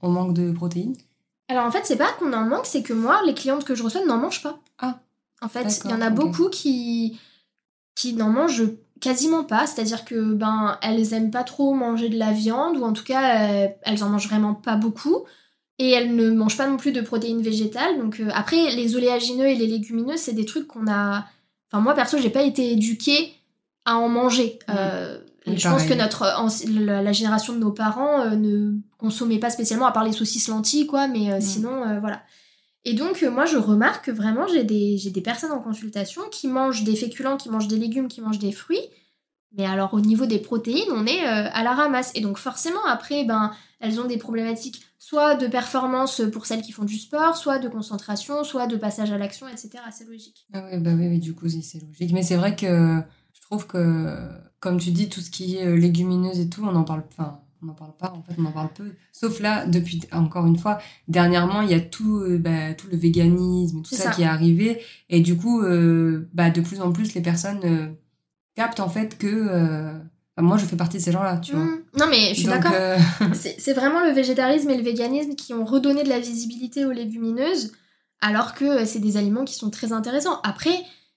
[0.00, 0.94] on, manque de protéines?
[1.48, 3.82] Alors en fait, c'est pas qu'on en manque, c'est que moi, les clientes que je
[3.82, 4.60] reçois n'en mangent pas.
[4.78, 5.00] Ah.
[5.42, 7.18] En fait, il y en a beaucoup qui,
[7.96, 8.70] qui n'en mangent
[9.04, 12.94] quasiment pas, c'est-à-dire que ben elles aiment pas trop manger de la viande ou en
[12.94, 15.24] tout cas euh, elles en mangent vraiment pas beaucoup
[15.78, 17.98] et elles ne mangent pas non plus de protéines végétales.
[17.98, 21.26] Donc euh, après les oléagineux et les légumineux, c'est des trucs qu'on a
[21.70, 23.34] enfin moi perso, j'ai pas été éduquée
[23.84, 24.58] à en manger.
[24.70, 26.24] Euh, je pense que notre
[26.70, 31.08] la, génération de nos parents ne consommait pas spécialement à part les saucisses lentilles quoi,
[31.08, 32.22] mais sinon voilà.
[32.84, 36.48] Et donc, euh, moi, je remarque que vraiment, j'ai des, des personnes en consultation qui
[36.48, 38.86] mangent des féculents, qui mangent des légumes, qui mangent des fruits.
[39.56, 42.10] Mais alors, au niveau des protéines, on est euh, à la ramasse.
[42.14, 46.72] Et donc, forcément, après, ben, elles ont des problématiques soit de performance pour celles qui
[46.72, 49.70] font du sport, soit de concentration, soit de passage à l'action, etc.
[49.92, 50.46] C'est logique.
[50.52, 52.12] Ah ouais, bah oui, oui, du coup, c'est logique.
[52.12, 53.02] Mais c'est vrai que
[53.32, 54.16] je trouve que,
[54.60, 57.04] comme tu dis, tout ce qui est euh, légumineuse et tout, on en parle.
[57.12, 58.92] Enfin, on n'en parle pas, en fait, on en parle peu.
[59.12, 60.78] Sauf là, depuis, encore une fois,
[61.08, 64.80] dernièrement, il y a tout, euh, bah, tout le véganisme, tout ça, qui est arrivé.
[65.08, 67.88] Et du coup, euh, bah, de plus en plus, les personnes euh,
[68.54, 69.94] captent en fait que.
[70.36, 71.64] moi, je fais partie de ces gens-là, tu vois.
[71.64, 71.82] Mmh.
[71.98, 72.72] Non, mais je suis d'accord.
[73.32, 77.72] C'est vraiment le végétarisme et le véganisme qui ont redonné de la visibilité aux légumineuses,
[78.20, 80.40] alors que c'est des aliments qui sont très intéressants.
[80.42, 80.74] Après,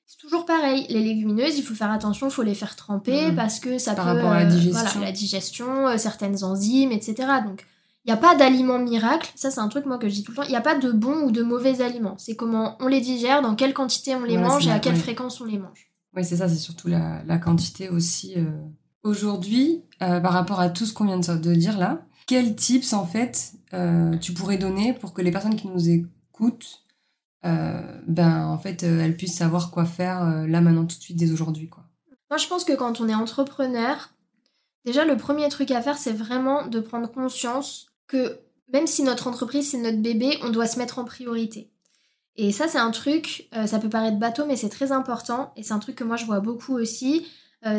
[0.07, 0.85] c'est toujours pareil.
[0.89, 3.35] Les légumineuses, il faut faire attention, il faut les faire tremper mm.
[3.35, 4.11] parce que ça Par peut.
[4.11, 4.91] rapport à la euh, digestion.
[4.91, 7.15] voilà, la digestion, euh, certaines enzymes, etc.
[7.45, 7.65] Donc,
[8.05, 9.29] il n'y a pas d'aliment miracle.
[9.35, 10.43] Ça, c'est un truc, moi, que je dis tout le temps.
[10.43, 12.15] Il n'y a pas de bons ou de mauvais aliments.
[12.17, 15.41] C'est comment on les digère, dans quelle quantité on les mange et à quelle fréquence
[15.41, 15.91] on les mange.
[16.15, 18.33] Oui, c'est ça, c'est surtout la, la, quantité aussi.
[18.37, 18.45] Euh.
[19.03, 23.51] Aujourd'hui, par rapport à tout ce qu'on vient de dire là, quels tips, en fait,
[24.21, 26.86] tu pourrais donner pour que les personnes qui nous écoutent
[28.07, 31.17] ben en fait euh, elles puissent savoir quoi faire euh, là maintenant tout de suite
[31.17, 31.69] dès aujourd'hui.
[32.29, 34.09] Moi je pense que quand on est entrepreneur,
[34.85, 38.39] déjà le premier truc à faire c'est vraiment de prendre conscience que
[38.73, 41.71] même si notre entreprise c'est notre bébé, on doit se mettre en priorité.
[42.35, 45.73] Et ça c'est un truc, ça peut paraître bateau mais c'est très important et c'est
[45.73, 47.25] un truc que moi je vois beaucoup aussi.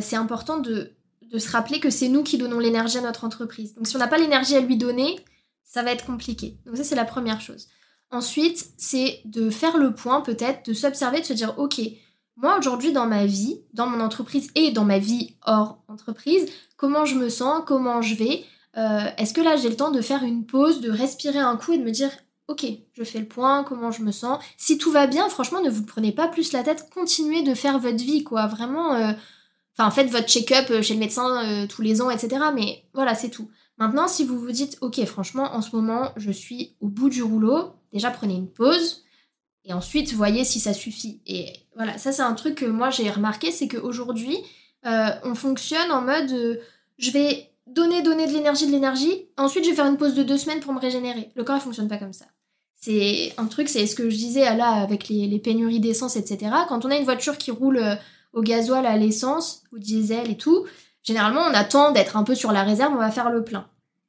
[0.00, 0.94] c'est important de
[1.36, 3.74] se rappeler que c'est nous qui donnons l'énergie à notre entreprise.
[3.74, 5.16] Donc si on n'a pas l'énergie à lui donner,
[5.62, 6.58] ça va être compliqué.
[6.64, 7.68] Donc ça c'est la première chose.
[8.10, 11.80] Ensuite, c'est de faire le point peut-être, de s'observer, de se dire, ok,
[12.36, 17.04] moi aujourd'hui dans ma vie, dans mon entreprise et dans ma vie hors entreprise, comment
[17.04, 18.44] je me sens, comment je vais,
[18.76, 21.72] euh, est-ce que là j'ai le temps de faire une pause, de respirer un coup
[21.72, 22.10] et de me dire,
[22.46, 22.64] ok,
[22.94, 24.38] je fais le point, comment je me sens.
[24.56, 27.78] Si tout va bien, franchement, ne vous prenez pas plus la tête, continuez de faire
[27.78, 28.46] votre vie, quoi.
[28.46, 29.12] Vraiment, euh,
[29.76, 32.40] enfin, faites votre check-up euh, chez le médecin tous les ans, etc.
[32.54, 33.50] Mais voilà, c'est tout.
[33.78, 37.22] Maintenant, si vous vous dites, ok, franchement, en ce moment, je suis au bout du
[37.22, 39.04] rouleau, déjà prenez une pause
[39.64, 41.20] et ensuite voyez si ça suffit.
[41.26, 44.38] Et voilà, ça c'est un truc que moi j'ai remarqué, c'est qu'aujourd'hui,
[44.86, 46.56] euh, on fonctionne en mode euh,
[46.98, 50.22] je vais donner, donner de l'énergie, de l'énergie, ensuite je vais faire une pause de
[50.22, 51.30] deux semaines pour me régénérer.
[51.34, 52.24] Le corps ne fonctionne pas comme ça.
[52.80, 56.52] C'est un truc, c'est ce que je disais là avec les, pénuries d'essence, etc.
[56.68, 57.96] Quand on a une voiture qui roule euh,
[58.32, 60.64] au gasoil, à l'essence, au diesel et tout,
[61.02, 63.68] généralement on attend d'être un peu sur la réserve, on va faire le plein.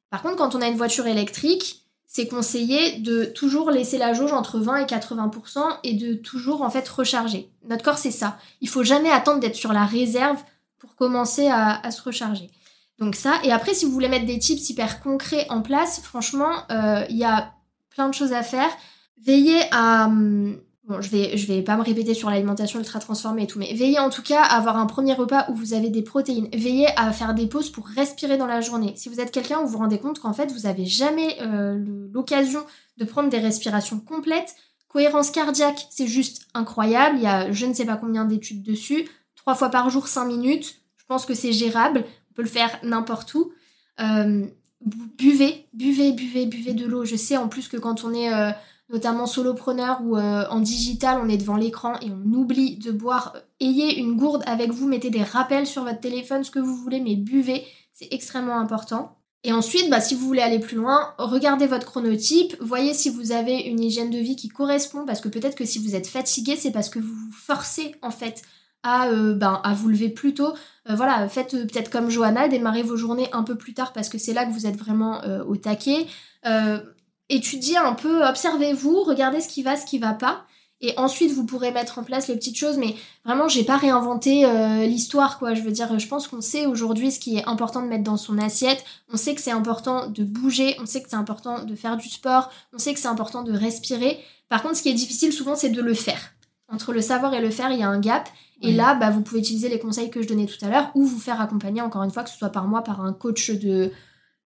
[0.09, 1.78] Par contre, quand on a une voiture électrique,
[2.11, 6.69] c'est conseillé de toujours laisser la jauge entre 20 et 80% et de toujours en
[6.71, 7.51] fait recharger.
[7.69, 8.39] Notre corps c'est ça.
[8.61, 10.41] Il faut jamais attendre d'être sur la réserve
[10.79, 12.49] pour commencer à, se recharger.
[12.97, 16.51] Donc ça, et après si vous voulez mettre des tips hyper concrets en place, franchement,
[16.71, 17.53] euh, il y a
[17.91, 18.71] plein de choses à faire.
[19.23, 20.59] Veillez à, hum,
[20.89, 23.99] Bon, je vais, vais pas me répéter sur l'alimentation ultra transformée et tout, mais veillez
[23.99, 26.49] en tout cas à avoir un premier repas où vous avez des protéines.
[26.51, 28.93] Veillez à faire des pauses pour respirer dans la journée.
[28.95, 31.77] Si vous êtes quelqu'un où vous vous rendez compte qu'en fait vous avez jamais euh,
[32.11, 32.65] l'occasion
[32.97, 34.55] de prendre des respirations complètes,
[34.87, 37.17] cohérence cardiaque, c'est juste incroyable.
[37.17, 39.07] Il y a je ne sais pas combien d'études dessus.
[39.35, 40.77] Trois fois par jour, cinq minutes.
[40.97, 42.03] Je pense que c'est gérable.
[42.31, 43.51] On peut le faire n'importe où.
[43.99, 44.43] Euh,
[44.81, 47.05] buvez, buvez, buvez, buvez de l'eau.
[47.05, 48.49] Je sais en plus que quand on est euh,
[48.89, 53.35] notamment solopreneur ou euh, en digital, on est devant l'écran et on oublie de boire.
[53.59, 56.99] Ayez une gourde avec vous, mettez des rappels sur votre téléphone, ce que vous voulez,
[56.99, 59.15] mais buvez, c'est extrêmement important.
[59.43, 63.31] Et ensuite, bah, si vous voulez aller plus loin, regardez votre chronotype, voyez si vous
[63.31, 66.55] avez une hygiène de vie qui correspond, parce que peut-être que si vous êtes fatigué,
[66.57, 68.41] c'est parce que vous vous forcez en fait
[68.83, 70.53] à, euh, ben, à vous lever plus tôt.
[70.89, 74.17] Euh, voilà, faites peut-être comme Johanna, démarrez vos journées un peu plus tard parce que
[74.17, 76.07] c'est là que vous êtes vraiment au taquet
[77.29, 80.45] étudiez un peu, observez-vous, regardez ce qui va, ce qui va pas.
[80.81, 82.77] Et ensuite, vous pourrez mettre en place les petites choses.
[82.77, 82.95] Mais
[83.25, 85.53] vraiment, j'ai pas réinventé euh, l'histoire, quoi.
[85.53, 88.17] Je veux dire, je pense qu'on sait aujourd'hui ce qui est important de mettre dans
[88.17, 88.85] son assiette.
[89.11, 90.77] On sait que c'est important de bouger.
[90.81, 92.49] On sait que c'est important de faire du sport.
[92.73, 94.19] On sait que c'est important de respirer.
[94.47, 96.31] Par contre, ce qui est difficile souvent, c'est de le faire.
[96.69, 98.29] Entre le savoir et le faire, il y a un gap.
[98.61, 101.05] Et là, bah, vous pouvez utiliser les conseils que je donnais tout à l'heure ou
[101.05, 103.91] vous faire accompagner, encore une fois, que ce soit par moi, par un coach de,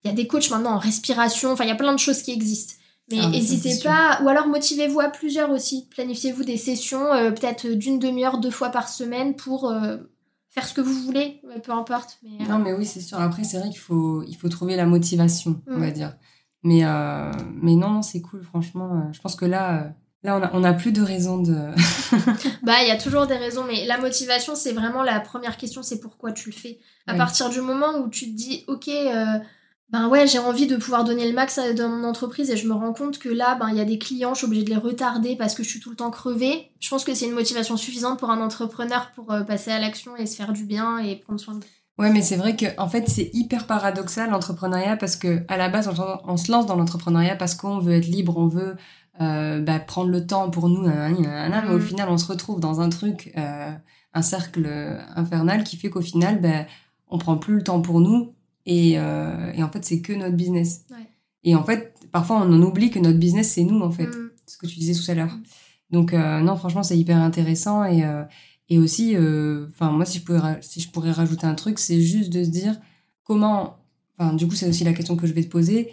[0.04, 2.22] il y a des coachs maintenant en respiration, enfin il y a plein de choses
[2.22, 2.76] qui existent.
[3.12, 5.88] Mais ah, n'hésitez pas, ou alors motivez-vous à plusieurs aussi.
[5.92, 9.98] Planifiez-vous des sessions, euh, peut-être d'une demi-heure, deux fois par semaine pour euh,
[10.50, 12.18] faire ce que vous voulez, peu importe.
[12.24, 13.20] Mais, Non, mais oui, c'est sûr.
[13.20, 15.92] Après, c'est vrai qu'il faut, il faut trouver la motivation, on va Mm.
[15.92, 16.16] dire.
[16.64, 17.32] Mais, euh,
[17.62, 18.90] mais non, non, c'est cool, franchement.
[18.94, 19.90] euh, je pense que là, euh,
[20.24, 21.54] là on n'a on a plus de raison de.
[22.64, 25.84] Bah, il y a toujours des raisons, mais la motivation, c'est vraiment la première question,
[25.84, 26.80] c'est pourquoi tu le fais.
[27.08, 27.18] À Ouais.
[27.18, 29.40] partir du moment où tu te dis, ok, euh,
[29.94, 32.74] ben ouais, j'ai envie de pouvoir donner le max dans mon entreprise et je me
[32.74, 34.76] rends compte que là, ben il y a des clients, je suis obligée de les
[34.78, 36.72] retarder parce que je suis tout le temps crevée.
[36.80, 40.18] Je pense que c'est une motivation suffisante pour un entrepreneur pour euh, passer à l'action
[40.18, 41.64] et se faire du bien et prendre soin de
[42.00, 45.70] Ouais, mais c'est vrai que en fait, c'est hyper paradoxal l'entrepreneuriat parce que à la
[45.70, 48.76] base, on, on se lance dans l'entrepreneuriat parce qu'on veut être libre, on veut
[49.22, 51.82] euh, bah, prendre le temps pour nous, nanana, mais au Mm.
[51.82, 53.72] final, on se retrouve dans un truc, euh,
[54.16, 54.68] un cercle
[55.16, 56.66] infernal qui fait qu'au final, bah,
[57.10, 58.34] on prend plus le temps pour nous
[58.66, 60.86] et, euh, et en fait, c'est que notre business.
[60.92, 60.98] Ouais.
[61.44, 64.08] Et en fait, parfois, on en oublie que notre business, c'est nous, en fait.
[64.08, 64.30] Mm.
[64.48, 65.34] ce que tu disais tout à l'heure.
[65.34, 65.44] Mm.
[65.92, 68.24] Donc euh, non, franchement, c'est hyper intéressant et euh,
[68.70, 69.16] et aussi,
[69.70, 72.44] enfin moi, si je pouvais ra- si je pourrais rajouter un truc, c'est juste de
[72.44, 72.76] se dire
[73.24, 73.78] comment,
[74.18, 75.92] enfin du coup, c'est aussi la question que je vais te poser.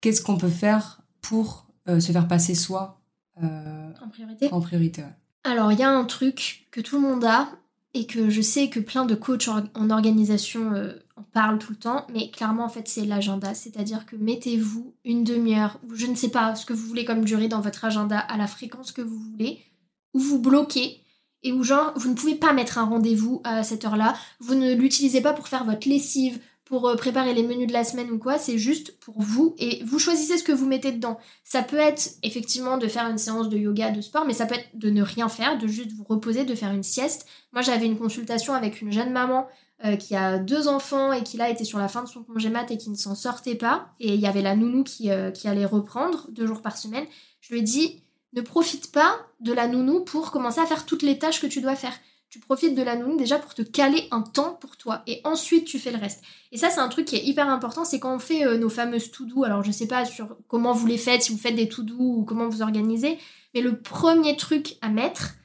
[0.00, 3.00] Qu'est-ce qu'on peut faire pour se faire passer soi
[3.42, 4.48] en priorité.
[4.52, 5.08] en priorité ouais.
[5.44, 7.48] Alors, il y a un truc que tout le monde a
[7.94, 10.72] et que je sais que plein de coachs en organisation
[11.20, 13.54] en parlent tout le temps, mais clairement, en fait, c'est l'agenda.
[13.54, 17.24] C'est-à-dire que mettez-vous une demi-heure, ou je ne sais pas ce que vous voulez comme
[17.24, 19.60] durée dans votre agenda, à la fréquence que vous voulez,
[20.14, 21.02] où vous bloquez
[21.42, 24.14] et où, genre, vous ne pouvez pas mettre un rendez-vous à cette heure-là.
[24.40, 26.38] Vous ne l'utilisez pas pour faire votre lessive,
[26.70, 29.82] pour euh, préparer les menus de la semaine ou quoi, c'est juste pour vous et
[29.84, 31.18] vous choisissez ce que vous mettez dedans.
[31.42, 34.54] Ça peut être effectivement de faire une séance de yoga, de sport, mais ça peut
[34.54, 37.26] être de ne rien faire, de juste vous reposer, de faire une sieste.
[37.52, 39.48] Moi, j'avais une consultation avec une jeune maman
[39.84, 42.50] euh, qui a deux enfants et qui là était sur la fin de son congé
[42.50, 43.88] mat et qui ne s'en sortait pas.
[43.98, 47.06] Et il y avait la nounou qui, euh, qui allait reprendre deux jours par semaine.
[47.40, 48.02] Je lui ai dit,
[48.34, 51.60] ne profite pas de la nounou pour commencer à faire toutes les tâches que tu
[51.62, 51.94] dois faire.
[52.28, 55.64] Tu profites de la nounou déjà pour te caler un temps pour toi et ensuite
[55.64, 56.22] tu fais le reste.
[56.52, 58.68] Et ça, c'est un truc qui est hyper important, c'est quand on fait euh, nos
[58.68, 59.44] fameuses to-do.
[59.44, 62.24] Alors, je sais pas sur comment vous les faites, si vous faites des to-do ou
[62.24, 63.18] comment vous organisez,
[63.54, 65.36] mais le premier truc à mettre,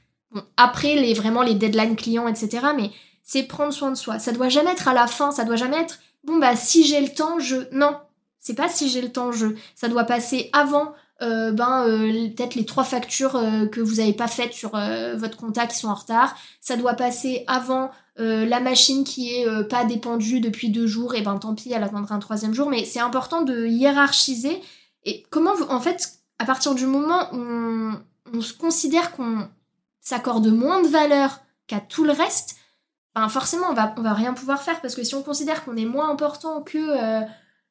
[0.58, 2.92] après les vraiment les deadlines clients, etc., mais
[3.26, 4.18] c'est prendre soin de soi.
[4.20, 7.02] Ça doit jamais être à la fin, ça doit jamais être bon bah si j'ai
[7.02, 7.98] le temps, je non,
[8.40, 9.48] c'est pas si j'ai le temps, je.
[9.76, 10.94] Ça doit passer avant.
[11.22, 14.72] euh, ben euh, peut-être les trois factures euh, que vous avez pas faites sur
[15.16, 19.84] votre compta qui sont en retard ça doit passer avant la machine qui est pas
[19.84, 22.70] dépendue depuis deux jours, et ben tant pis, elle attendra un troisième jour.
[22.70, 24.62] Mais c'est important de hiérarchiser.
[25.04, 28.02] Et comment, vous, en fait, à partir du moment où on,
[28.34, 29.50] on se considère qu'on
[30.00, 32.56] s'accorde moins de valeur qu'à tout le reste,
[33.16, 34.82] ben forcément, on va, on va rien pouvoir faire.
[34.82, 37.22] Parce que si on considère qu'on est moins important que, euh,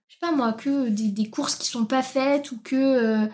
[0.09, 3.27] je sais pas moi, que des, des courses qui sont pas faites ou que euh,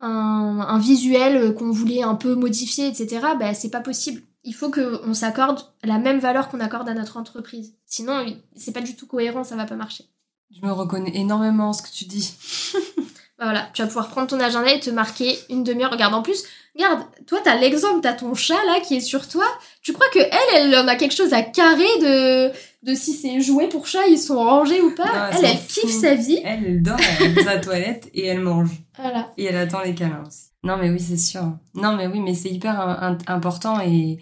[0.00, 4.70] un, un visuel qu'on voulait un peu modifier, etc., ben c'est pas possible il faut
[4.70, 7.74] qu'on s'accorde la même valeur qu'on accorde à notre entreprise.
[7.84, 8.24] Sinon,
[8.56, 10.04] c'est pas du tout cohérent, ça va pas marcher.
[10.50, 12.34] Je me reconnais énormément en ce que tu dis.
[13.38, 15.92] Bah voilà, tu vas pouvoir prendre ton agenda et te marquer une demi-heure.
[15.92, 16.42] Regarde, en plus,
[16.74, 19.44] regarde, toi, t'as l'exemple, t'as ton chat là qui est sur toi.
[19.82, 22.48] Tu crois que elle, elle en a quelque chose à carrer de,
[22.82, 25.04] de si ses jouets pour chat ils sont rangés ou pas?
[25.04, 26.40] Non, Elle, elle elle kiffe sa vie.
[26.44, 28.70] Elle, elle dort, elle à la toilette et elle mange.
[28.98, 29.32] Voilà.
[29.36, 30.48] Et elle attend les câlins aussi.
[30.64, 31.42] Non, mais oui, c'est sûr.
[31.74, 34.18] Non, mais oui, mais c'est hyper un- un- important et,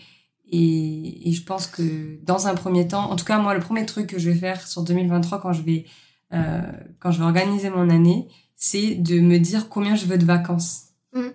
[0.52, 3.86] et, et je pense que dans un premier temps, en tout cas, moi, le premier
[3.86, 5.86] truc que je vais faire sur 2023 quand je vais,
[6.34, 6.60] euh,
[7.00, 10.88] quand je vais organiser mon année, c'est de me dire combien je veux de vacances.
[11.14, 11.28] Mm.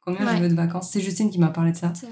[0.00, 0.36] Combien Ouais.
[0.36, 0.90] je veux de vacances.
[0.92, 1.88] C'est Justine qui m'a parlé de ça.
[1.88, 2.08] Vrai.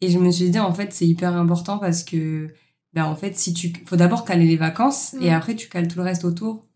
[0.00, 2.52] Et je me suis dit, en fait, c'est hyper important parce que,
[2.92, 5.22] ben, en fait, si tu, faut d'abord caler les vacances Mm.
[5.22, 6.66] et après, tu cales tout le reste autour.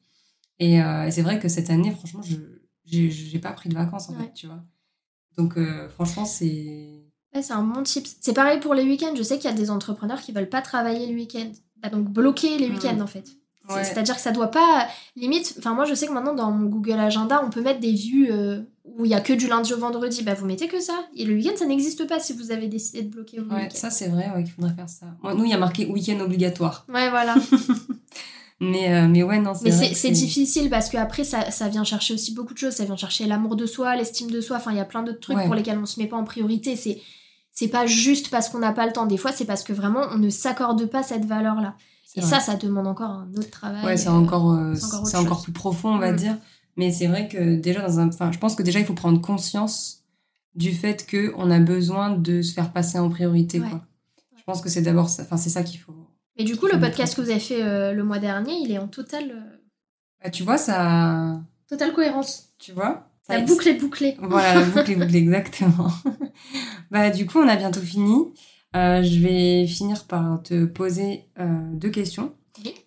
[0.59, 2.37] Et, euh, et c'est vrai que cette année, franchement, je,
[2.85, 4.25] j'ai, pas pris de vacances, en Ouais.
[4.25, 4.65] fait, tu vois.
[5.37, 7.03] Donc, euh, franchement, c'est.
[7.35, 8.07] Ouais, c'est un bon tip.
[8.21, 9.15] C'est pareil pour les week-ends.
[9.17, 11.51] Je sais qu'il y a des entrepreneurs qui veulent pas travailler le week-end.
[11.83, 12.73] Bah, donc bloquer les Mm.
[12.75, 13.29] week-ends en fait.
[13.69, 13.85] Ouais.
[13.85, 14.87] C'est-à-dire que ça doit pas.
[15.17, 17.93] Limite, enfin, moi je sais que maintenant dans mon Google Agenda, on peut mettre des
[17.95, 20.23] vues euh, où il y a que du lundi au vendredi.
[20.23, 20.95] Bah, vous mettez que ça.
[21.17, 23.91] Et le week-end, ça n'existe pas si vous avez décidé de bloquer vos Ouais, ça,
[23.91, 25.07] c'est vrai, ouais, qu'il faudrait faire ça.
[25.35, 26.87] Nous, il y a marqué week-end obligatoire.
[26.89, 27.35] Ouais, voilà.
[28.59, 31.85] Mais, euh, mais ouais, non, c'est Mais c'est difficile parce que après ça, ça vient
[31.85, 32.73] chercher aussi beaucoup de choses.
[32.73, 34.57] Ça vient chercher l'amour de soi, l'estime de soi.
[34.57, 35.45] Enfin, il y a plein d'autres trucs Ouais.
[35.45, 36.75] pour lesquels on se met pas en priorité.
[36.75, 36.99] C'est
[37.53, 39.05] c'est pas juste parce qu'on n'a pas le temps.
[39.07, 41.75] Des fois, c'est parce que vraiment on ne s'accorde pas cette valeur-là.
[42.17, 42.31] Et vrai.
[42.31, 43.85] ça, ça demande encore un autre travail.
[43.85, 46.17] Ouais, c'est euh, encore, euh, c'est encore plus profond, on va Mm.
[46.17, 46.37] dire.
[46.77, 48.09] Mais c'est vrai que déjà, dans un...
[48.09, 50.03] enfin, je pense que déjà, il faut prendre conscience
[50.55, 53.61] du fait qu'on a besoin de se faire passer en priorité.
[53.61, 53.69] Ouais.
[53.69, 53.83] Quoi.
[54.37, 55.93] Je pense que c'est d'abord ça, enfin, c'est ça qu'il faut.
[56.37, 58.79] Et du coup, le podcast que vous avez fait euh, le mois dernier, il est
[58.79, 59.57] en totale, euh,
[60.23, 61.41] Bah, tu vois, ça.
[61.69, 62.51] totale cohérence.
[62.59, 64.17] Tu vois La boucle est bouclée.
[64.21, 65.91] Voilà, la boucle est bouclée, exactement.
[66.91, 68.17] bah, du coup, on a bientôt fini.
[68.77, 72.35] Euh, je vais finir par te poser euh, deux questions.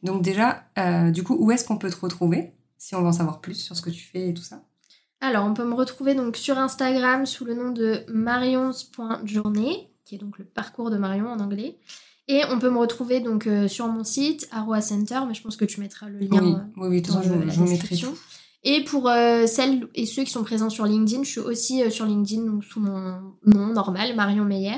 [0.03, 3.13] Donc déjà, euh, du coup, où est-ce qu'on peut te retrouver si on veut en
[3.13, 4.63] savoir plus sur ce que tu fais et tout ça?
[5.21, 10.17] Alors, on peut me retrouver donc sur Instagram sous le nom de marions.journée, qui est
[10.17, 11.77] donc le parcours de Marion en anglais.
[12.27, 15.65] Et on peut me retrouver donc sur mon site, Aroa Center, mais je pense que
[15.65, 16.41] tu mettras le lien.
[16.41, 18.15] oui, oui, oui, de toute dans je, la je vous mettrai tout.
[18.63, 21.89] Et pour euh, celles et ceux qui sont présents sur LinkedIn, je suis aussi euh,
[21.89, 24.77] sur LinkedIn donc sous mon nom normal, Marion Meyer,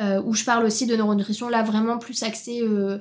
[0.00, 2.98] où je parle aussi de neuronutrition, là vraiment plus axé euh,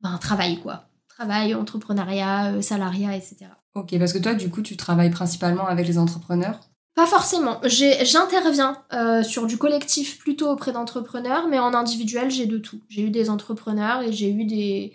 [0.00, 0.84] ben, travail quoi.
[1.08, 3.46] Travail, entrepreneuriat, euh, salariat, etc.
[3.74, 6.58] Ok, parce que toi, du coup, tu travailles principalement avec les entrepreneurs?
[6.94, 7.60] Pas forcément.
[7.64, 12.80] J'interviens euh, sur du collectif plutôt auprès d'entrepreneurs, mais en individuel, j'ai de tout.
[12.88, 14.94] J'ai eu des entrepreneurs et j'ai eu des,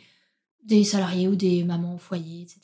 [0.64, 2.62] des salariés ou des mamans au foyer, etc.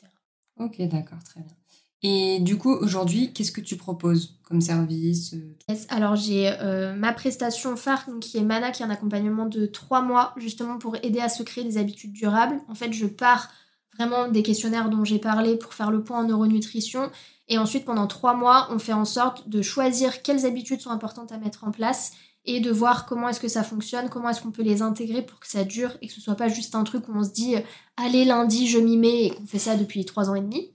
[0.58, 1.54] Ok, d'accord, très bien.
[2.02, 7.12] Et du coup, aujourd'hui, qu'est-ce que tu proposes comme service euh, Alors j'ai euh, ma
[7.12, 11.20] prestation phare qui est Mana, qui est un accompagnement de trois mois justement pour aider
[11.20, 12.60] à se créer des habitudes durables.
[12.68, 13.50] En fait, je pars
[13.96, 17.10] vraiment des questionnaires dont j'ai parlé pour faire le point en neuronutrition.
[17.48, 21.30] Et ensuite, pendant trois mois, on fait en sorte de choisir quelles habitudes sont importantes
[21.30, 22.12] à mettre en place
[22.44, 25.38] et de voir comment est-ce que ça fonctionne, comment est-ce qu'on peut les intégrer pour
[25.38, 27.56] que ça dure et que ce soit pas juste un truc où on se dit
[27.56, 27.60] euh,
[27.96, 30.70] allez lundi je m'y mets et qu'on fait ça depuis trois ans et demi.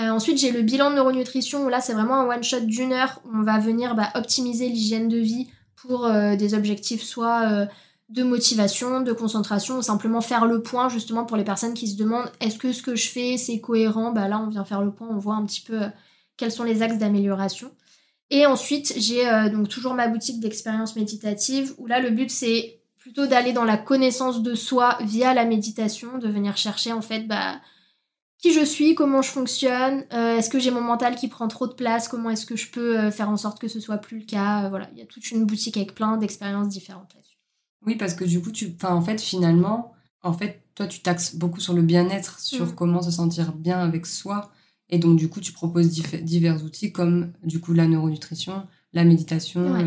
[0.00, 3.20] Euh, ensuite, j'ai le bilan de neuronutrition où là, c'est vraiment un one-shot d'une heure
[3.24, 7.66] où on va venir bah, optimiser l'hygiène de vie pour euh, des objectifs soit euh,
[8.08, 11.96] de motivation, de concentration, ou simplement faire le point justement pour les personnes qui se
[11.96, 14.12] demandent est-ce que ce que je fais c'est cohérent?
[14.12, 15.88] Bah là, on vient faire le point, on voit un petit peu euh,
[16.36, 17.70] quels sont les axes d'amélioration.
[18.30, 22.80] Et ensuite, j'ai euh, donc toujours ma boutique d'expérience méditative où là, le but c'est
[22.98, 27.26] plutôt d'aller dans la connaissance de soi via la méditation, de venir chercher en fait
[27.26, 27.56] bah,
[28.44, 31.66] qui je suis, comment je fonctionne, euh, est-ce que j'ai mon mental qui prend trop
[31.66, 34.18] de place, comment est-ce que je peux euh, faire en sorte que ce soit plus
[34.18, 34.66] le cas.
[34.66, 37.38] euh, voilà, il y a toute une boutique avec plein d'expériences différentes là-dessus.
[37.86, 39.92] Oui, parce que du coup, tu, enfin, en fait, finalement,
[40.22, 42.74] en fait, toi, tu taxes beaucoup sur le bien-être, sur Mm.
[42.74, 44.50] comment se sentir bien avec soi.
[44.90, 49.72] Et donc, du coup, tu proposes divers outils comme, du coup, la neuronutrition, la méditation.
[49.72, 49.86] Ouais.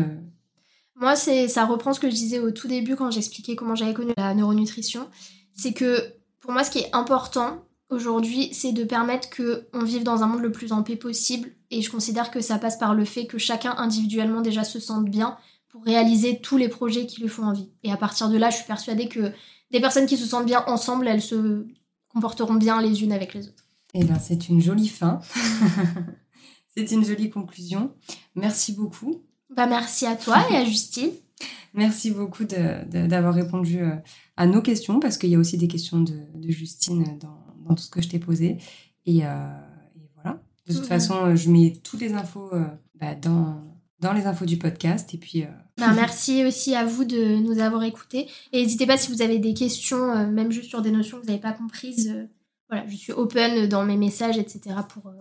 [0.96, 3.94] Moi, c'est ça reprend ce que je disais au tout début quand j'expliquais comment j'avais
[3.94, 5.08] connu la neuronutrition.
[5.54, 10.02] C'est que pour moi, ce qui est important aujourd'hui, c'est de permettre que on vive
[10.02, 11.50] dans un monde le plus en paix possible.
[11.70, 15.06] Et je considère que ça passe par le fait que chacun individuellement déjà se sente
[15.06, 15.36] bien
[15.68, 17.70] pour réaliser tous les projets qui lui font envie.
[17.82, 19.32] Et à partir de là, je suis persuadée que
[19.70, 21.66] des personnes qui se sentent bien ensemble, elles se
[22.08, 23.64] comporteront bien les unes avec les autres.
[23.94, 25.20] Eh bien, c'est une jolie fin.
[26.76, 27.92] c'est une jolie conclusion.
[28.34, 29.22] Merci beaucoup.
[29.54, 31.10] Bah merci à toi et à Justine.
[31.74, 33.94] Merci beaucoup d'avoir répondu euh,
[34.36, 37.74] à nos questions, parce qu'il y a aussi des questions de, de Justine dans, dans
[37.74, 38.58] tout ce que je t'ai posé.
[39.06, 39.48] Et, euh,
[39.96, 40.40] et voilà.
[40.66, 42.64] De toute façon, euh, je mets toutes les infos euh,
[43.00, 43.62] bah, dans,
[44.00, 45.14] dans les infos du podcast.
[45.14, 45.44] Et puis,
[45.76, 48.26] Ben, merci aussi à vous de nous avoir écoutés.
[48.52, 51.22] Et n'hésitez pas si vous avez des questions, euh, même juste sur des notions que
[51.22, 52.10] vous n'avez pas comprises.
[52.14, 52.24] euh,
[52.70, 54.76] voilà, je suis open dans mes messages, etc.
[54.88, 55.12] pour euh,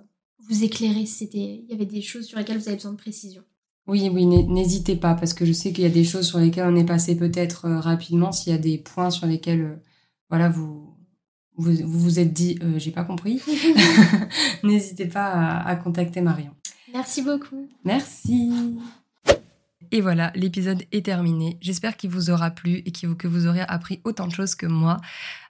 [0.49, 3.41] vous éclairer si il y avait des choses sur lesquelles vous avez besoin de précision.
[3.87, 6.39] oui, oui, n'hé- n'hésitez pas, parce que je sais qu'il y a des choses sur
[6.39, 8.33] lesquelles on est passé peut-être rapidement.
[8.33, 9.79] S'il y a des points sur lesquels
[10.29, 10.93] voilà, vous,
[11.57, 13.41] vous vous vous êtes dit, euh, j'ai pas compris,
[14.63, 16.51] n'hésitez pas à- à contacter Marion.
[16.93, 17.67] merci beaucoup.
[17.83, 18.51] Merci.
[19.91, 21.57] Et voilà, l'épisode est terminé.
[21.61, 24.97] J'espère qu'il vous aura plu et que vous aurez appris autant de choses que moi.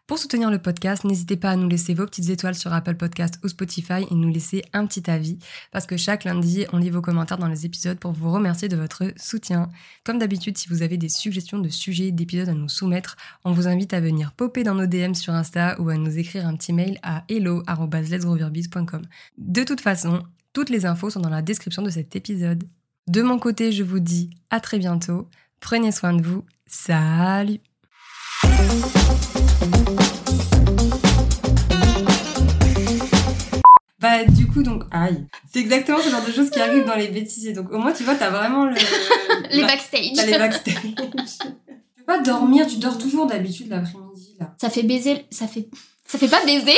[0.07, 3.41] Pour soutenir le podcast, n'hésitez pas à nous laisser vos petites étoiles sur Apple Podcast
[3.43, 5.37] ou Spotify et nous laisser un petit avis
[5.73, 8.77] parce que chaque lundi, on lit vos commentaires dans les épisodes pour vous remercier de
[8.77, 9.69] votre soutien.
[10.05, 13.67] Comme d'habitude, si vous avez des suggestions de sujets, d'épisodes à nous soumettre, on vous
[13.67, 16.71] invite à venir popper dans nos DM sur Insta ou à nous écrire un petit
[16.71, 19.01] mail à hello@letsgroverbiz.com.
[19.37, 20.23] De toute façon,
[20.53, 22.63] toutes les infos sont dans la description de cet épisode.
[23.07, 25.27] De mon côté, je vous dis à très bientôt.
[25.59, 26.45] Prenez soin de vous.
[26.65, 27.59] Salut
[33.99, 35.25] Bah du coup donc aïe.
[35.51, 37.53] C'est exactement ce genre de choses qui arrivent dans les bêtisiers.
[37.53, 38.75] Donc au moins tu vois t'as vraiment le
[39.51, 40.11] Les bah, backstage.
[40.15, 40.75] t'as les backstage.
[40.81, 41.47] tu
[41.97, 44.53] peux pas dormir, tu dors toujours d'habitude l'après-midi là.
[44.61, 45.25] Ça fait baiser.
[45.31, 45.67] Ça fait.
[46.05, 46.77] Ça fait pas baiser